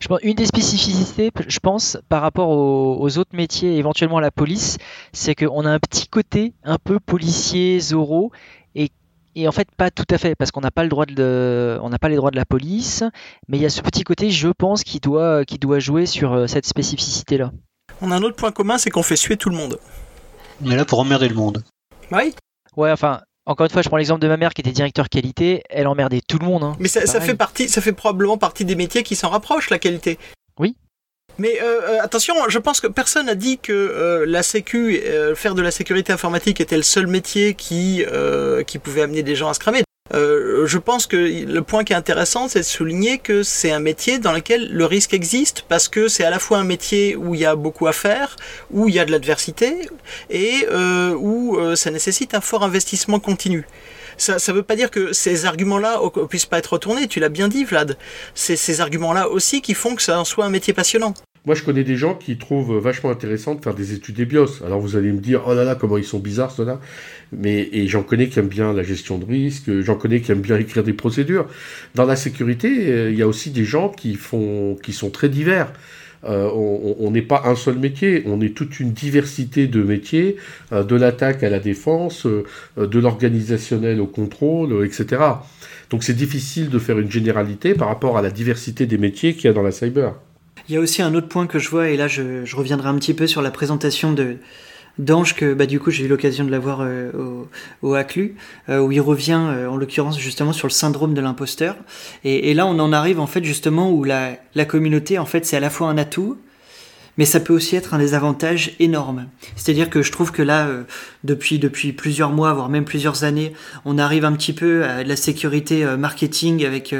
Je 0.00 0.08
pense, 0.08 0.18
une 0.22 0.34
des 0.34 0.44
spécificités, 0.44 1.30
je 1.46 1.58
pense, 1.58 1.96
par 2.08 2.20
rapport 2.20 2.50
aux, 2.50 3.00
aux 3.00 3.18
autres 3.18 3.34
métiers, 3.34 3.78
éventuellement 3.78 4.18
à 4.18 4.20
la 4.20 4.30
police, 4.30 4.76
c'est 5.12 5.34
qu'on 5.34 5.64
a 5.64 5.70
un 5.70 5.78
petit 5.78 6.08
côté 6.08 6.52
un 6.64 6.76
peu 6.76 7.00
policier, 7.00 7.80
Zorro, 7.80 8.32
et 9.34 9.48
en 9.48 9.52
fait, 9.52 9.68
pas 9.76 9.90
tout 9.90 10.06
à 10.10 10.18
fait, 10.18 10.34
parce 10.34 10.50
qu'on 10.50 10.60
n'a 10.60 10.70
pas 10.70 10.82
le 10.82 10.88
droit 10.88 11.06
de, 11.06 11.78
on 11.82 11.88
n'a 11.88 11.98
pas 11.98 12.08
les 12.08 12.16
droits 12.16 12.30
de 12.30 12.36
la 12.36 12.44
police, 12.44 13.02
mais 13.48 13.58
il 13.58 13.62
y 13.62 13.66
a 13.66 13.70
ce 13.70 13.80
petit 13.80 14.04
côté, 14.04 14.30
je 14.30 14.48
pense, 14.48 14.84
qui 14.84 15.00
doit, 15.00 15.44
qui 15.44 15.58
doit 15.58 15.78
jouer 15.78 16.06
sur 16.06 16.32
euh, 16.32 16.46
cette 16.46 16.66
spécificité-là. 16.66 17.50
On 18.00 18.10
a 18.10 18.16
un 18.16 18.22
autre 18.22 18.36
point 18.36 18.52
commun, 18.52 18.78
c'est 18.78 18.90
qu'on 18.90 19.02
fait 19.02 19.16
suer 19.16 19.36
tout 19.36 19.48
le 19.48 19.56
monde. 19.56 19.78
On 20.64 20.70
est 20.70 20.76
là 20.76 20.84
pour 20.84 21.00
emmerder 21.00 21.28
le 21.28 21.34
monde. 21.34 21.64
Oui. 22.10 22.34
Ouais, 22.76 22.90
enfin, 22.90 23.20
encore 23.46 23.64
une 23.64 23.72
fois, 23.72 23.82
je 23.82 23.88
prends 23.88 23.96
l'exemple 23.96 24.20
de 24.20 24.28
ma 24.28 24.36
mère 24.36 24.54
qui 24.54 24.60
était 24.60 24.72
directeur 24.72 25.08
qualité, 25.08 25.62
elle 25.70 25.86
emmerdait 25.86 26.20
tout 26.26 26.38
le 26.38 26.46
monde. 26.46 26.62
Hein. 26.62 26.76
Mais 26.78 26.88
ça, 26.88 27.06
ça, 27.06 27.20
fait 27.20 27.34
partie, 27.34 27.68
ça 27.68 27.80
fait 27.80 27.92
probablement 27.92 28.38
partie 28.38 28.64
des 28.64 28.76
métiers 28.76 29.02
qui 29.02 29.16
s'en 29.16 29.30
rapprochent, 29.30 29.70
la 29.70 29.78
qualité. 29.78 30.18
Oui. 30.58 30.76
Mais 31.38 31.58
euh, 31.62 31.80
euh, 31.82 32.02
attention, 32.02 32.34
je 32.48 32.58
pense 32.58 32.80
que 32.80 32.86
personne 32.86 33.26
n'a 33.26 33.34
dit 33.34 33.58
que 33.58 33.72
euh, 33.72 34.24
la 34.26 34.42
sécu, 34.42 35.00
faire 35.34 35.54
de 35.54 35.62
la 35.62 35.70
sécurité 35.70 36.12
informatique 36.12 36.60
était 36.60 36.76
le 36.76 36.82
seul 36.82 37.06
métier 37.06 37.54
qui, 37.54 38.04
qui 38.66 38.78
pouvait 38.78 39.02
amener 39.02 39.22
des 39.22 39.36
gens 39.36 39.48
à 39.48 39.54
se 39.54 39.60
cramer. 39.60 39.82
je 40.12 40.78
pense 40.78 41.06
que 41.06 41.16
le 41.16 41.62
point 41.62 41.84
qui 41.84 41.92
est 41.92 41.96
intéressant, 41.96 42.48
c'est 42.48 42.60
de 42.60 42.64
souligner 42.64 43.18
que 43.18 43.42
c'est 43.42 43.72
un 43.72 43.80
métier 43.80 44.18
dans 44.18 44.32
lequel 44.32 44.70
le 44.70 44.84
risque 44.84 45.14
existe 45.14 45.64
parce 45.68 45.88
que 45.88 46.08
c'est 46.08 46.24
à 46.24 46.30
la 46.30 46.38
fois 46.38 46.58
un 46.58 46.64
métier 46.64 47.16
où 47.16 47.34
il 47.34 47.40
y 47.40 47.46
a 47.46 47.56
beaucoup 47.56 47.86
à 47.86 47.92
faire, 47.92 48.36
où 48.70 48.88
il 48.88 48.94
y 48.94 48.98
a 48.98 49.04
de 49.04 49.10
l'adversité 49.10 49.88
et 50.30 50.66
où 51.16 51.41
ça 51.74 51.90
nécessite 51.90 52.34
un 52.34 52.40
fort 52.40 52.62
investissement 52.62 53.20
continu 53.20 53.66
ça 54.16 54.36
ne 54.52 54.56
veut 54.56 54.62
pas 54.62 54.76
dire 54.76 54.90
que 54.90 55.12
ces 55.12 55.44
arguments-là 55.44 56.00
ne 56.16 56.26
puissent 56.26 56.46
pas 56.46 56.58
être 56.58 56.74
retournés, 56.74 57.06
tu 57.08 57.20
l'as 57.20 57.28
bien 57.28 57.48
dit 57.48 57.64
Vlad. 57.64 57.96
C'est 58.34 58.56
ces 58.56 58.80
arguments-là 58.80 59.28
aussi 59.28 59.62
qui 59.62 59.74
font 59.74 59.94
que 59.94 60.02
ça 60.02 60.18
en 60.18 60.24
soit 60.24 60.44
un 60.44 60.50
métier 60.50 60.72
passionnant. 60.72 61.14
Moi, 61.44 61.56
je 61.56 61.64
connais 61.64 61.82
des 61.82 61.96
gens 61.96 62.14
qui 62.14 62.38
trouvent 62.38 62.78
vachement 62.78 63.10
intéressant 63.10 63.56
de 63.56 63.62
faire 63.62 63.74
des 63.74 63.92
études 63.94 64.14
des 64.14 64.26
BIOS. 64.26 64.62
Alors, 64.64 64.78
vous 64.78 64.94
allez 64.94 65.10
me 65.10 65.18
dire, 65.18 65.42
oh 65.48 65.54
là 65.54 65.64
là, 65.64 65.74
comment 65.74 65.98
ils 65.98 66.04
sont 66.04 66.20
bizarres, 66.20 66.52
ceux-là. 66.52 66.78
Mais, 67.32 67.68
et 67.72 67.88
j'en 67.88 68.04
connais 68.04 68.28
qui 68.28 68.38
aiment 68.38 68.46
bien 68.46 68.72
la 68.72 68.84
gestion 68.84 69.18
de 69.18 69.24
risque, 69.24 69.80
j'en 69.80 69.96
connais 69.96 70.20
qui 70.20 70.30
aiment 70.30 70.40
bien 70.40 70.56
écrire 70.56 70.84
des 70.84 70.92
procédures. 70.92 71.48
Dans 71.96 72.04
la 72.04 72.14
sécurité, 72.14 72.92
euh, 72.92 73.10
il 73.10 73.18
y 73.18 73.22
a 73.22 73.26
aussi 73.26 73.50
des 73.50 73.64
gens 73.64 73.88
qui 73.88 74.14
font, 74.14 74.76
qui 74.84 74.92
sont 74.92 75.10
très 75.10 75.28
divers. 75.28 75.72
Euh, 76.24 76.48
on 76.54 77.10
n'est 77.10 77.22
pas 77.22 77.42
un 77.46 77.56
seul 77.56 77.78
métier, 77.78 78.22
on 78.26 78.40
est 78.40 78.54
toute 78.54 78.78
une 78.78 78.92
diversité 78.92 79.66
de 79.66 79.82
métiers, 79.82 80.36
euh, 80.72 80.84
de 80.84 80.94
l'attaque 80.94 81.42
à 81.42 81.50
la 81.50 81.58
défense, 81.58 82.26
euh, 82.26 82.44
de 82.76 82.98
l'organisationnel 83.00 84.00
au 84.00 84.06
contrôle, 84.06 84.86
etc. 84.86 85.20
Donc 85.90 86.04
c'est 86.04 86.14
difficile 86.14 86.70
de 86.70 86.78
faire 86.78 86.98
une 86.98 87.10
généralité 87.10 87.74
par 87.74 87.88
rapport 87.88 88.16
à 88.16 88.22
la 88.22 88.30
diversité 88.30 88.86
des 88.86 88.98
métiers 88.98 89.34
qu'il 89.34 89.46
y 89.46 89.48
a 89.48 89.52
dans 89.52 89.62
la 89.62 89.72
cyber. 89.72 90.14
Il 90.68 90.74
y 90.76 90.78
a 90.78 90.80
aussi 90.80 91.02
un 91.02 91.12
autre 91.14 91.28
point 91.28 91.48
que 91.48 91.58
je 91.58 91.68
vois, 91.68 91.88
et 91.88 91.96
là 91.96 92.06
je, 92.06 92.44
je 92.44 92.56
reviendrai 92.56 92.88
un 92.88 92.94
petit 92.94 93.14
peu 93.14 93.26
sur 93.26 93.42
la 93.42 93.50
présentation 93.50 94.12
de, 94.12 94.36
d'Ange 94.98 95.34
que 95.34 95.54
bah, 95.54 95.66
du 95.66 95.80
coup 95.80 95.90
j'ai 95.90 96.04
eu 96.04 96.08
l'occasion 96.08 96.44
de 96.44 96.50
l'avoir 96.50 96.80
euh, 96.82 97.10
au, 97.12 97.48
au 97.82 97.94
Haclu, 97.94 98.36
euh, 98.68 98.80
où 98.80 98.92
il 98.92 99.00
revient 99.00 99.40
euh, 99.40 99.68
en 99.68 99.76
l'occurrence 99.76 100.18
justement 100.18 100.52
sur 100.52 100.68
le 100.68 100.72
syndrome 100.72 101.14
de 101.14 101.20
l'imposteur. 101.20 101.76
Et, 102.24 102.52
là 102.54 102.66
on 102.66 102.78
en 102.78 102.92
arrive 102.92 103.18
en 103.18 103.26
fait 103.26 103.44
justement 103.44 103.90
où 103.90 104.04
la, 104.04 104.36
la 104.54 104.64
communauté 104.64 105.18
en 105.18 105.26
fait 105.26 105.46
c'est 105.46 105.56
à 105.56 105.60
la 105.60 105.70
fois 105.70 105.88
un 105.88 105.96
atout, 105.96 106.36
mais 107.18 107.24
ça 107.24 107.40
peut 107.40 107.52
aussi 107.52 107.76
être 107.76 107.94
un 107.94 107.98
désavantage 107.98 108.72
énorme. 108.78 109.26
C'est-à-dire 109.56 109.90
que 109.90 110.02
je 110.02 110.12
trouve 110.12 110.32
que 110.32 110.40
là, 110.40 110.66
depuis, 111.24 111.58
depuis 111.58 111.92
plusieurs 111.92 112.30
mois, 112.30 112.54
voire 112.54 112.70
même 112.70 112.86
plusieurs 112.86 113.24
années, 113.24 113.52
on 113.84 113.98
arrive 113.98 114.24
un 114.24 114.32
petit 114.32 114.54
peu 114.54 114.84
à 114.84 115.04
la 115.04 115.16
sécurité 115.16 115.84
marketing 115.98 116.64
avec 116.64 116.94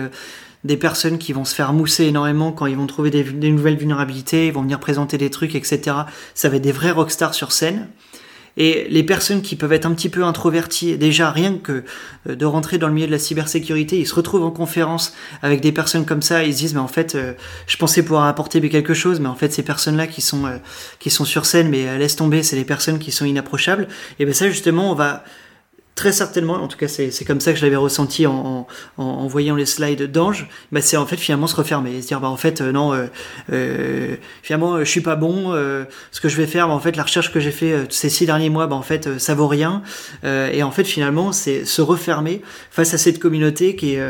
des 0.65 0.77
personnes 0.77 1.19
qui 1.19 1.33
vont 1.33 1.45
se 1.45 1.55
faire 1.55 1.73
mousser 1.73 2.05
énormément 2.05 2.53
quand 2.53 2.67
ils 2.67 2.77
vont 2.77 2.87
trouver 2.87 3.11
des, 3.11 3.25
nouvelles 3.25 3.77
vulnérabilités, 3.77 4.47
ils 4.47 4.53
vont 4.53 4.63
venir 4.63 4.79
présenter 4.79 5.19
des 5.19 5.31
trucs, 5.31 5.55
etc. 5.55 5.97
Ça 6.35 6.49
va 6.49 6.57
être 6.57 6.63
des 6.63 6.73
vrais 6.73 6.93
rockstars 6.93 7.35
sur 7.35 7.53
scène. 7.53 7.89
Et 8.59 8.87
les 8.91 9.03
personnes 9.03 9.41
qui 9.41 9.57
peuvent 9.57 9.73
être 9.73 9.87
un 9.87 9.95
petit 9.95 10.11
peu 10.11 10.25
introverties, 10.25 10.99
déjà 10.99 11.31
rien 11.31 11.57
que 11.57 11.85
euh, 12.29 12.37
de 12.37 12.45
rentrer 12.45 12.77
dans 12.77 12.87
le 12.87 12.93
milieu 12.93 13.07
de 13.07 13.13
la 13.13 13.19
cybersécurité, 13.19 13.99
ils 13.99 14.07
se 14.07 14.15
retrouvent 14.15 14.45
en 14.45 14.51
conférence 14.51 15.15
avec 15.41 15.63
des 15.63 15.73
personnes 15.73 16.05
comme 16.05 16.21
ça, 16.21 16.45
ils 16.45 16.53
se 16.53 16.59
disent 16.59 16.75
mais 16.75 16.81
en 16.81 16.89
fait 16.89 17.15
euh, 17.15 17.33
je 17.67 17.79
pensais 17.79 18.03
pouvoir 18.03 18.27
apporter 18.27 18.61
quelque 18.69 18.93
chose, 18.93 19.21
mais 19.21 19.29
en 19.29 19.35
fait 19.35 19.55
ces 19.55 19.63
personnes-là 19.63 20.07
qui 20.07 20.21
sont 20.21 20.45
euh, 20.45 20.59
qui 20.99 21.09
sont 21.09 21.25
sur 21.25 21.47
scène, 21.47 21.71
mais 21.71 21.99
laisse 21.99 22.15
tomber, 22.15 22.43
c'est 22.43 22.57
des 22.57 22.67
personnes 22.67 22.99
qui 22.99 23.11
sont 23.11 23.25
inapprochables. 23.25 23.89
Et 24.19 24.27
ben 24.27 24.35
ça 24.35 24.51
justement 24.51 24.91
on 24.91 24.95
va 24.95 25.25
très 25.95 26.13
certainement, 26.13 26.55
en 26.55 26.69
tout 26.69 26.79
cas 26.79 26.89
c'est 26.89 27.25
comme 27.27 27.41
ça 27.41 27.53
que 27.53 27.59
je 27.59 27.65
l'avais 27.65 27.77
ressenti 27.77 28.27
en, 28.27 28.67
en, 28.97 29.05
en, 29.05 29.27
voyant 29.27 29.55
les 29.55 29.67
slides 29.67 30.11
d'Ange, 30.11 30.49
bah 30.71 30.81
c'est 30.81 30.97
en 30.97 31.07
fait 31.07 31.17
finalement 31.17 31.47
se 31.47 31.55
refermer, 31.55 32.01
se 32.01 32.07
dire 32.07 32.21
bah 32.21 32.29
en 32.29 32.37
fait 32.37 32.61
euh, 32.61 32.73
non, 32.73 32.95
euh, 32.95 33.07
euh, 33.53 34.17
finalement 34.43 34.79
je 34.79 34.85
suis 34.85 35.03
pas 35.03 35.17
bon, 35.17 35.53
euh, 35.53 35.85
ce 36.11 36.21
que 36.21 36.29
je 36.29 36.37
vais 36.37 36.47
faire, 36.47 36.69
bah, 36.69 36.75
en 36.75 36.81
fait 36.81 36.97
la 36.97 37.03
recherche 37.03 37.31
que 37.31 37.41
j'ai 37.41 37.51
fait 37.51 37.73
euh, 37.73 37.85
ces 37.91 38.09
six 38.09 38.25
derniers 38.25 38.49
mois, 38.49 38.67
bah 38.67 38.77
en 38.77 38.83
fait 38.83 39.19
ça 39.19 39.35
vaut 39.35 39.49
rien, 39.49 39.83
et 40.25 40.63
en 40.63 40.71
fait 40.71 40.85
finalement 40.85 41.33
c'est 41.33 41.65
se 41.65 41.83
refermer 41.83 42.43
face 42.71 42.95
à 42.95 42.99
cette 42.99 43.19
communauté 43.19 43.77
qui 43.77 43.95
est 43.95 44.03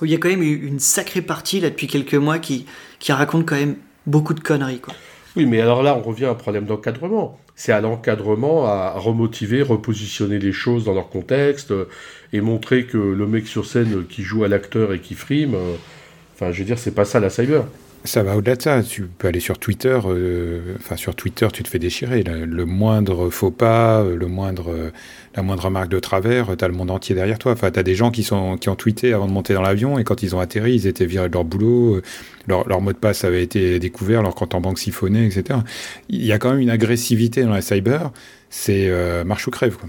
où 0.00 0.04
il 0.04 0.10
y 0.10 0.14
a 0.14 0.18
quand 0.18 0.28
même 0.28 0.42
une 0.42 0.80
sacrée 0.80 1.22
partie 1.22 1.60
là 1.60 1.70
depuis 1.70 1.86
quelques 1.86 2.14
mois 2.14 2.38
qui 2.38 2.66
qui 2.98 3.12
raconte 3.12 3.46
quand 3.46 3.56
même 3.56 3.76
beaucoup 4.06 4.34
de 4.34 4.40
conneries 4.40 4.80
quoi. 4.80 4.94
Oui, 5.38 5.46
mais 5.46 5.60
alors 5.60 5.82
là 5.82 5.96
on 5.96 6.02
revient 6.02 6.26
à 6.26 6.30
un 6.30 6.34
problème 6.34 6.66
d'encadrement 6.66 7.38
c'est 7.58 7.72
à 7.72 7.80
l'encadrement 7.80 8.66
à 8.66 8.92
remotiver, 8.92 9.62
repositionner 9.62 10.38
les 10.38 10.52
choses 10.52 10.84
dans 10.84 10.94
leur 10.94 11.08
contexte 11.08 11.72
euh, 11.72 11.88
et 12.32 12.40
montrer 12.40 12.84
que 12.84 12.96
le 12.96 13.26
mec 13.26 13.48
sur 13.48 13.66
scène 13.66 14.04
qui 14.08 14.22
joue 14.22 14.44
à 14.44 14.48
l'acteur 14.48 14.92
et 14.92 15.00
qui 15.00 15.16
frime, 15.16 15.56
euh, 15.56 15.74
enfin, 16.34 16.52
je 16.52 16.60
veux 16.60 16.64
dire, 16.64 16.78
c'est 16.78 16.94
pas 16.94 17.04
ça 17.04 17.18
la 17.18 17.30
cyber. 17.30 17.64
Ça 18.04 18.22
va 18.22 18.36
au-delà 18.36 18.56
de 18.56 18.62
ça. 18.62 18.82
Tu 18.82 19.02
peux 19.02 19.28
aller 19.28 19.40
sur 19.40 19.58
Twitter. 19.58 19.98
Euh, 20.06 20.76
enfin, 20.76 20.96
sur 20.96 21.14
Twitter, 21.14 21.48
tu 21.52 21.62
te 21.62 21.68
fais 21.68 21.78
déchirer. 21.78 22.22
Le, 22.22 22.64
moindre 22.64 23.28
faux 23.30 23.50
pas, 23.50 24.02
le 24.04 24.26
moindre, 24.26 24.92
la 25.34 25.42
moindre 25.42 25.64
remarque 25.64 25.88
de 25.88 25.98
travers, 25.98 26.56
tu 26.56 26.64
as 26.64 26.68
le 26.68 26.74
monde 26.74 26.90
entier 26.90 27.14
derrière 27.14 27.38
toi. 27.38 27.52
Enfin, 27.52 27.70
tu 27.70 27.78
as 27.78 27.82
des 27.82 27.94
gens 27.94 28.10
qui, 28.10 28.22
sont, 28.22 28.56
qui 28.56 28.68
ont 28.68 28.76
tweeté 28.76 29.12
avant 29.12 29.26
de 29.26 29.32
monter 29.32 29.54
dans 29.54 29.62
l'avion 29.62 29.98
et 29.98 30.04
quand 30.04 30.22
ils 30.22 30.34
ont 30.34 30.40
atterri, 30.40 30.74
ils 30.74 30.86
étaient 30.86 31.06
virés 31.06 31.28
de 31.28 31.34
leur 31.34 31.44
boulot. 31.44 32.00
Leur, 32.46 32.66
leur 32.68 32.80
mot 32.80 32.92
de 32.92 32.98
passe 32.98 33.24
avait 33.24 33.42
été 33.42 33.78
découvert, 33.78 34.22
leur 34.22 34.34
compte 34.34 34.54
en 34.54 34.60
banque 34.60 34.78
siphonné, 34.78 35.26
etc. 35.26 35.60
Il 36.08 36.24
y 36.24 36.32
a 36.32 36.38
quand 36.38 36.50
même 36.50 36.60
une 36.60 36.70
agressivité 36.70 37.42
dans 37.42 37.50
la 37.50 37.62
cyber. 37.62 38.10
C'est 38.48 38.88
euh, 38.88 39.24
marche 39.24 39.46
ou 39.46 39.50
crève. 39.50 39.76
Quoi 39.76 39.88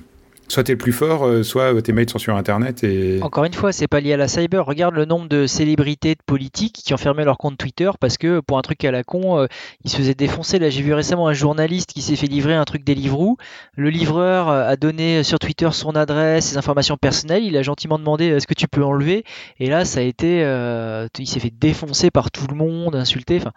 soit 0.50 0.64
tu 0.64 0.72
es 0.72 0.74
le 0.74 0.80
plus 0.80 0.92
fort, 0.92 1.26
euh, 1.26 1.44
soit 1.44 1.82
tes 1.82 1.94
mails 1.94 2.10
sont 2.10 2.18
sur 2.18 2.36
Internet. 2.36 2.84
Et... 2.84 3.20
Encore 3.22 3.46
une 3.46 3.54
fois, 3.54 3.72
c'est 3.72 3.88
pas 3.88 4.00
lié 4.00 4.14
à 4.14 4.18
la 4.18 4.28
cyber. 4.28 4.66
Regarde 4.66 4.96
le 4.96 5.06
nombre 5.06 5.30
de 5.30 5.48
célébrités 5.48 6.16
de 6.16 6.22
politiques 6.26 6.82
qui 6.84 6.94
ont 6.94 6.98
fermé 6.98 7.24
leur 7.24 7.38
compte 7.38 7.58
Twitter 7.58 7.90
parce 8.00 8.18
que 8.18 8.40
pour 8.42 8.58
un 8.58 8.62
truc 8.62 8.84
à 8.84 8.92
la 8.92 9.04
con, 9.04 9.40
euh, 9.40 9.48
ils 9.84 9.90
se 9.90 9.98
faisaient 9.98 10.16
défoncer. 10.16 10.60
Là, 10.60 10.70
j'ai 10.70 10.82
vu 10.82 10.94
récemment 10.94 11.28
un 11.28 11.34
journaliste 11.34 11.94
qui 11.94 12.02
s'est 12.02 12.16
fait 12.16 12.28
livrer 12.28 12.56
un 12.56 12.66
truc 12.66 12.84
Deliveroo. 12.84 13.38
Le 13.76 13.90
livreur 13.90 14.50
euh, 14.50 14.68
a 14.68 14.76
donné 14.76 15.24
sur 15.24 15.40
Twitter 15.40 15.70
son 15.72 15.96
adresse, 15.96 16.48
ses 16.48 16.58
informations 16.58 16.98
personnelles. 16.98 17.44
Il 17.44 17.56
a 17.56 17.62
gentiment 17.62 18.00
demandé 18.00 18.26
est-ce 18.26 18.48
que 18.48 18.56
tu 18.56 18.68
peux 18.68 18.84
enlever? 18.84 19.24
Et 19.60 19.70
là, 19.70 19.86
ça 19.86 20.00
a 20.00 20.04
été, 20.04 20.44
euh, 20.44 21.08
il 21.18 21.28
s'est 21.28 21.40
fait 21.40 21.54
défoncer 21.54 22.10
par 22.10 22.32
tout 22.32 22.48
le 22.50 22.56
monde, 22.56 22.96
insulté. 22.96 23.38
Enfin, 23.38 23.52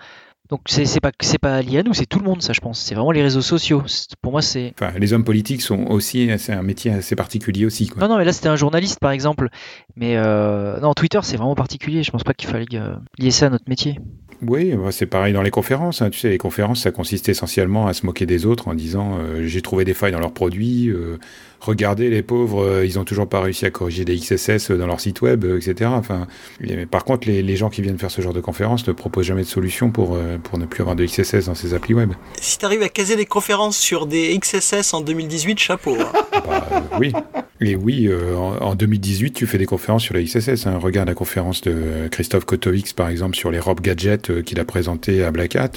donc 0.52 0.60
c'est 0.66 1.00
pas 1.00 1.12
c'est 1.20 1.38
pas 1.38 1.62
lié 1.62 1.78
à 1.78 1.82
nous, 1.82 1.94
c'est 1.94 2.04
tout 2.04 2.18
le 2.18 2.26
monde 2.26 2.42
ça 2.42 2.52
je 2.52 2.60
pense. 2.60 2.78
C'est 2.78 2.94
vraiment 2.94 3.10
les 3.10 3.22
réseaux 3.22 3.40
sociaux. 3.40 3.82
Pour 4.20 4.32
moi 4.32 4.42
c'est. 4.42 4.74
Enfin, 4.78 4.92
les 4.98 5.14
hommes 5.14 5.24
politiques 5.24 5.62
sont 5.62 5.86
aussi 5.86 6.30
c'est 6.36 6.52
un 6.52 6.62
métier 6.62 6.92
assez 6.92 7.16
particulier 7.16 7.64
aussi. 7.64 7.88
Quoi. 7.88 8.02
Non 8.02 8.08
non 8.08 8.18
mais 8.18 8.26
là 8.26 8.34
c'était 8.34 8.50
un 8.50 8.56
journaliste 8.56 9.00
par 9.00 9.12
exemple. 9.12 9.48
Mais 9.96 10.18
euh, 10.18 10.78
non 10.80 10.92
Twitter 10.92 11.20
c'est 11.22 11.38
vraiment 11.38 11.54
particulier. 11.54 12.02
Je 12.02 12.10
pense 12.10 12.22
pas 12.22 12.34
qu'il 12.34 12.50
fallait 12.50 12.66
euh, 12.74 12.96
lier 13.18 13.30
ça 13.30 13.46
à 13.46 13.48
notre 13.48 13.66
métier. 13.66 13.98
Oui, 14.46 14.74
bah, 14.74 14.90
c'est 14.90 15.06
pareil 15.06 15.32
dans 15.32 15.42
les 15.42 15.50
conférences. 15.50 16.02
Hein. 16.02 16.10
Tu 16.10 16.18
sais, 16.18 16.28
les 16.28 16.38
conférences, 16.38 16.82
ça 16.82 16.90
consiste 16.90 17.28
essentiellement 17.28 17.86
à 17.86 17.92
se 17.92 18.04
moquer 18.04 18.26
des 18.26 18.44
autres 18.44 18.68
en 18.68 18.74
disant 18.74 19.18
euh, 19.18 19.46
j'ai 19.46 19.62
trouvé 19.62 19.84
des 19.84 19.94
failles 19.94 20.12
dans 20.12 20.18
leurs 20.18 20.32
produits. 20.32 20.88
Euh, 20.90 21.18
regardez, 21.62 22.11
les 22.11 22.22
pauvres, 22.22 22.62
euh, 22.62 22.87
ils 22.87 22.98
ont 22.98 23.05
toujours 23.05 23.29
pas 23.29 23.40
réussi 23.40 23.64
à 23.64 23.70
corriger 23.70 24.05
des 24.05 24.16
XSS 24.16 24.70
dans 24.70 24.87
leur 24.87 25.01
site 25.01 25.20
web, 25.22 25.44
euh, 25.44 25.59
etc. 25.59 25.90
Enfin, 25.94 26.27
mais 26.61 26.87
par 26.87 27.05
contre, 27.05 27.29
les, 27.29 27.42
les, 27.42 27.57
gens 27.57 27.70
qui 27.70 27.83
viennent 27.83 27.98
faire 27.98 28.11
ce 28.11 28.20
genre 28.20 28.33
de 28.33 28.40
conférences 28.40 28.87
ne 28.87 28.92
proposent 28.92 29.27
jamais 29.27 29.42
de 29.42 29.46
solution 29.46 29.90
pour, 29.90 30.14
euh, 30.14 30.38
pour 30.38 30.59
ne 30.59 30.66
plus 30.66 30.81
avoir 30.81 30.96
de 30.96 31.05
XSS 31.05 31.46
dans 31.46 31.55
ces 31.55 31.75
applis 31.75 31.94
web. 31.94 32.12
Si 32.40 32.59
tu 32.59 32.64
arrives 32.64 32.83
à 32.83 32.88
caser 32.88 33.16
des 33.16 33.27
conférences 33.27 33.79
sur 33.79 34.07
des 34.07 34.38
XSS 34.38 34.92
en 34.94 35.01
2018, 35.01 35.59
chapeau. 35.59 35.96
Hein. 35.98 36.12
bah, 36.46 36.66
oui. 36.98 37.12
Et 37.61 37.77
oui, 37.77 38.11
en, 38.37 38.57
en, 38.57 38.75
2018, 38.75 39.33
tu 39.33 39.46
fais 39.46 39.59
des 39.59 39.66
conférences 39.66 40.03
sur 40.03 40.14
les 40.14 40.25
XSS. 40.25 40.66
Hein. 40.66 40.79
Regarde 40.79 41.09
la 41.09 41.14
conférence 41.14 41.61
de 41.61 42.09
Christophe 42.11 42.44
Kotowicz, 42.44 42.92
par 42.92 43.09
exemple, 43.09 43.37
sur 43.37 43.53
les 43.53 43.61
robes 43.61 43.81
gadgets 43.81 44.42
qu'il 44.42 44.59
a 44.59 44.64
présenté 44.64 45.22
à 45.22 45.31
Black 45.31 45.55
Hat. 45.55 45.70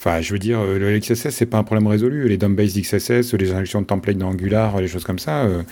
Enfin, 0.00 0.22
je 0.22 0.32
veux 0.32 0.38
dire, 0.38 0.64
le 0.64 0.98
XSS, 0.98 1.28
c'est 1.28 1.44
pas 1.44 1.58
un 1.58 1.62
problème 1.62 1.86
résolu. 1.86 2.26
Les 2.26 2.38
DOM-based 2.38 2.80
XSS, 2.80 3.34
les 3.34 3.52
injections 3.52 3.82
de 3.82 3.86
templates 3.86 4.16
dans 4.16 4.28
Angular, 4.28 4.80
les 4.80 4.88
choses 4.88 5.04
comme 5.04 5.18
ça, 5.18 5.44
euh, 5.44 5.62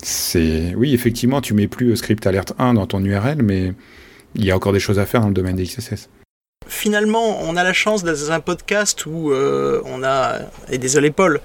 c'est... 0.00 0.72
Oui, 0.76 0.94
effectivement, 0.94 1.40
tu 1.40 1.52
mets 1.52 1.66
plus 1.66 1.96
Script 1.96 2.24
Alert 2.24 2.54
1 2.60 2.74
dans 2.74 2.86
ton 2.86 3.04
URL, 3.04 3.42
mais 3.42 3.72
il 4.36 4.44
y 4.44 4.52
a 4.52 4.56
encore 4.56 4.72
des 4.72 4.78
choses 4.78 5.00
à 5.00 5.04
faire 5.04 5.20
dans 5.20 5.26
le 5.26 5.34
domaine 5.34 5.56
des 5.56 5.64
XSS. 5.64 6.08
Finalement, 6.68 7.40
on 7.42 7.56
a 7.56 7.64
la 7.64 7.72
chance 7.72 8.04
d'être 8.04 8.20
dans 8.20 8.30
un 8.30 8.38
podcast 8.38 9.04
où 9.06 9.32
euh, 9.32 9.82
on 9.84 10.04
a, 10.04 10.38
et 10.70 10.78
désolé 10.78 11.10
Paul, 11.10 11.40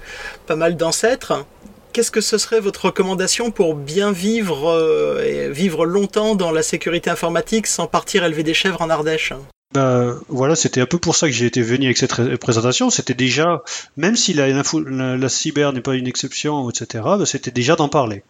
pas 0.46 0.54
mal 0.54 0.76
d'ancêtres. 0.76 1.44
Qu'est-ce 1.92 2.12
que 2.12 2.20
ce 2.20 2.38
serait 2.38 2.60
votre 2.60 2.84
recommandation 2.84 3.50
pour 3.50 3.74
bien 3.74 4.12
vivre 4.12 4.70
euh, 4.70 5.24
et 5.24 5.50
vivre 5.50 5.86
longtemps 5.86 6.36
dans 6.36 6.52
la 6.52 6.62
sécurité 6.62 7.10
informatique 7.10 7.66
sans 7.66 7.88
partir 7.88 8.22
élever 8.22 8.44
des 8.44 8.54
chèvres 8.54 8.80
en 8.80 8.90
Ardèche? 8.90 9.32
Bah, 9.74 10.14
voilà, 10.28 10.56
c'était 10.56 10.80
un 10.80 10.86
peu 10.86 10.98
pour 10.98 11.14
ça 11.14 11.26
que 11.26 11.32
j'ai 11.32 11.46
été 11.46 11.62
venu 11.62 11.86
avec 11.86 11.98
cette 11.98 12.36
présentation. 12.36 12.90
C'était 12.90 13.14
déjà, 13.14 13.62
même 13.96 14.16
si 14.16 14.32
la, 14.32 15.28
cyber 15.28 15.72
n'est 15.72 15.80
pas 15.80 15.94
une 15.94 16.06
exception, 16.06 16.68
etc., 16.70 17.04
bah, 17.04 17.26
c'était 17.26 17.50
déjà 17.50 17.76
d'en 17.76 17.88
parler 17.88 18.22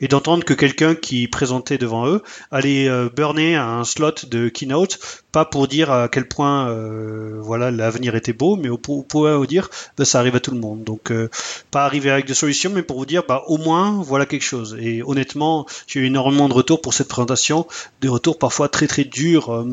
et 0.00 0.08
d'entendre 0.08 0.44
que 0.44 0.54
quelqu'un 0.54 0.94
qui 0.94 1.28
présentait 1.28 1.78
devant 1.78 2.06
eux 2.06 2.22
allait 2.50 2.88
euh, 2.88 3.08
burner 3.08 3.56
un 3.56 3.84
slot 3.84 4.26
de 4.28 4.48
keynote, 4.48 4.98
pas 5.36 5.44
pour 5.44 5.68
dire 5.68 5.90
à 5.90 6.08
quel 6.08 6.26
point 6.26 6.70
euh, 6.70 7.38
voilà 7.40 7.70
l'avenir 7.70 8.14
était 8.14 8.32
beau, 8.32 8.56
mais 8.56 8.70
au, 8.70 8.78
point 8.78 9.36
où 9.36 9.44
dire 9.44 9.68
bah, 9.98 10.06
ça 10.06 10.18
arrive 10.18 10.34
à 10.34 10.40
tout 10.40 10.50
le 10.50 10.60
monde. 10.60 10.82
Donc 10.82 11.10
euh, 11.10 11.28
pas 11.70 11.84
arriver 11.84 12.10
avec 12.10 12.26
des 12.26 12.32
solutions, 12.32 12.70
mais 12.72 12.82
pour 12.82 12.96
vous 12.96 13.04
dire 13.04 13.22
bah 13.28 13.42
au 13.46 13.58
moins 13.58 14.02
voilà 14.02 14.24
quelque 14.24 14.44
chose. 14.44 14.76
Et 14.80 15.02
honnêtement, 15.02 15.66
j'ai 15.86 16.00
eu 16.00 16.06
énormément 16.06 16.48
de 16.48 16.54
retours 16.54 16.80
pour 16.80 16.94
cette 16.94 17.08
présentation, 17.08 17.66
des 18.00 18.08
retours 18.08 18.38
parfois 18.38 18.70
très 18.70 18.86
très 18.86 19.04
durs, 19.04 19.50
euh, 19.50 19.64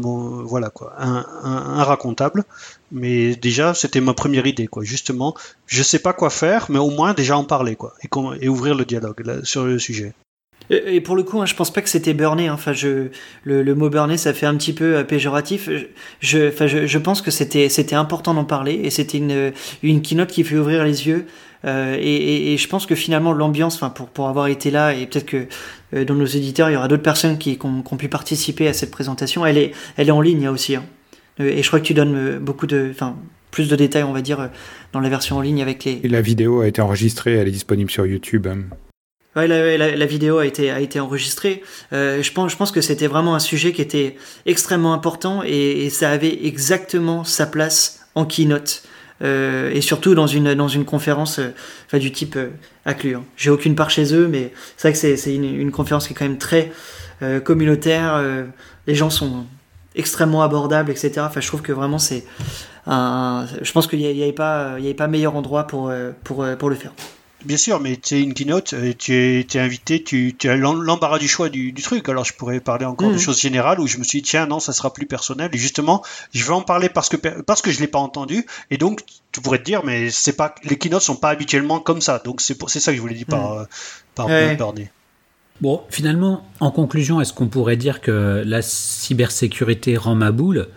voilà 0.44 0.70
quoi, 0.70 0.94
un, 0.98 1.26
un, 1.44 1.84
racontable. 1.86 2.44
Mais 2.94 3.36
déjà, 3.36 3.74
c'était 3.74 4.02
ma 4.02 4.14
première 4.14 4.46
idée, 4.46 4.68
quoi. 4.68 4.84
Justement, 4.84 5.34
je 5.66 5.82
sais 5.82 6.00
pas 6.00 6.14
quoi 6.14 6.30
faire, 6.30 6.68
mais 6.70 6.80
au 6.80 6.92
moins 6.92 7.14
déjà 7.14 7.36
en 7.38 7.44
parler, 7.44 7.76
quoi, 7.76 7.94
et, 8.40 8.48
ouvrir 8.48 8.76
le 8.76 8.86
dialogue 8.86 9.24
sur 9.44 9.66
le 9.66 9.80
sujet. 9.80 10.14
Et 10.70 11.02
pour 11.02 11.16
le 11.16 11.24
coup, 11.24 11.42
hein, 11.42 11.46
je 11.46 11.56
pense 11.56 11.74
pas 11.74 11.82
que 11.82 11.90
c'était 11.90 12.14
burné. 12.14 12.48
Hein. 12.48 12.54
Enfin, 12.54 12.72
le, 13.44 13.76
mot 13.76 13.90
burné, 13.90 14.16
ça 14.16 14.34
fait 14.34 14.46
un 14.46 14.56
petit 14.56 14.74
peu 14.74 14.98
euh, 14.98 15.04
péjoratif. 15.04 15.70
Je, 16.22 16.48
enfin, 16.48 16.68
je, 16.68 16.98
pense 17.00 17.22
que 17.22 17.32
c'était, 17.32 17.96
important 17.96 18.34
d'en 18.34 18.46
parler 18.46 18.80
et 18.84 18.90
c'était 18.90 19.18
une, 19.18 19.52
une 19.82 20.02
keynote 20.02 20.30
qui 20.30 20.44
fait 20.44 20.58
ouvrir 20.58 20.86
les 20.86 21.08
yeux. 21.08 21.26
Euh, 21.66 21.98
et, 22.00 22.54
et, 22.54 22.58
je 22.58 22.68
pense 22.68 22.86
que 22.86 22.96
finalement 22.96 23.34
l'ambiance, 23.34 23.76
enfin 23.76 23.90
pour, 23.90 24.08
pour 24.10 24.28
avoir 24.28 24.48
été 24.48 24.70
là 24.70 24.94
et 24.94 25.06
peut-être 25.06 25.26
que 25.26 25.48
euh, 25.94 26.04
dans 26.04 26.14
nos 26.14 26.26
éditeurs 26.26 26.70
il 26.70 26.74
y 26.74 26.76
aura 26.76 26.90
d'autres 26.90 27.04
personnes 27.04 27.38
qui, 27.38 27.58
ont, 27.64 27.82
pu 27.98 28.10
participer 28.10 28.68
à 28.68 28.74
cette 28.74 28.92
présentation, 28.92 29.46
elle 29.46 29.58
est, 29.58 29.72
elle 29.96 30.10
est 30.10 30.12
en 30.12 30.20
ligne 30.20 30.50
aussi. 30.50 30.76
Hein. 30.76 30.84
Et 31.40 31.64
je 31.64 31.68
crois 31.68 31.80
que 31.80 31.86
tu 31.86 31.94
donnes 31.94 32.40
beaucoup 32.40 32.68
de, 32.68 32.90
enfin 32.92 33.16
plus 33.52 33.70
de 33.70 33.76
détails, 33.76 34.04
on 34.04 34.14
va 34.14 34.22
dire, 34.22 34.50
dans 34.94 35.00
la 35.00 35.10
version 35.10 35.38
en 35.38 35.42
ligne 35.42 35.62
avec 35.62 35.84
les. 35.84 36.00
Et 36.04 36.08
la 36.08 36.22
vidéo 36.22 36.62
a 36.62 36.68
été 36.68 36.82
enregistrée, 36.82 37.34
elle 37.34 37.48
est 37.48 37.52
disponible 37.52 37.90
sur 37.90 38.06
YouTube. 38.06 38.48
Hein. 38.48 38.64
Ouais, 39.36 39.48
la, 39.48 39.78
la, 39.78 39.96
la, 39.96 40.06
vidéo 40.06 40.38
a 40.38 40.46
été, 40.46 40.70
a 40.70 40.80
été 40.80 41.00
enregistrée. 41.00 41.64
Euh, 41.92 42.22
je, 42.22 42.32
pense, 42.32 42.52
je 42.52 42.58
pense 42.58 42.72
que 42.72 42.82
c'était 42.82 43.08
vraiment 43.08 43.34
un 43.34 43.40
sujet 43.40 43.72
qui 43.72 43.82
était 43.82 44.16
extrêmement 44.46 44.94
important 44.94 45.42
et, 45.44 45.86
et 45.86 45.90
ça 45.90 46.12
avait 46.12 46.46
exactement 46.46 47.24
sa 47.24 47.48
place 47.48 48.06
en 48.14 48.26
keynote. 48.26 48.84
Euh, 49.24 49.72
et 49.72 49.82
surtout 49.82 50.16
dans 50.16 50.28
une, 50.28 50.54
dans 50.54 50.68
une 50.68 50.86
conférence 50.86 51.40
euh, 51.40 51.54
enfin, 51.86 51.98
du 51.98 52.12
type 52.12 52.36
euh, 52.36 52.50
Acclure. 52.86 53.20
Hein. 53.20 53.26
J'ai 53.38 53.50
aucune 53.50 53.76
part 53.76 53.90
chez 53.90 54.14
eux, 54.14 54.28
mais 54.28 54.52
c'est 54.76 54.90
vrai 54.90 55.00
que 55.00 55.18
c'est 55.18 55.36
une, 55.36 55.46
une, 55.46 55.72
conférence 55.72 56.08
qui 56.08 56.14
est 56.14 56.16
quand 56.16 56.26
même 56.26 56.38
très 56.38 56.72
euh, 57.22 57.40
communautaire. 57.40 58.16
Euh, 58.16 58.44
les 58.86 58.96
gens 58.96 59.10
sont 59.10 59.46
extrêmement 59.96 60.44
abordables, 60.44 60.92
etc. 60.92 61.14
Enfin, 61.20 61.42
je 61.42 61.48
trouve 61.48 61.62
que 61.62 61.72
vraiment 61.72 62.00
c'est 62.00 62.26
un. 62.88 63.46
Je 63.62 63.72
pense 63.72 63.88
qu'il 63.88 64.00
n'y 64.00 64.24
avait, 64.24 64.34
pas, 64.34 64.76
il 64.78 64.84
y 64.84 64.88
avait 64.88 64.94
pas 64.94 65.08
meilleur 65.08 65.36
endroit 65.36 65.66
pour, 65.66 65.92
pour, 66.24 66.46
pour 66.58 66.70
le 66.70 66.76
faire. 66.76 66.92
Bien 67.46 67.58
sûr, 67.58 67.80
mais 67.82 67.98
tu 67.98 68.16
es 68.16 68.22
une 68.22 68.34
keynote, 68.34 68.74
tu 68.98 69.14
es, 69.14 69.46
es, 69.54 69.60
invité, 69.60 70.02
tu, 70.02 70.34
tu 70.38 70.50
as 70.50 70.56
l'embarras 70.56 71.20
du 71.20 71.28
choix 71.28 71.50
du, 71.50 71.74
du, 71.74 71.82
truc. 71.82 72.08
Alors 72.08 72.24
je 72.24 72.34
pourrais 72.34 72.62
parler 72.62 72.86
encore 72.86 73.10
mmh. 73.10 73.14
de 73.14 73.18
choses 73.18 73.40
générales 73.40 73.80
où 73.82 73.88
je 73.88 73.98
me 73.98 74.04
suis 74.04 74.22
dit, 74.22 74.30
tiens, 74.30 74.46
non, 74.46 74.60
ça 74.60 74.72
sera 74.72 74.94
plus 74.94 75.06
personnel. 75.06 75.50
Et 75.52 75.58
justement, 75.58 76.04
je 76.34 76.44
vais 76.44 76.54
en 76.54 76.62
parler 76.62 76.88
parce 76.88 77.10
que, 77.10 77.18
parce 77.18 77.62
que 77.62 77.72
je 77.72 77.80
l'ai 77.82 77.88
pas 77.88 78.00
entendu. 78.00 78.46
Et 78.72 78.78
donc, 78.78 79.02
tu 79.34 79.42
pourrais 79.42 79.60
te 79.60 79.66
dire, 79.66 79.84
mais 79.84 80.10
c'est 80.10 80.38
pas, 80.38 80.56
les 80.64 80.78
keynotes 80.78 81.02
sont 81.02 81.18
pas 81.18 81.30
habituellement 81.30 81.80
comme 81.80 82.02
ça. 82.02 82.20
Donc 82.24 82.40
c'est 82.40 82.58
ça 82.80 82.92
que 82.92 82.96
je 82.96 83.02
voulais 83.02 83.16
dire 83.16 83.28
par, 83.28 83.56
mmh. 83.56 83.68
par 84.16 84.28
ouais. 84.28 84.56
burné. 84.56 84.90
Bon, 85.64 85.80
finalement, 85.90 86.44
en 86.60 86.72
conclusion, 86.72 87.22
est-ce 87.22 87.32
qu'on 87.32 87.48
pourrait 87.48 87.78
dire 87.78 88.02
que 88.02 88.44
la 88.46 88.62
cybersécurité 88.62 89.96
rend 89.96 90.14
ma 90.14 90.34
boule? 90.34 90.68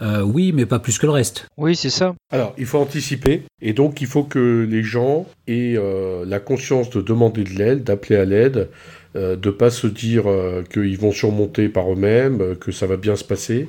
Euh, 0.00 0.22
oui, 0.22 0.50
mais 0.50 0.66
pas 0.66 0.80
plus 0.80 0.98
que 0.98 1.06
le 1.06 1.12
reste. 1.12 1.46
Oui, 1.56 1.76
c'est 1.76 1.90
ça. 1.90 2.16
Alors, 2.32 2.52
il 2.58 2.66
faut 2.66 2.78
anticiper, 2.78 3.44
et 3.60 3.72
donc 3.72 4.00
il 4.00 4.08
faut 4.08 4.24
que 4.24 4.66
les 4.68 4.82
gens 4.82 5.28
aient 5.46 5.76
euh, 5.78 6.24
la 6.26 6.40
conscience 6.40 6.90
de 6.90 7.00
demander 7.00 7.44
de 7.44 7.50
l'aide, 7.50 7.84
d'appeler 7.84 8.16
à 8.16 8.24
l'aide, 8.24 8.68
euh, 9.14 9.36
de 9.36 9.50
pas 9.50 9.70
se 9.70 9.86
dire 9.86 10.28
euh, 10.28 10.64
qu'ils 10.72 10.98
vont 10.98 11.12
surmonter 11.12 11.68
par 11.68 11.92
eux-mêmes, 11.92 12.56
que 12.56 12.72
ça 12.72 12.86
va 12.86 12.96
bien 12.96 13.14
se 13.14 13.22
passer. 13.22 13.68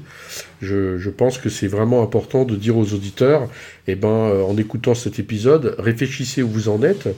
Je, 0.62 0.98
je 0.98 1.10
pense 1.12 1.38
que 1.38 1.50
c'est 1.50 1.68
vraiment 1.68 2.02
important 2.02 2.46
de 2.46 2.56
dire 2.56 2.78
aux 2.78 2.94
auditeurs, 2.94 3.48
eh 3.88 3.96
ben, 3.96 4.08
euh, 4.08 4.44
en 4.44 4.58
écoutant 4.58 4.96
cet 4.96 5.20
épisode, 5.20 5.76
réfléchissez 5.78 6.42
où 6.42 6.48
vous 6.48 6.70
en 6.70 6.82
êtes 6.82 7.10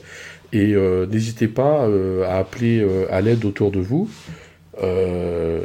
et 0.55 0.73
euh, 0.73 1.05
n'hésitez 1.05 1.49
pas 1.49 1.85
euh, 1.85 2.23
à 2.23 2.37
appeler 2.37 2.79
euh, 2.79 3.05
à 3.11 3.19
l'aide 3.19 3.43
autour 3.43 3.71
de 3.71 3.79
vous. 3.79 4.09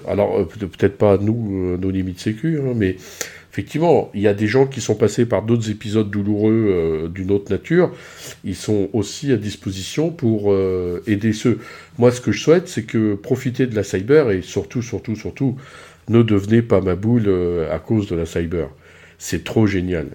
Alors 0.08 0.46
peut- 0.48 0.66
peut-être 0.68 0.96
pas 0.96 1.16
nous, 1.18 1.76
nos 1.78 1.90
limites 1.90 2.20
sécu, 2.20 2.58
hein, 2.60 2.74
mais 2.76 2.96
effectivement, 3.52 4.10
il 4.14 4.20
y 4.20 4.28
a 4.28 4.34
des 4.34 4.46
gens 4.46 4.66
qui 4.66 4.80
sont 4.80 4.94
passés 4.94 5.26
par 5.26 5.42
d'autres 5.42 5.68
épisodes 5.70 6.08
douloureux 6.10 7.10
d'une 7.12 7.32
autre 7.32 7.50
nature. 7.50 7.90
Ils 8.44 8.54
sont 8.54 8.88
aussi 8.92 9.32
à 9.32 9.36
disposition 9.36 10.10
pour 10.10 10.54
aider 11.08 11.32
ceux. 11.32 11.58
Moi, 11.98 12.12
ce 12.12 12.20
que 12.20 12.30
je 12.30 12.40
souhaite, 12.40 12.68
c'est 12.68 12.84
que 12.84 13.14
profitez 13.14 13.66
de 13.66 13.74
la 13.74 13.82
cyber 13.82 14.30
et 14.30 14.42
surtout, 14.42 14.80
surtout, 14.80 15.16
surtout, 15.16 15.56
ne 16.08 16.22
devenez 16.22 16.62
pas 16.62 16.80
ma 16.80 16.94
boule 16.94 17.28
à 17.70 17.80
cause 17.80 18.06
de 18.06 18.14
la 18.14 18.26
cyber. 18.26 18.68
C'est 19.18 19.42
trop 19.42 19.66
génial. 19.66 20.06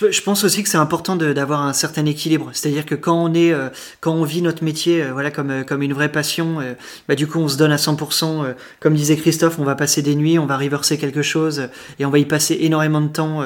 Je, 0.00 0.22
pense 0.22 0.42
aussi 0.42 0.62
que 0.62 0.70
c'est 0.70 0.78
important 0.78 1.16
d'avoir 1.16 1.60
un 1.62 1.74
certain 1.74 2.06
équilibre. 2.06 2.48
C'est-à-dire 2.54 2.86
que 2.86 2.94
quand 2.94 3.22
on 3.22 3.34
est, 3.34 3.52
euh, 3.52 3.68
quand 4.00 4.12
on 4.12 4.24
vit 4.24 4.40
notre 4.40 4.64
métier, 4.64 5.02
euh, 5.02 5.12
voilà, 5.12 5.30
comme 5.30 5.50
euh, 5.50 5.64
comme 5.64 5.82
une 5.82 5.92
vraie 5.92 6.10
passion, 6.10 6.58
bah 7.08 7.14
du 7.14 7.26
coup 7.26 7.38
on 7.38 7.48
se 7.48 7.58
donne 7.58 7.72
à 7.72 7.76
100%. 7.76 8.44
euh, 8.44 8.54
comme 8.80 8.94
disait 8.94 9.16
Christophe, 9.16 9.58
on 9.58 9.64
va 9.64 9.74
passer 9.74 10.00
des 10.00 10.14
nuits, 10.14 10.38
on 10.38 10.46
va 10.46 10.56
reverser 10.56 10.96
quelque 10.96 11.20
chose 11.20 11.68
et 11.98 12.06
on 12.06 12.10
va 12.10 12.18
y 12.18 12.24
passer 12.24 12.56
énormément 12.60 13.02
de 13.02 13.08
temps, 13.08 13.44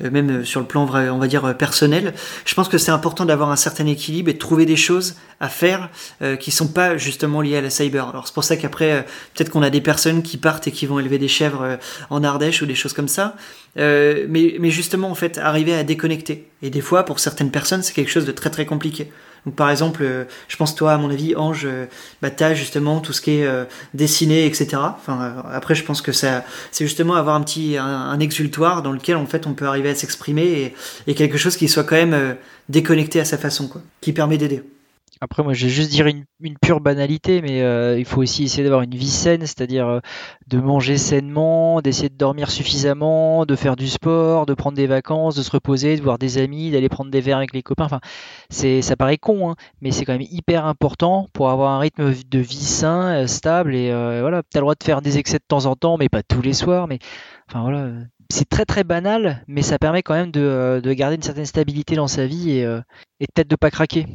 même 0.00 0.44
sur 0.44 0.60
le 0.60 0.66
plan 0.66 0.88
on 0.88 1.18
va 1.18 1.26
dire 1.26 1.56
personnel. 1.56 2.14
Je 2.44 2.54
pense 2.54 2.68
que 2.68 2.78
c'est 2.78 2.90
important 2.92 3.24
d'avoir 3.24 3.50
un 3.50 3.56
certain 3.56 3.86
équilibre 3.86 4.30
et 4.30 4.34
de 4.34 4.38
trouver 4.38 4.66
des 4.66 4.76
choses 4.76 5.16
à 5.40 5.48
faire 5.48 5.90
qui 6.40 6.50
sont 6.50 6.68
pas 6.68 6.96
justement 6.96 7.40
liées 7.40 7.56
à 7.56 7.60
la 7.60 7.70
cyber. 7.70 8.08
Alors 8.08 8.26
c'est 8.26 8.34
pour 8.34 8.44
ça 8.44 8.56
qu'après 8.56 9.04
peut-être 9.34 9.50
qu'on 9.50 9.62
a 9.62 9.70
des 9.70 9.80
personnes 9.80 10.22
qui 10.22 10.36
partent 10.36 10.68
et 10.68 10.72
qui 10.72 10.86
vont 10.86 10.98
élever 10.98 11.18
des 11.18 11.28
chèvres 11.28 11.78
en 12.10 12.22
Ardèche 12.24 12.62
ou 12.62 12.66
des 12.66 12.74
choses 12.74 12.92
comme 12.92 13.08
ça. 13.08 13.36
Mais 13.76 14.70
justement, 14.70 15.10
en 15.10 15.14
fait, 15.14 15.38
arriver 15.38 15.74
à 15.74 15.84
déconnecter. 15.88 16.48
Et 16.62 16.70
des 16.70 16.80
fois, 16.80 17.04
pour 17.04 17.18
certaines 17.18 17.50
personnes, 17.50 17.82
c'est 17.82 17.94
quelque 17.94 18.10
chose 18.10 18.26
de 18.26 18.32
très 18.32 18.50
très 18.50 18.66
compliqué. 18.66 19.10
Donc, 19.46 19.56
par 19.56 19.70
exemple, 19.70 20.02
euh, 20.02 20.24
je 20.48 20.56
pense 20.56 20.74
toi, 20.74 20.92
à 20.92 20.98
mon 20.98 21.10
avis, 21.10 21.34
Ange, 21.34 21.64
euh, 21.64 21.86
bah, 22.22 22.30
t'as 22.30 22.54
justement 22.54 23.00
tout 23.00 23.12
ce 23.12 23.20
qui 23.20 23.38
est 23.38 23.46
euh, 23.46 23.64
dessiné, 23.94 24.46
etc. 24.46 24.68
Enfin, 24.74 25.18
euh, 25.22 25.50
après, 25.52 25.74
je 25.74 25.84
pense 25.84 26.02
que 26.02 26.12
ça, 26.12 26.44
c'est 26.70 26.84
justement 26.84 27.14
avoir 27.14 27.34
un 27.34 27.42
petit, 27.42 27.76
un, 27.78 28.18
exultoire 28.20 28.82
dans 28.82 28.92
lequel 28.92 29.16
en 29.16 29.26
fait 29.26 29.46
on 29.46 29.54
peut 29.54 29.66
arriver 29.66 29.90
à 29.90 29.94
s'exprimer 29.94 30.44
et, 30.44 30.74
et 31.06 31.14
quelque 31.14 31.38
chose 31.38 31.56
qui 31.56 31.68
soit 31.68 31.84
quand 31.84 31.96
même 31.96 32.36
déconnecté 32.68 33.20
à 33.20 33.24
sa 33.24 33.38
façon, 33.38 33.68
quoi, 33.68 33.80
qui 34.00 34.12
permet 34.12 34.38
d'aider. 34.38 34.62
Après, 35.20 35.42
moi, 35.42 35.52
je 35.52 35.66
vais 35.66 35.72
juste 35.72 35.90
dire 35.90 36.06
une, 36.06 36.24
une 36.40 36.56
pure 36.58 36.80
banalité, 36.80 37.42
mais 37.42 37.62
euh, 37.62 37.98
il 37.98 38.04
faut 38.04 38.22
aussi 38.22 38.44
essayer 38.44 38.62
d'avoir 38.62 38.82
une 38.82 38.94
vie 38.94 39.10
saine, 39.10 39.40
c'est-à-dire 39.40 39.86
euh, 39.86 40.00
de 40.46 40.58
manger 40.58 40.96
sainement, 40.96 41.80
d'essayer 41.80 42.08
de 42.08 42.16
dormir 42.16 42.50
suffisamment, 42.50 43.44
de 43.44 43.56
faire 43.56 43.74
du 43.74 43.88
sport, 43.88 44.46
de 44.46 44.54
prendre 44.54 44.76
des 44.76 44.86
vacances, 44.86 45.34
de 45.34 45.42
se 45.42 45.50
reposer, 45.50 45.96
de 45.96 46.02
voir 46.02 46.18
des 46.18 46.38
amis, 46.38 46.70
d'aller 46.70 46.88
prendre 46.88 47.10
des 47.10 47.20
verres 47.20 47.38
avec 47.38 47.52
les 47.52 47.62
copains. 47.62 47.86
Enfin, 47.86 48.00
c'est, 48.48 48.80
ça 48.80 48.96
paraît 48.96 49.18
con, 49.18 49.50
hein, 49.50 49.56
mais 49.80 49.90
c'est 49.90 50.04
quand 50.04 50.12
même 50.12 50.26
hyper 50.30 50.66
important 50.66 51.28
pour 51.32 51.50
avoir 51.50 51.72
un 51.72 51.78
rythme 51.80 52.12
de 52.28 52.38
vie 52.38 52.56
sain, 52.56 53.22
euh, 53.22 53.26
stable, 53.26 53.74
et 53.74 53.90
euh, 53.90 54.20
voilà, 54.20 54.42
t'as 54.48 54.60
le 54.60 54.62
droit 54.62 54.74
de 54.74 54.84
faire 54.84 55.02
des 55.02 55.18
excès 55.18 55.38
de 55.38 55.44
temps 55.46 55.66
en 55.66 55.74
temps, 55.74 55.96
mais 55.98 56.08
pas 56.08 56.22
tous 56.22 56.42
les 56.42 56.52
soirs, 56.52 56.86
mais 56.86 56.98
enfin 57.48 57.62
voilà. 57.62 57.88
C'est 58.30 58.48
très 58.48 58.66
très 58.66 58.84
banal, 58.84 59.42
mais 59.48 59.62
ça 59.62 59.78
permet 59.78 60.02
quand 60.02 60.14
même 60.14 60.30
de, 60.30 60.40
euh, 60.40 60.80
de 60.82 60.92
garder 60.92 61.16
une 61.16 61.22
certaine 61.22 61.46
stabilité 61.46 61.94
dans 61.96 62.08
sa 62.08 62.26
vie 62.26 62.50
et, 62.50 62.64
euh, 62.64 62.80
et 63.20 63.26
peut-être 63.26 63.48
de 63.48 63.56
pas 63.56 63.70
craquer. 63.70 64.06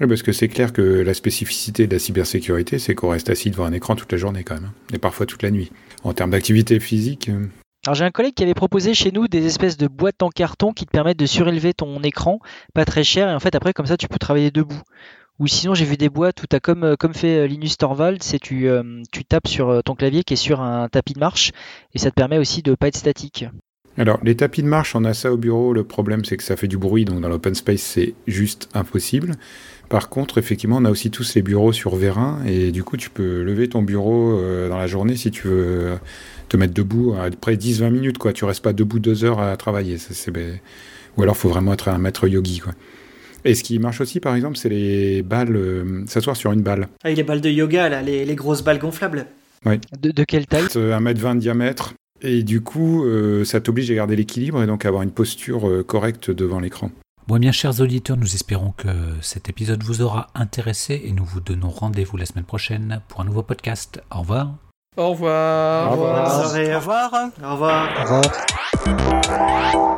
Oui, 0.00 0.06
parce 0.06 0.22
que 0.22 0.32
c'est 0.32 0.48
clair 0.48 0.72
que 0.72 0.82
la 0.82 1.12
spécificité 1.12 1.86
de 1.86 1.92
la 1.92 1.98
cybersécurité, 1.98 2.78
c'est 2.78 2.94
qu'on 2.94 3.10
reste 3.10 3.28
assis 3.28 3.50
devant 3.50 3.66
un 3.66 3.72
écran 3.72 3.94
toute 3.94 4.10
la 4.10 4.18
journée 4.18 4.42
quand 4.42 4.54
même, 4.54 4.70
hein, 4.70 4.94
et 4.94 4.98
parfois 4.98 5.26
toute 5.26 5.42
la 5.42 5.50
nuit. 5.50 5.70
En 6.02 6.14
termes 6.14 6.30
d'activité 6.30 6.80
physique, 6.80 7.28
euh, 7.28 7.46
Alors 7.86 7.94
j'ai 7.94 8.04
un 8.04 8.10
collègue 8.10 8.34
qui 8.34 8.42
avait 8.42 8.54
proposé 8.54 8.94
chez 8.94 9.12
nous 9.12 9.28
des 9.28 9.44
espèces 9.44 9.76
de 9.76 9.86
boîtes 9.86 10.22
en 10.22 10.30
carton 10.30 10.72
qui 10.72 10.86
te 10.86 10.90
permettent 10.90 11.18
de 11.18 11.26
surélever 11.26 11.74
ton 11.74 12.02
écran, 12.02 12.38
pas 12.74 12.86
très 12.86 13.04
cher, 13.04 13.28
et 13.28 13.34
en 13.34 13.40
fait 13.40 13.54
après 13.54 13.74
comme 13.74 13.86
ça 13.86 13.98
tu 13.98 14.08
peux 14.08 14.18
travailler 14.18 14.50
debout. 14.50 14.80
Ou 15.38 15.46
sinon 15.46 15.74
j'ai 15.74 15.84
vu 15.84 15.96
des 15.96 16.08
boîtes 16.08 16.42
où 16.42 16.46
tu 16.48 16.56
as 16.56 16.60
comme, 16.60 16.82
euh, 16.82 16.96
comme 16.96 17.14
fait 17.14 17.38
euh, 17.38 17.46
Linus 17.46 17.76
Torvald, 17.76 18.22
c'est 18.22 18.40
tu, 18.40 18.68
euh, 18.68 19.02
tu 19.12 19.24
tapes 19.24 19.46
sur 19.46 19.82
ton 19.84 19.94
clavier 19.94 20.24
qui 20.24 20.34
est 20.34 20.38
sur 20.38 20.60
un 20.60 20.88
tapis 20.88 21.12
de 21.12 21.20
marche, 21.20 21.52
et 21.94 21.98
ça 21.98 22.10
te 22.10 22.14
permet 22.14 22.38
aussi 22.38 22.62
de 22.62 22.74
pas 22.74 22.88
être 22.88 22.96
statique. 22.96 23.46
Alors, 23.96 24.18
les 24.22 24.36
tapis 24.36 24.62
de 24.62 24.68
marche, 24.68 24.94
on 24.94 25.04
a 25.04 25.12
ça 25.12 25.32
au 25.32 25.36
bureau. 25.36 25.72
Le 25.72 25.82
problème, 25.82 26.24
c'est 26.24 26.36
que 26.36 26.44
ça 26.44 26.56
fait 26.56 26.68
du 26.68 26.78
bruit, 26.78 27.04
donc 27.04 27.20
dans 27.20 27.28
l'open 27.28 27.54
space, 27.54 27.80
c'est 27.80 28.14
juste 28.28 28.68
impossible. 28.72 29.34
Par 29.88 30.08
contre, 30.08 30.38
effectivement, 30.38 30.76
on 30.76 30.84
a 30.84 30.90
aussi 30.90 31.10
tous 31.10 31.34
les 31.34 31.42
bureaux 31.42 31.72
sur 31.72 31.96
vérin, 31.96 32.40
et 32.46 32.70
du 32.70 32.84
coup, 32.84 32.96
tu 32.96 33.10
peux 33.10 33.42
lever 33.42 33.68
ton 33.68 33.82
bureau 33.82 34.40
dans 34.68 34.76
la 34.76 34.86
journée 34.86 35.16
si 35.16 35.32
tu 35.32 35.48
veux 35.48 35.98
te 36.48 36.56
mettre 36.56 36.74
debout 36.74 37.14
à 37.14 37.28
près 37.30 37.56
10-20 37.56 37.90
minutes, 37.90 38.18
quoi. 38.18 38.32
Tu 38.32 38.44
restes 38.44 38.62
pas 38.62 38.72
debout 38.72 39.00
deux 39.00 39.24
heures 39.24 39.40
à 39.40 39.56
travailler. 39.56 39.98
Ça, 39.98 40.30
ben, 40.30 40.60
Ou 41.16 41.22
alors, 41.22 41.36
faut 41.36 41.48
vraiment 41.48 41.72
être 41.72 41.88
un 41.88 41.98
maître 41.98 42.28
yogi, 42.28 42.60
quoi. 42.60 42.74
Et 43.44 43.54
ce 43.54 43.62
qui 43.62 43.78
marche 43.78 44.00
aussi, 44.00 44.20
par 44.20 44.34
exemple, 44.34 44.56
c'est 44.56 44.68
les 44.68 45.22
balles, 45.22 45.54
euh, 45.56 46.04
s'asseoir 46.06 46.36
sur 46.36 46.52
une 46.52 46.62
balle. 46.62 46.88
Avec 47.04 47.16
les 47.16 47.22
balles 47.22 47.40
de 47.40 47.50
yoga, 47.50 47.88
là, 47.88 48.02
les, 48.02 48.24
les 48.24 48.34
grosses 48.34 48.62
balles 48.62 48.78
gonflables. 48.78 49.26
De, 49.64 50.10
de 50.10 50.24
quelle 50.24 50.46
taille 50.46 50.66
Euh, 50.76 50.98
1m20 50.98 51.34
de 51.34 51.40
diamètre. 51.40 51.94
Et 52.22 52.42
du 52.42 52.62
coup, 52.62 53.04
euh, 53.04 53.44
ça 53.44 53.60
t'oblige 53.60 53.90
à 53.90 53.94
garder 53.94 54.16
l'équilibre 54.16 54.62
et 54.62 54.66
donc 54.66 54.84
à 54.84 54.88
avoir 54.88 55.02
une 55.02 55.10
posture 55.12 55.68
euh, 55.68 55.84
correcte 55.84 56.30
devant 56.30 56.58
l'écran. 56.58 56.90
Bon, 57.28 57.36
eh 57.36 57.38
bien, 57.38 57.52
chers 57.52 57.80
auditeurs, 57.80 58.16
nous 58.16 58.34
espérons 58.34 58.72
que 58.76 58.88
cet 59.20 59.48
épisode 59.50 59.82
vous 59.82 60.00
aura 60.02 60.28
intéressé 60.34 61.02
et 61.04 61.12
nous 61.12 61.24
vous 61.24 61.40
donnons 61.40 61.68
rendez-vous 61.68 62.16
la 62.16 62.26
semaine 62.26 62.44
prochaine 62.44 63.00
pour 63.08 63.20
un 63.20 63.24
nouveau 63.24 63.42
podcast. 63.42 64.00
Au 64.10 64.20
revoir. 64.20 64.54
Au 64.96 65.10
revoir. 65.10 65.92
Au 65.92 65.94
revoir. 65.94 67.30
Au 67.44 67.52
revoir. 67.52 67.88
Au 68.00 68.02
revoir. 68.02 69.96